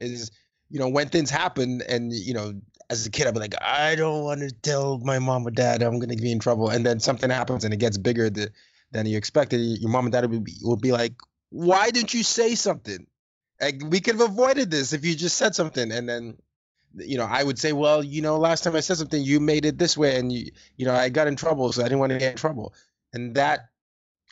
is 0.00 0.30
you 0.70 0.78
know 0.78 0.88
when 0.88 1.08
things 1.08 1.30
happen, 1.30 1.82
and 1.88 2.12
you 2.12 2.34
know 2.34 2.54
as 2.90 3.06
a 3.06 3.10
kid 3.10 3.26
I'd 3.26 3.34
be 3.34 3.40
like, 3.40 3.54
I 3.60 3.94
don't 3.94 4.24
want 4.24 4.40
to 4.40 4.52
tell 4.62 4.98
my 4.98 5.18
mom 5.18 5.46
or 5.46 5.50
dad 5.50 5.82
I'm 5.82 5.98
gonna 5.98 6.16
be 6.16 6.32
in 6.32 6.38
trouble, 6.38 6.70
and 6.70 6.84
then 6.84 7.00
something 7.00 7.30
happens 7.30 7.64
and 7.64 7.74
it 7.74 7.78
gets 7.78 7.98
bigger 7.98 8.30
than 8.30 8.48
than 8.92 9.06
you 9.06 9.18
expected. 9.18 9.58
Your 9.58 9.90
mom 9.90 10.06
and 10.06 10.12
dad 10.12 10.30
will 10.30 10.40
be, 10.40 10.54
will 10.62 10.76
be 10.76 10.92
like, 10.92 11.14
Why 11.50 11.90
didn't 11.90 12.14
you 12.14 12.22
say 12.22 12.54
something? 12.54 13.06
Like, 13.60 13.82
we 13.86 14.00
could 14.00 14.16
have 14.18 14.30
avoided 14.30 14.70
this 14.70 14.92
if 14.92 15.04
you 15.04 15.14
just 15.14 15.36
said 15.36 15.54
something 15.54 15.92
and 15.92 16.08
then 16.08 16.36
you 16.96 17.18
know, 17.18 17.26
I 17.28 17.42
would 17.42 17.58
say, 17.58 17.72
well, 17.72 18.02
you 18.02 18.22
know, 18.22 18.38
last 18.38 18.64
time 18.64 18.76
I 18.76 18.80
said 18.80 18.96
something, 18.96 19.22
you 19.22 19.40
made 19.40 19.64
it 19.64 19.78
this 19.78 19.96
way, 19.96 20.18
and 20.18 20.32
you, 20.32 20.50
you 20.76 20.86
know, 20.86 20.94
I 20.94 21.08
got 21.08 21.26
in 21.26 21.36
trouble, 21.36 21.72
so 21.72 21.82
I 21.82 21.84
didn't 21.84 21.98
want 21.98 22.12
to 22.12 22.18
get 22.18 22.32
in 22.32 22.36
trouble. 22.36 22.74
And 23.12 23.34
that 23.36 23.68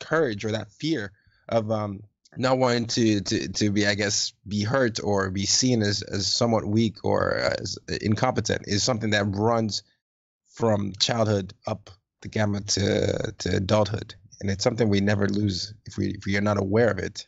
courage 0.01 0.45
or 0.45 0.53
that 0.53 0.73
fear 0.73 1.13
of 1.49 1.71
um, 1.71 2.03
not 2.37 2.59
wanting 2.59 2.87
to, 2.87 3.21
to 3.21 3.49
to 3.49 3.71
be, 3.71 3.87
I 3.87 3.95
guess, 3.95 4.33
be 4.47 4.63
hurt 4.63 5.03
or 5.03 5.31
be 5.31 5.47
seen 5.47 5.83
as 5.83 6.03
as 6.03 6.27
somewhat 6.27 6.67
weak 6.67 7.05
or 7.05 7.35
as 7.35 7.79
incompetent 8.01 8.67
is 8.67 8.83
something 8.83 9.11
that 9.11 9.27
runs 9.27 9.83
from 10.53 10.93
childhood 10.99 11.55
up 11.67 11.91
the 12.23 12.29
gamut 12.29 12.69
to 12.69 13.33
to 13.39 13.57
adulthood, 13.57 14.15
and 14.41 14.51
it's 14.51 14.65
something 14.65 14.89
we 14.89 15.01
never 15.01 15.29
lose 15.29 15.75
if 15.85 15.97
we 15.97 16.09
if 16.11 16.25
we 16.25 16.37
are 16.37 16.43
not 16.43 16.59
aware 16.59 16.91
of 16.91 16.99
it. 16.99 17.27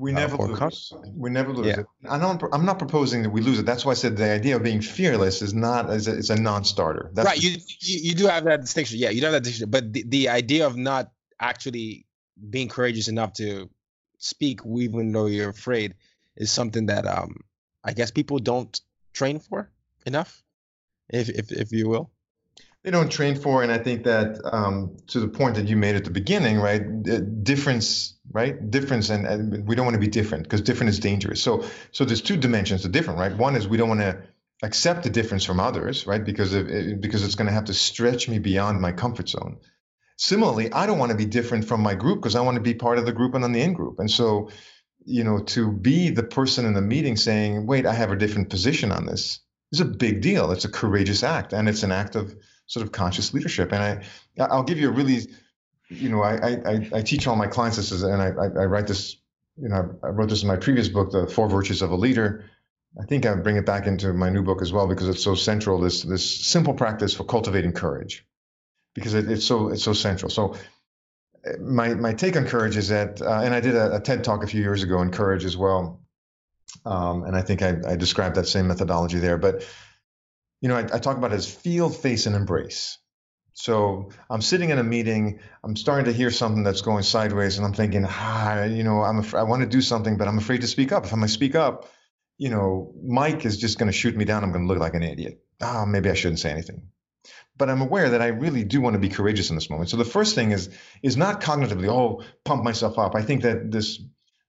We 0.00 0.12
uh, 0.12 0.16
never 0.16 0.36
lose. 0.36 0.92
we 1.14 1.30
never 1.30 1.52
lose 1.52 1.66
yeah. 1.66 1.80
it. 1.80 1.86
I 2.08 2.18
don't, 2.18 2.42
I'm 2.52 2.64
not 2.64 2.78
proposing 2.78 3.22
that 3.22 3.30
we 3.30 3.40
lose 3.40 3.60
it. 3.60 3.66
That's 3.66 3.84
why 3.84 3.92
I 3.92 3.94
said 3.94 4.16
the 4.16 4.30
idea 4.30 4.56
of 4.56 4.62
being 4.62 4.80
fearless 4.80 5.40
is 5.40 5.54
not 5.54 5.88
is 5.90 6.08
a, 6.08 6.16
it's 6.16 6.30
a 6.30 6.36
non-starter. 6.36 7.10
That's 7.12 7.26
right. 7.26 7.40
You, 7.40 7.50
you, 7.50 8.00
you 8.10 8.14
do 8.14 8.26
have 8.26 8.44
that 8.44 8.60
distinction. 8.60 8.98
Yeah, 8.98 9.10
you 9.10 9.20
do 9.20 9.26
have 9.26 9.34
that 9.34 9.44
distinction. 9.44 9.70
But 9.70 9.92
the, 9.92 10.04
the 10.06 10.28
idea 10.30 10.66
of 10.66 10.76
not 10.76 11.12
actually 11.38 12.06
being 12.50 12.68
courageous 12.68 13.06
enough 13.06 13.34
to 13.34 13.70
speak, 14.18 14.60
even 14.66 15.12
though 15.12 15.26
you're 15.26 15.50
afraid, 15.50 15.94
is 16.36 16.50
something 16.50 16.86
that 16.86 17.06
um 17.06 17.36
I 17.84 17.92
guess 17.92 18.10
people 18.10 18.40
don't 18.40 18.80
train 19.12 19.38
for 19.38 19.70
enough, 20.06 20.42
if 21.08 21.28
if 21.28 21.52
if 21.52 21.70
you 21.70 21.88
will 21.88 22.10
they 22.84 22.90
don't 22.90 23.10
train 23.10 23.34
for 23.34 23.62
and 23.62 23.72
i 23.72 23.78
think 23.78 24.04
that 24.04 24.40
um, 24.44 24.96
to 25.08 25.18
the 25.18 25.28
point 25.28 25.56
that 25.56 25.66
you 25.66 25.76
made 25.76 25.96
at 25.96 26.04
the 26.04 26.10
beginning 26.10 26.58
right 26.58 27.02
difference 27.42 28.16
right 28.30 28.70
difference 28.70 29.10
and, 29.10 29.26
and 29.26 29.66
we 29.66 29.74
don't 29.74 29.84
want 29.86 29.94
to 29.94 30.00
be 30.00 30.08
different 30.08 30.44
because 30.44 30.60
different 30.60 30.90
is 30.90 31.00
dangerous 31.00 31.42
so 31.42 31.64
so 31.90 32.04
there's 32.04 32.22
two 32.22 32.36
dimensions 32.36 32.82
to 32.82 32.88
different 32.88 33.18
right 33.18 33.36
one 33.36 33.56
is 33.56 33.66
we 33.66 33.76
don't 33.76 33.88
want 33.88 34.00
to 34.00 34.22
accept 34.62 35.02
the 35.02 35.10
difference 35.10 35.44
from 35.44 35.60
others, 35.60 36.06
right? 36.06 36.24
Because 36.24 36.54
it, 36.54 37.00
because 37.00 37.24
it's 37.24 37.34
going 37.34 37.46
to 37.46 37.52
have 37.52 37.66
to 37.66 37.74
stretch 37.74 38.28
me 38.28 38.38
beyond 38.38 38.80
my 38.80 38.92
comfort 38.92 39.28
zone. 39.28 39.58
Similarly, 40.16 40.72
I 40.72 40.86
don't 40.86 40.98
want 40.98 41.10
to 41.10 41.18
be 41.18 41.26
different 41.26 41.64
from 41.64 41.80
my 41.80 41.94
group 41.94 42.20
because 42.20 42.36
I 42.36 42.40
want 42.40 42.56
to 42.56 42.62
be 42.62 42.74
part 42.74 42.98
of 42.98 43.06
the 43.06 43.12
group 43.12 43.34
and 43.34 43.44
on 43.44 43.52
the 43.52 43.60
in 43.60 43.72
group. 43.72 43.98
And 43.98 44.10
so, 44.10 44.50
you 45.04 45.24
know, 45.24 45.40
to 45.40 45.72
be 45.72 46.10
the 46.10 46.22
person 46.22 46.66
in 46.66 46.72
the 46.72 46.80
meeting 46.80 47.16
saying, 47.16 47.66
"Wait, 47.66 47.84
I 47.84 47.92
have 47.92 48.12
a 48.12 48.16
different 48.16 48.48
position 48.48 48.92
on 48.92 49.06
this," 49.06 49.40
is 49.72 49.80
a 49.80 49.84
big 49.84 50.22
deal. 50.22 50.52
It's 50.52 50.64
a 50.64 50.70
courageous 50.70 51.22
act, 51.24 51.52
and 51.52 51.68
it's 51.68 51.82
an 51.82 51.92
act 51.92 52.14
of 52.14 52.34
sort 52.66 52.84
of 52.84 52.92
conscious 52.92 53.34
leadership. 53.34 53.72
And 53.72 53.82
I, 53.82 54.44
I'll 54.44 54.62
give 54.62 54.78
you 54.78 54.88
a 54.88 54.92
really, 54.92 55.26
you 55.88 56.08
know, 56.08 56.22
I 56.22 56.34
I, 56.34 56.90
I 56.92 57.02
teach 57.02 57.26
all 57.26 57.36
my 57.36 57.46
clients 57.46 57.76
this, 57.76 57.90
and 58.02 58.22
I 58.22 58.28
I 58.28 58.64
write 58.66 58.86
this, 58.86 59.16
you 59.56 59.68
know, 59.68 59.96
I 60.02 60.08
wrote 60.08 60.28
this 60.28 60.42
in 60.42 60.48
my 60.48 60.56
previous 60.56 60.88
book, 60.88 61.12
The 61.12 61.26
Four 61.26 61.48
Virtues 61.48 61.82
of 61.82 61.90
a 61.90 61.96
Leader. 61.96 62.44
I 63.00 63.04
think 63.06 63.26
I 63.26 63.34
bring 63.34 63.56
it 63.56 63.66
back 63.66 63.86
into 63.86 64.12
my 64.12 64.30
new 64.30 64.42
book 64.42 64.62
as 64.62 64.72
well 64.72 64.86
because 64.86 65.08
it's 65.08 65.22
so 65.22 65.34
central. 65.34 65.80
This 65.80 66.02
this 66.02 66.46
simple 66.46 66.74
practice 66.74 67.14
for 67.14 67.24
cultivating 67.24 67.72
courage 67.72 68.24
because 68.94 69.14
it, 69.14 69.30
it's 69.30 69.44
so 69.44 69.68
it's 69.68 69.82
so 69.82 69.92
central. 69.92 70.30
So 70.30 70.56
my 71.60 71.94
my 71.94 72.12
take 72.12 72.36
on 72.36 72.46
courage 72.46 72.76
is 72.76 72.88
that, 72.88 73.20
uh, 73.20 73.40
and 73.42 73.54
I 73.54 73.60
did 73.60 73.74
a, 73.74 73.96
a, 73.96 74.00
TED 74.00 74.24
talk 74.24 74.42
a 74.42 74.46
few 74.46 74.62
years 74.62 74.82
ago 74.82 74.98
on 74.98 75.10
courage 75.10 75.44
as 75.44 75.56
well, 75.56 76.00
um, 76.84 77.24
and 77.24 77.36
I 77.36 77.42
think 77.42 77.62
I, 77.62 77.76
I, 77.86 77.96
described 77.96 78.36
that 78.36 78.46
same 78.46 78.66
methodology 78.66 79.18
there. 79.18 79.36
But 79.36 79.66
you 80.64 80.68
know, 80.68 80.76
I, 80.76 80.86
I 80.94 80.98
talk 80.98 81.18
about 81.18 81.34
as 81.34 81.46
feel, 81.46 81.90
face, 81.90 82.24
and 82.24 82.34
embrace. 82.34 82.96
So 83.52 84.12
I'm 84.30 84.40
sitting 84.40 84.70
in 84.70 84.78
a 84.78 84.82
meeting, 84.82 85.40
I'm 85.62 85.76
starting 85.76 86.06
to 86.06 86.12
hear 86.12 86.30
something 86.30 86.62
that's 86.62 86.80
going 86.80 87.02
sideways, 87.02 87.58
and 87.58 87.66
I'm 87.66 87.74
thinking, 87.74 88.06
ah, 88.08 88.64
you 88.64 88.82
know, 88.82 89.02
I'm 89.02 89.18
af- 89.18 89.34
I 89.34 89.42
want 89.42 89.60
to 89.60 89.68
do 89.68 89.82
something, 89.82 90.16
but 90.16 90.26
I'm 90.26 90.38
afraid 90.38 90.62
to 90.62 90.66
speak 90.66 90.90
up. 90.90 91.04
If 91.04 91.12
I'm 91.12 91.18
going 91.18 91.28
to 91.28 91.34
speak 91.34 91.54
up, 91.54 91.90
you 92.38 92.48
know, 92.48 92.94
Mike 93.04 93.44
is 93.44 93.58
just 93.58 93.78
going 93.78 93.92
to 93.92 93.92
shoot 93.92 94.16
me 94.16 94.24
down. 94.24 94.42
I'm 94.42 94.52
going 94.52 94.66
to 94.66 94.72
look 94.72 94.80
like 94.80 94.94
an 94.94 95.02
idiot. 95.02 95.44
Ah, 95.60 95.84
maybe 95.84 96.08
I 96.08 96.14
shouldn't 96.14 96.40
say 96.40 96.50
anything 96.50 96.88
but 97.56 97.70
I'm 97.70 97.82
aware 97.82 98.10
that 98.10 98.22
I 98.22 98.28
really 98.28 98.64
do 98.64 98.80
want 98.80 98.94
to 98.94 99.00
be 99.00 99.10
courageous 99.10 99.50
in 99.50 99.56
this 99.56 99.70
moment. 99.70 99.90
So 99.90 99.96
the 99.98 100.04
first 100.04 100.34
thing 100.34 100.52
is 100.52 100.70
is 101.02 101.16
not 101.16 101.40
cognitively, 101.40 101.88
oh, 101.88 102.22
pump 102.44 102.64
myself 102.64 102.98
up. 102.98 103.14
I 103.14 103.22
think 103.22 103.42
that 103.42 103.70
this 103.70 104.00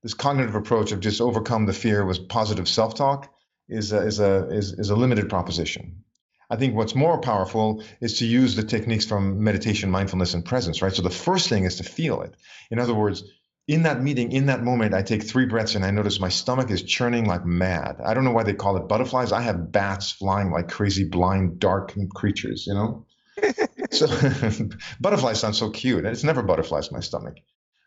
this 0.02 0.14
cognitive 0.14 0.56
approach 0.56 0.94
of 0.94 1.02
just 1.02 1.22
overcome 1.22 1.66
the 1.66 1.74
fear 1.74 2.06
with 2.06 2.30
positive 2.30 2.68
self-talk 2.68 3.32
is 3.68 3.92
a, 3.92 4.06
is 4.06 4.20
a 4.20 4.48
is, 4.50 4.74
is 4.74 4.90
a 4.90 4.96
limited 4.96 5.30
proposition. 5.30 6.05
I 6.50 6.56
think 6.56 6.76
what's 6.76 6.96
more 6.96 7.20
powerful 7.20 7.84
is 8.02 8.20
to 8.20 8.26
use 8.26 8.56
the 8.56 8.64
techniques 8.64 9.06
from 9.06 9.44
meditation, 9.44 9.90
mindfulness, 9.90 10.34
and 10.34 10.46
presence, 10.46 10.82
right? 10.82 10.94
So 10.94 11.02
the 11.02 11.10
first 11.10 11.50
thing 11.50 11.66
is 11.66 11.78
to 11.78 11.84
feel 11.84 12.22
it. 12.22 12.36
In 12.72 12.80
other 12.80 12.94
words, 12.94 13.24
in 13.68 13.84
that 13.84 14.02
meeting, 14.02 14.32
in 14.32 14.46
that 14.46 14.64
moment, 14.64 14.94
I 14.94 15.02
take 15.02 15.24
three 15.24 15.46
breaths 15.46 15.74
and 15.74 15.84
I 15.84 15.92
notice 15.92 16.20
my 16.20 16.30
stomach 16.30 16.70
is 16.70 16.84
churning 16.84 17.26
like 17.26 17.46
mad. 17.46 18.00
I 18.04 18.14
don't 18.14 18.24
know 18.24 18.32
why 18.32 18.44
they 18.44 18.54
call 18.54 18.78
it 18.78 18.88
butterflies. 18.88 19.32
I 19.32 19.42
have 19.42 19.72
bats 19.72 20.12
flying 20.12 20.52
like 20.52 20.70
crazy, 20.70 21.06
blind, 21.06 21.60
dark 21.60 21.96
creatures, 22.14 22.68
you 22.68 22.76
know? 22.76 23.06
so 23.92 24.08
butterflies 25.00 25.40
sound 25.40 25.56
so 25.56 25.72
cute. 25.72 26.06
It's 26.06 26.24
never 26.24 26.44
butterflies 26.44 26.90
in 26.90 26.94
my 26.94 27.00
stomach. 27.00 27.38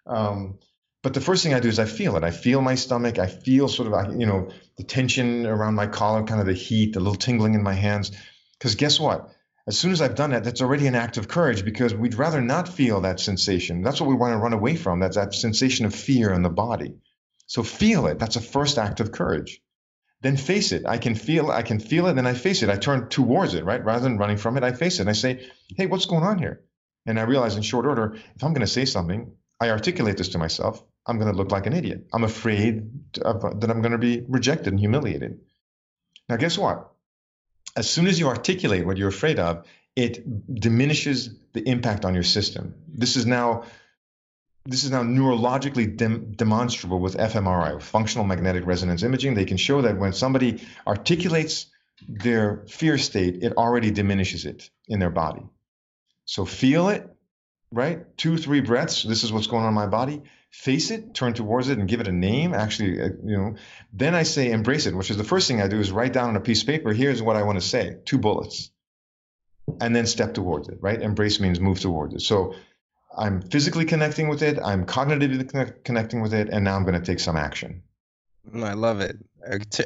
Um, 0.04 0.58
but 1.02 1.14
the 1.14 1.20
first 1.20 1.44
thing 1.44 1.54
I 1.54 1.60
do 1.60 1.68
is 1.68 1.78
I 1.78 1.84
feel 1.84 2.16
it. 2.16 2.24
I 2.24 2.32
feel 2.32 2.60
my 2.60 2.74
stomach. 2.74 3.20
I 3.20 3.28
feel 3.28 3.68
sort 3.68 3.92
of, 3.92 4.20
you 4.20 4.26
know, 4.26 4.48
the 4.76 4.82
tension 4.82 5.46
around 5.46 5.76
my 5.76 5.86
collar, 5.86 6.24
kind 6.24 6.40
of 6.40 6.46
the 6.46 6.54
heat, 6.54 6.94
the 6.94 7.00
little 7.00 7.14
tingling 7.14 7.54
in 7.54 7.62
my 7.62 7.74
hands. 7.74 8.10
Because 8.58 8.74
guess 8.74 8.98
what? 8.98 9.32
as 9.68 9.78
soon 9.78 9.92
as 9.92 10.00
I've 10.00 10.14
done 10.14 10.30
that, 10.30 10.44
that's 10.44 10.62
already 10.62 10.86
an 10.86 10.94
act 10.94 11.18
of 11.18 11.28
courage 11.28 11.62
because 11.62 11.94
we'd 11.94 12.14
rather 12.14 12.40
not 12.40 12.70
feel 12.70 13.02
that 13.02 13.20
sensation. 13.20 13.82
That's 13.82 14.00
what 14.00 14.08
we 14.08 14.16
want 14.16 14.32
to 14.32 14.38
run 14.38 14.54
away 14.54 14.76
from. 14.76 14.98
That's 14.98 15.16
that 15.16 15.34
sensation 15.34 15.84
of 15.84 15.94
fear 15.94 16.32
in 16.32 16.40
the 16.40 16.48
body. 16.48 16.94
So 17.46 17.62
feel 17.62 18.06
it. 18.06 18.18
That's 18.18 18.36
a 18.36 18.40
first 18.40 18.78
act 18.78 19.00
of 19.00 19.12
courage. 19.12 19.60
Then 20.22 20.38
face 20.38 20.72
it. 20.72 20.86
I 20.86 20.96
can 20.96 21.14
feel 21.14 21.50
I 21.50 21.60
can 21.60 21.80
feel 21.80 22.06
it, 22.06 22.14
then 22.14 22.26
I 22.26 22.32
face 22.32 22.62
it. 22.62 22.70
I 22.70 22.76
turn 22.76 23.10
towards 23.10 23.52
it, 23.52 23.64
right? 23.64 23.84
Rather 23.84 24.02
than 24.02 24.16
running 24.16 24.38
from 24.38 24.56
it, 24.56 24.64
I 24.64 24.72
face 24.72 24.98
it. 24.98 25.02
And 25.02 25.10
I 25.10 25.12
say, 25.12 25.46
hey, 25.76 25.84
what's 25.84 26.06
going 26.06 26.24
on 26.24 26.38
here? 26.38 26.62
And 27.04 27.20
I 27.20 27.24
realize 27.24 27.54
in 27.54 27.62
short 27.62 27.84
order, 27.84 28.14
if 28.14 28.42
I'm 28.42 28.54
going 28.54 28.66
to 28.66 28.66
say 28.66 28.86
something, 28.86 29.32
I 29.60 29.68
articulate 29.68 30.16
this 30.16 30.30
to 30.30 30.38
myself. 30.38 30.82
I'm 31.06 31.18
going 31.18 31.30
to 31.30 31.36
look 31.36 31.52
like 31.52 31.66
an 31.66 31.74
idiot. 31.74 32.06
I'm 32.14 32.24
afraid 32.24 32.90
of, 33.20 33.60
that 33.60 33.70
I'm 33.70 33.82
going 33.82 33.92
to 33.92 33.98
be 33.98 34.24
rejected 34.26 34.68
and 34.68 34.80
humiliated. 34.80 35.40
Now, 36.26 36.36
guess 36.36 36.56
what? 36.56 36.90
As 37.76 37.88
soon 37.88 38.06
as 38.06 38.18
you 38.18 38.28
articulate 38.28 38.86
what 38.86 38.96
you're 38.96 39.08
afraid 39.08 39.38
of, 39.38 39.66
it 39.96 40.54
diminishes 40.54 41.30
the 41.52 41.68
impact 41.68 42.04
on 42.04 42.14
your 42.14 42.22
system. 42.22 42.74
This 42.86 43.16
is 43.16 43.26
now 43.26 43.64
this 44.64 44.84
is 44.84 44.90
now 44.90 45.02
neurologically 45.02 45.96
dem- 45.96 46.32
demonstrable 46.32 46.98
with 46.98 47.16
fMRI, 47.16 47.76
with 47.76 47.84
functional 47.84 48.26
magnetic 48.26 48.66
resonance 48.66 49.02
imaging. 49.02 49.34
They 49.34 49.46
can 49.46 49.56
show 49.56 49.80
that 49.82 49.96
when 49.96 50.12
somebody 50.12 50.62
articulates 50.86 51.66
their 52.06 52.64
fear 52.68 52.98
state, 52.98 53.42
it 53.42 53.56
already 53.56 53.90
diminishes 53.90 54.44
it 54.44 54.68
in 54.86 54.98
their 55.00 55.10
body. 55.10 55.42
So 56.26 56.44
feel 56.44 56.90
it, 56.90 57.08
right? 57.72 58.04
Two, 58.18 58.36
three 58.36 58.60
breaths. 58.60 59.02
This 59.02 59.24
is 59.24 59.32
what's 59.32 59.46
going 59.46 59.62
on 59.62 59.70
in 59.70 59.74
my 59.74 59.86
body 59.86 60.22
face 60.50 60.90
it, 60.90 61.14
turn 61.14 61.34
towards 61.34 61.68
it, 61.68 61.78
and 61.78 61.88
give 61.88 62.00
it 62.00 62.08
a 62.08 62.12
name. 62.12 62.54
Actually, 62.54 63.00
uh, 63.00 63.08
you 63.24 63.36
know, 63.36 63.54
then 63.92 64.14
I 64.14 64.22
say 64.22 64.50
embrace 64.50 64.86
it, 64.86 64.94
which 64.94 65.10
is 65.10 65.16
the 65.16 65.24
first 65.24 65.48
thing 65.48 65.60
I 65.60 65.68
do 65.68 65.78
is 65.78 65.92
write 65.92 66.12
down 66.12 66.30
on 66.30 66.36
a 66.36 66.40
piece 66.40 66.62
of 66.62 66.68
paper. 66.68 66.92
Here's 66.92 67.22
what 67.22 67.36
I 67.36 67.42
want 67.42 67.60
to 67.60 67.66
say, 67.66 67.96
two 68.04 68.18
bullets, 68.18 68.70
and 69.80 69.94
then 69.94 70.06
step 70.06 70.34
towards 70.34 70.68
it. 70.68 70.78
Right? 70.80 71.00
Embrace 71.00 71.40
means 71.40 71.60
move 71.60 71.80
towards 71.80 72.14
it. 72.14 72.20
So 72.20 72.54
I'm 73.16 73.42
physically 73.42 73.84
connecting 73.84 74.28
with 74.28 74.42
it. 74.42 74.58
I'm 74.62 74.86
cognitively 74.86 75.48
connect, 75.48 75.84
connecting 75.84 76.20
with 76.20 76.34
it, 76.34 76.48
and 76.50 76.64
now 76.64 76.76
I'm 76.76 76.84
going 76.84 77.00
to 77.00 77.04
take 77.04 77.20
some 77.20 77.36
action. 77.36 77.82
I 78.54 78.72
love 78.74 79.00
it. 79.00 79.16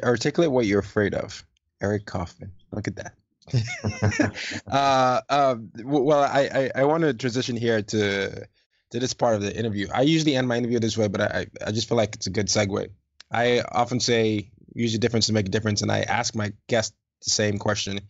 Articulate 0.03 0.51
what 0.51 0.65
you're 0.65 0.79
afraid 0.79 1.13
of. 1.13 1.45
Eric 1.81 2.05
Kaufmann. 2.05 2.51
Look 2.71 2.87
at 2.87 2.95
that. 2.95 3.13
uh, 4.67 5.21
uh, 5.29 5.55
well, 5.83 6.23
I, 6.23 6.71
I, 6.75 6.81
I 6.81 6.83
want 6.85 7.03
to 7.03 7.13
transition 7.13 7.57
here 7.57 7.81
to 7.81 8.47
to 8.93 8.99
this 8.99 9.15
part 9.15 9.33
of 9.33 9.41
the 9.41 9.55
interview. 9.57 9.87
I 9.91 10.01
usually 10.01 10.35
end 10.35 10.47
my 10.47 10.55
interview 10.55 10.79
this 10.79 10.95
way, 10.95 11.07
but 11.07 11.21
I, 11.21 11.47
I 11.65 11.71
just 11.71 11.89
feel 11.89 11.97
like 11.97 12.13
it's 12.13 12.27
a 12.27 12.29
good 12.29 12.45
segue. 12.45 12.89
I 13.31 13.61
often 13.61 13.99
say, 13.99 14.51
use 14.75 14.93
a 14.93 14.99
difference 14.99 15.27
to 15.27 15.33
make 15.33 15.47
a 15.47 15.49
difference, 15.49 15.81
and 15.81 15.91
I 15.91 16.01
ask 16.01 16.35
my 16.35 16.53
guest 16.69 16.93
the 17.23 17.31
same 17.31 17.57
question. 17.57 18.01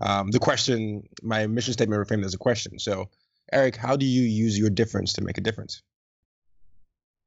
Um, 0.00 0.30
the 0.30 0.38
question, 0.38 1.08
my 1.22 1.48
mission 1.48 1.72
statement 1.72 2.06
reframed 2.06 2.24
as 2.24 2.34
a 2.34 2.38
question. 2.38 2.78
So, 2.78 3.10
Eric, 3.52 3.74
how 3.74 3.96
do 3.96 4.06
you 4.06 4.22
use 4.22 4.56
your 4.56 4.70
difference 4.70 5.14
to 5.14 5.22
make 5.22 5.38
a 5.38 5.40
difference? 5.40 5.82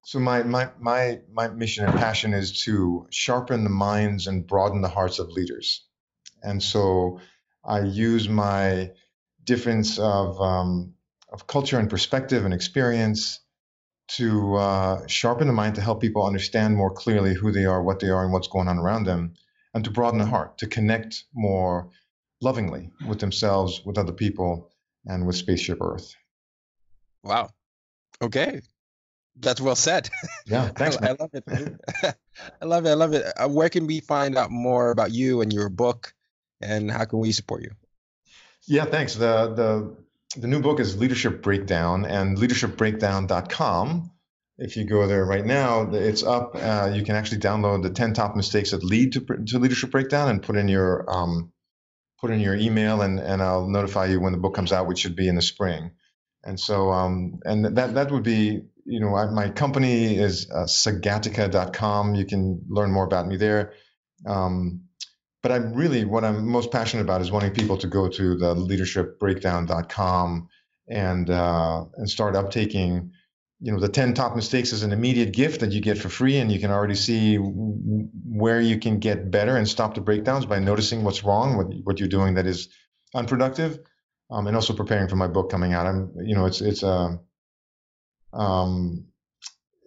So 0.03 0.19
my 0.19 0.43
my 0.43 0.69
my 0.79 1.19
my 1.31 1.49
mission 1.49 1.85
and 1.85 1.93
passion 1.99 2.33
is 2.33 2.63
to 2.63 3.07
sharpen 3.11 3.65
the 3.65 3.69
minds 3.69 4.27
and 4.27 4.47
broaden 4.47 4.81
the 4.81 4.87
hearts 4.87 5.19
of 5.19 5.29
leaders, 5.29 5.83
and 6.41 6.63
so 6.63 7.19
I 7.63 7.81
use 7.81 8.29
my 8.29 8.91
difference 9.43 9.99
of 9.99 10.39
um, 10.39 10.93
of 11.31 11.47
culture 11.47 11.79
and 11.79 11.89
perspective 11.89 12.45
and 12.45 12.53
experience 12.53 13.39
to 14.17 14.55
uh, 14.55 15.07
sharpen 15.07 15.47
the 15.47 15.53
mind 15.53 15.75
to 15.75 15.81
help 15.81 16.01
people 16.01 16.25
understand 16.25 16.75
more 16.75 16.91
clearly 16.91 17.33
who 17.33 17.51
they 17.51 17.65
are, 17.65 17.81
what 17.81 17.99
they 17.99 18.09
are, 18.09 18.23
and 18.23 18.33
what's 18.33 18.49
going 18.49 18.67
on 18.67 18.77
around 18.77 19.05
them, 19.05 19.33
and 19.73 19.85
to 19.85 19.91
broaden 19.91 20.19
the 20.19 20.25
heart, 20.25 20.57
to 20.57 20.67
connect 20.67 21.23
more 21.33 21.89
lovingly 22.41 22.91
with 23.07 23.19
themselves, 23.19 23.81
with 23.85 23.97
other 23.97 24.11
people, 24.11 24.69
and 25.05 25.25
with 25.25 25.35
Spaceship 25.35 25.77
Earth. 25.81 26.13
Wow. 27.23 27.49
Okay. 28.21 28.61
That's 29.39 29.61
well 29.61 29.75
said. 29.75 30.09
Yeah, 30.45 30.67
thanks. 30.75 30.97
I, 30.97 31.09
I, 31.09 31.11
love 31.13 31.29
it. 31.33 31.43
I 32.61 32.65
love 32.65 32.85
it. 32.85 32.89
I 32.89 32.93
love 32.93 33.13
it. 33.13 33.25
Uh, 33.37 33.47
where 33.47 33.69
can 33.69 33.87
we 33.87 34.01
find 34.01 34.37
out 34.37 34.51
more 34.51 34.91
about 34.91 35.11
you 35.11 35.41
and 35.41 35.53
your 35.53 35.69
book, 35.69 36.13
and 36.61 36.91
how 36.91 37.05
can 37.05 37.19
we 37.19 37.31
support 37.31 37.63
you? 37.63 37.71
Yeah, 38.67 38.85
thanks. 38.85 39.15
The 39.15 39.53
the 39.53 39.95
the 40.35 40.47
new 40.47 40.61
book 40.61 40.79
is 40.79 40.97
Leadership 40.97 41.41
Breakdown, 41.41 42.05
and 42.05 42.37
leadershipbreakdown.com. 42.37 44.11
If 44.57 44.77
you 44.77 44.85
go 44.85 45.07
there 45.07 45.25
right 45.25 45.45
now, 45.45 45.91
it's 45.91 46.23
up. 46.23 46.55
Uh, 46.55 46.91
you 46.93 47.03
can 47.03 47.15
actually 47.15 47.39
download 47.39 47.81
the 47.81 47.89
10 47.89 48.13
top 48.13 48.35
mistakes 48.35 48.71
that 48.71 48.83
lead 48.83 49.13
to, 49.13 49.21
to 49.47 49.59
leadership 49.59 49.89
breakdown 49.89 50.29
and 50.29 50.43
put 50.43 50.55
in 50.55 50.67
your 50.67 51.05
um, 51.09 51.51
put 52.19 52.29
in 52.29 52.39
your 52.39 52.55
email, 52.55 53.01
and, 53.01 53.19
and 53.19 53.41
I'll 53.41 53.67
notify 53.67 54.05
you 54.05 54.19
when 54.19 54.33
the 54.33 54.37
book 54.37 54.53
comes 54.53 54.71
out, 54.71 54.87
which 54.87 54.99
should 54.99 55.15
be 55.15 55.27
in 55.27 55.35
the 55.35 55.41
spring. 55.41 55.91
And 56.43 56.59
so, 56.59 56.91
um, 56.91 57.39
and 57.43 57.75
that 57.77 57.95
that 57.95 58.11
would 58.11 58.23
be, 58.23 58.61
you 58.85 58.99
know, 58.99 59.15
I, 59.15 59.25
my 59.31 59.49
company 59.49 60.15
is 60.17 60.49
uh, 60.51 60.65
sagatica.com. 60.65 62.15
You 62.15 62.25
can 62.25 62.61
learn 62.69 62.91
more 62.91 63.05
about 63.05 63.27
me 63.27 63.37
there. 63.37 63.73
Um, 64.25 64.83
but 65.41 65.51
I'm 65.51 65.73
really 65.73 66.05
what 66.05 66.23
I'm 66.23 66.47
most 66.47 66.71
passionate 66.71 67.03
about 67.03 67.21
is 67.21 67.31
wanting 67.31 67.51
people 67.51 67.77
to 67.77 67.87
go 67.87 68.07
to 68.07 68.35
the 68.35 68.55
leadershipbreakdown.com 68.55 70.47
and 70.87 71.29
uh, 71.29 71.85
and 71.95 72.09
start 72.09 72.35
uptaking. 72.35 73.11
You 73.63 73.71
know, 73.71 73.79
the 73.79 73.89
10 73.89 74.15
top 74.15 74.35
mistakes 74.35 74.73
is 74.73 74.81
an 74.81 74.91
immediate 74.91 75.33
gift 75.33 75.59
that 75.59 75.71
you 75.71 75.81
get 75.81 75.99
for 75.99 76.09
free, 76.09 76.37
and 76.37 76.51
you 76.51 76.59
can 76.59 76.71
already 76.71 76.95
see 76.95 77.35
where 77.35 78.59
you 78.59 78.79
can 78.79 78.97
get 78.97 79.29
better 79.29 79.55
and 79.55 79.69
stop 79.69 79.93
the 79.93 80.01
breakdowns 80.01 80.47
by 80.47 80.57
noticing 80.57 81.03
what's 81.03 81.23
wrong, 81.23 81.57
what 81.57 81.67
what 81.83 81.99
you're 81.99 82.09
doing 82.09 82.35
that 82.35 82.47
is 82.47 82.69
unproductive, 83.13 83.79
um, 84.31 84.47
and 84.47 84.55
also 84.55 84.73
preparing 84.73 85.07
for 85.07 85.15
my 85.15 85.27
book 85.27 85.51
coming 85.51 85.73
out. 85.73 85.85
I'm, 85.85 86.11
you 86.23 86.35
know, 86.35 86.45
it's 86.45 86.61
it's 86.61 86.81
a 86.83 87.19
uh, 88.33 88.37
um, 88.37 89.10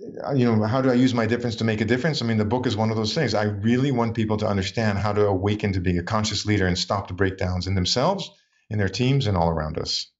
Uh, 0.02 0.32
you 0.32 0.44
know, 0.44 0.64
how 0.64 0.80
do 0.82 0.90
I 0.90 0.94
use 0.94 1.14
my 1.14 1.26
difference 1.26 1.56
to 1.56 1.64
make 1.64 1.80
a 1.80 1.84
difference? 1.84 2.20
I 2.20 2.26
mean, 2.26 2.36
the 2.36 2.44
book 2.44 2.66
is 2.66 2.76
one 2.76 2.90
of 2.90 2.96
those 2.96 3.14
things. 3.14 3.32
I 3.32 3.44
really 3.44 3.92
want 3.92 4.16
people 4.16 4.36
to 4.38 4.46
understand 4.46 4.98
how 4.98 5.12
to 5.12 5.26
awaken 5.26 5.72
to 5.74 5.80
being 5.80 5.98
a 5.98 6.02
conscious 6.02 6.44
leader 6.44 6.66
and 6.66 6.76
stop 6.76 7.06
the 7.08 7.14
breakdowns 7.14 7.66
in 7.66 7.74
themselves, 7.74 8.30
in 8.70 8.78
their 8.78 8.88
teams, 8.88 9.26
and 9.26 9.36
all 9.36 9.50
around 9.50 9.78
us. 9.78 10.10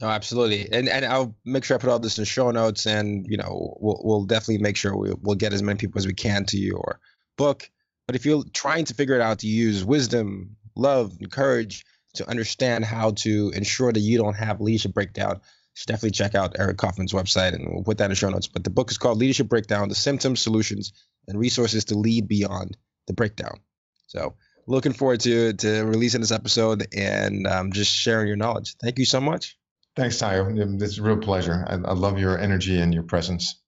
No, 0.00 0.08
absolutely, 0.08 0.72
and 0.72 0.88
and 0.88 1.04
I'll 1.04 1.36
make 1.44 1.62
sure 1.62 1.76
I 1.76 1.80
put 1.80 1.90
all 1.90 1.98
this 1.98 2.18
in 2.18 2.24
show 2.24 2.50
notes, 2.50 2.86
and 2.86 3.26
you 3.28 3.36
know, 3.36 3.76
we'll 3.80 4.00
we'll 4.02 4.24
definitely 4.24 4.58
make 4.58 4.76
sure 4.76 4.96
we, 4.96 5.12
we'll 5.20 5.36
get 5.36 5.52
as 5.52 5.62
many 5.62 5.78
people 5.78 5.98
as 5.98 6.06
we 6.06 6.14
can 6.14 6.46
to 6.46 6.58
your 6.58 7.00
book. 7.36 7.70
But 8.06 8.16
if 8.16 8.24
you're 8.24 8.42
trying 8.52 8.86
to 8.86 8.94
figure 8.94 9.14
it 9.14 9.20
out 9.20 9.40
to 9.40 9.46
use 9.46 9.84
wisdom, 9.84 10.56
love, 10.74 11.16
and 11.20 11.30
courage 11.30 11.84
to 12.14 12.28
understand 12.28 12.84
how 12.84 13.12
to 13.12 13.52
ensure 13.54 13.92
that 13.92 14.00
you 14.00 14.18
don't 14.18 14.36
have 14.36 14.60
leadership 14.60 14.94
breakdown, 14.94 15.42
should 15.74 15.88
definitely 15.88 16.10
check 16.10 16.34
out 16.34 16.56
Eric 16.58 16.76
Kaufmann's 16.76 17.12
website, 17.12 17.54
and 17.54 17.68
we'll 17.70 17.84
put 17.84 17.98
that 17.98 18.10
in 18.10 18.16
show 18.16 18.28
notes. 18.28 18.48
But 18.48 18.64
the 18.64 18.70
book 18.70 18.90
is 18.90 18.98
called 18.98 19.18
Leadership 19.18 19.48
Breakdown: 19.48 19.88
The 19.88 19.94
Symptoms, 19.94 20.40
Solutions, 20.40 20.92
and 21.28 21.38
Resources 21.38 21.84
to 21.86 21.94
Lead 21.94 22.28
Beyond 22.28 22.76
the 23.06 23.12
Breakdown. 23.12 23.60
So, 24.06 24.34
looking 24.66 24.92
forward 24.92 25.20
to 25.20 25.52
to 25.54 25.82
releasing 25.84 26.20
this 26.20 26.32
episode 26.32 26.86
and 26.94 27.46
um, 27.46 27.72
just 27.72 27.92
sharing 27.92 28.28
your 28.28 28.36
knowledge. 28.36 28.76
Thank 28.80 28.98
you 28.98 29.04
so 29.04 29.20
much. 29.20 29.56
Thanks, 29.96 30.18
Tayo. 30.18 30.82
It's 30.82 30.98
a 30.98 31.02
real 31.02 31.18
pleasure. 31.18 31.64
I, 31.66 31.74
I 31.74 31.94
love 31.94 32.18
your 32.18 32.38
energy 32.38 32.80
and 32.80 32.94
your 32.94 33.02
presence. 33.02 33.60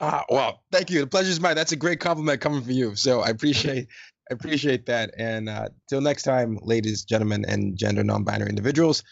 Ah, 0.00 0.24
well, 0.28 0.62
thank 0.72 0.90
you. 0.90 1.00
The 1.00 1.06
pleasure 1.06 1.30
is 1.30 1.40
mine. 1.40 1.54
That's 1.54 1.72
a 1.72 1.76
great 1.76 2.00
compliment 2.00 2.40
coming 2.40 2.62
from 2.62 2.72
you. 2.72 2.96
So 2.96 3.20
I 3.20 3.28
appreciate 3.28 3.88
I 4.30 4.34
appreciate 4.34 4.86
that. 4.86 5.14
And 5.18 5.48
uh, 5.48 5.68
till 5.88 6.00
next 6.00 6.22
time, 6.22 6.58
ladies, 6.62 7.04
gentlemen, 7.04 7.44
and 7.46 7.76
gender 7.76 8.02
non-binary 8.02 8.48
individuals, 8.48 9.02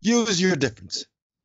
use 0.00 0.40
your 0.40 0.56
difference 0.56 1.06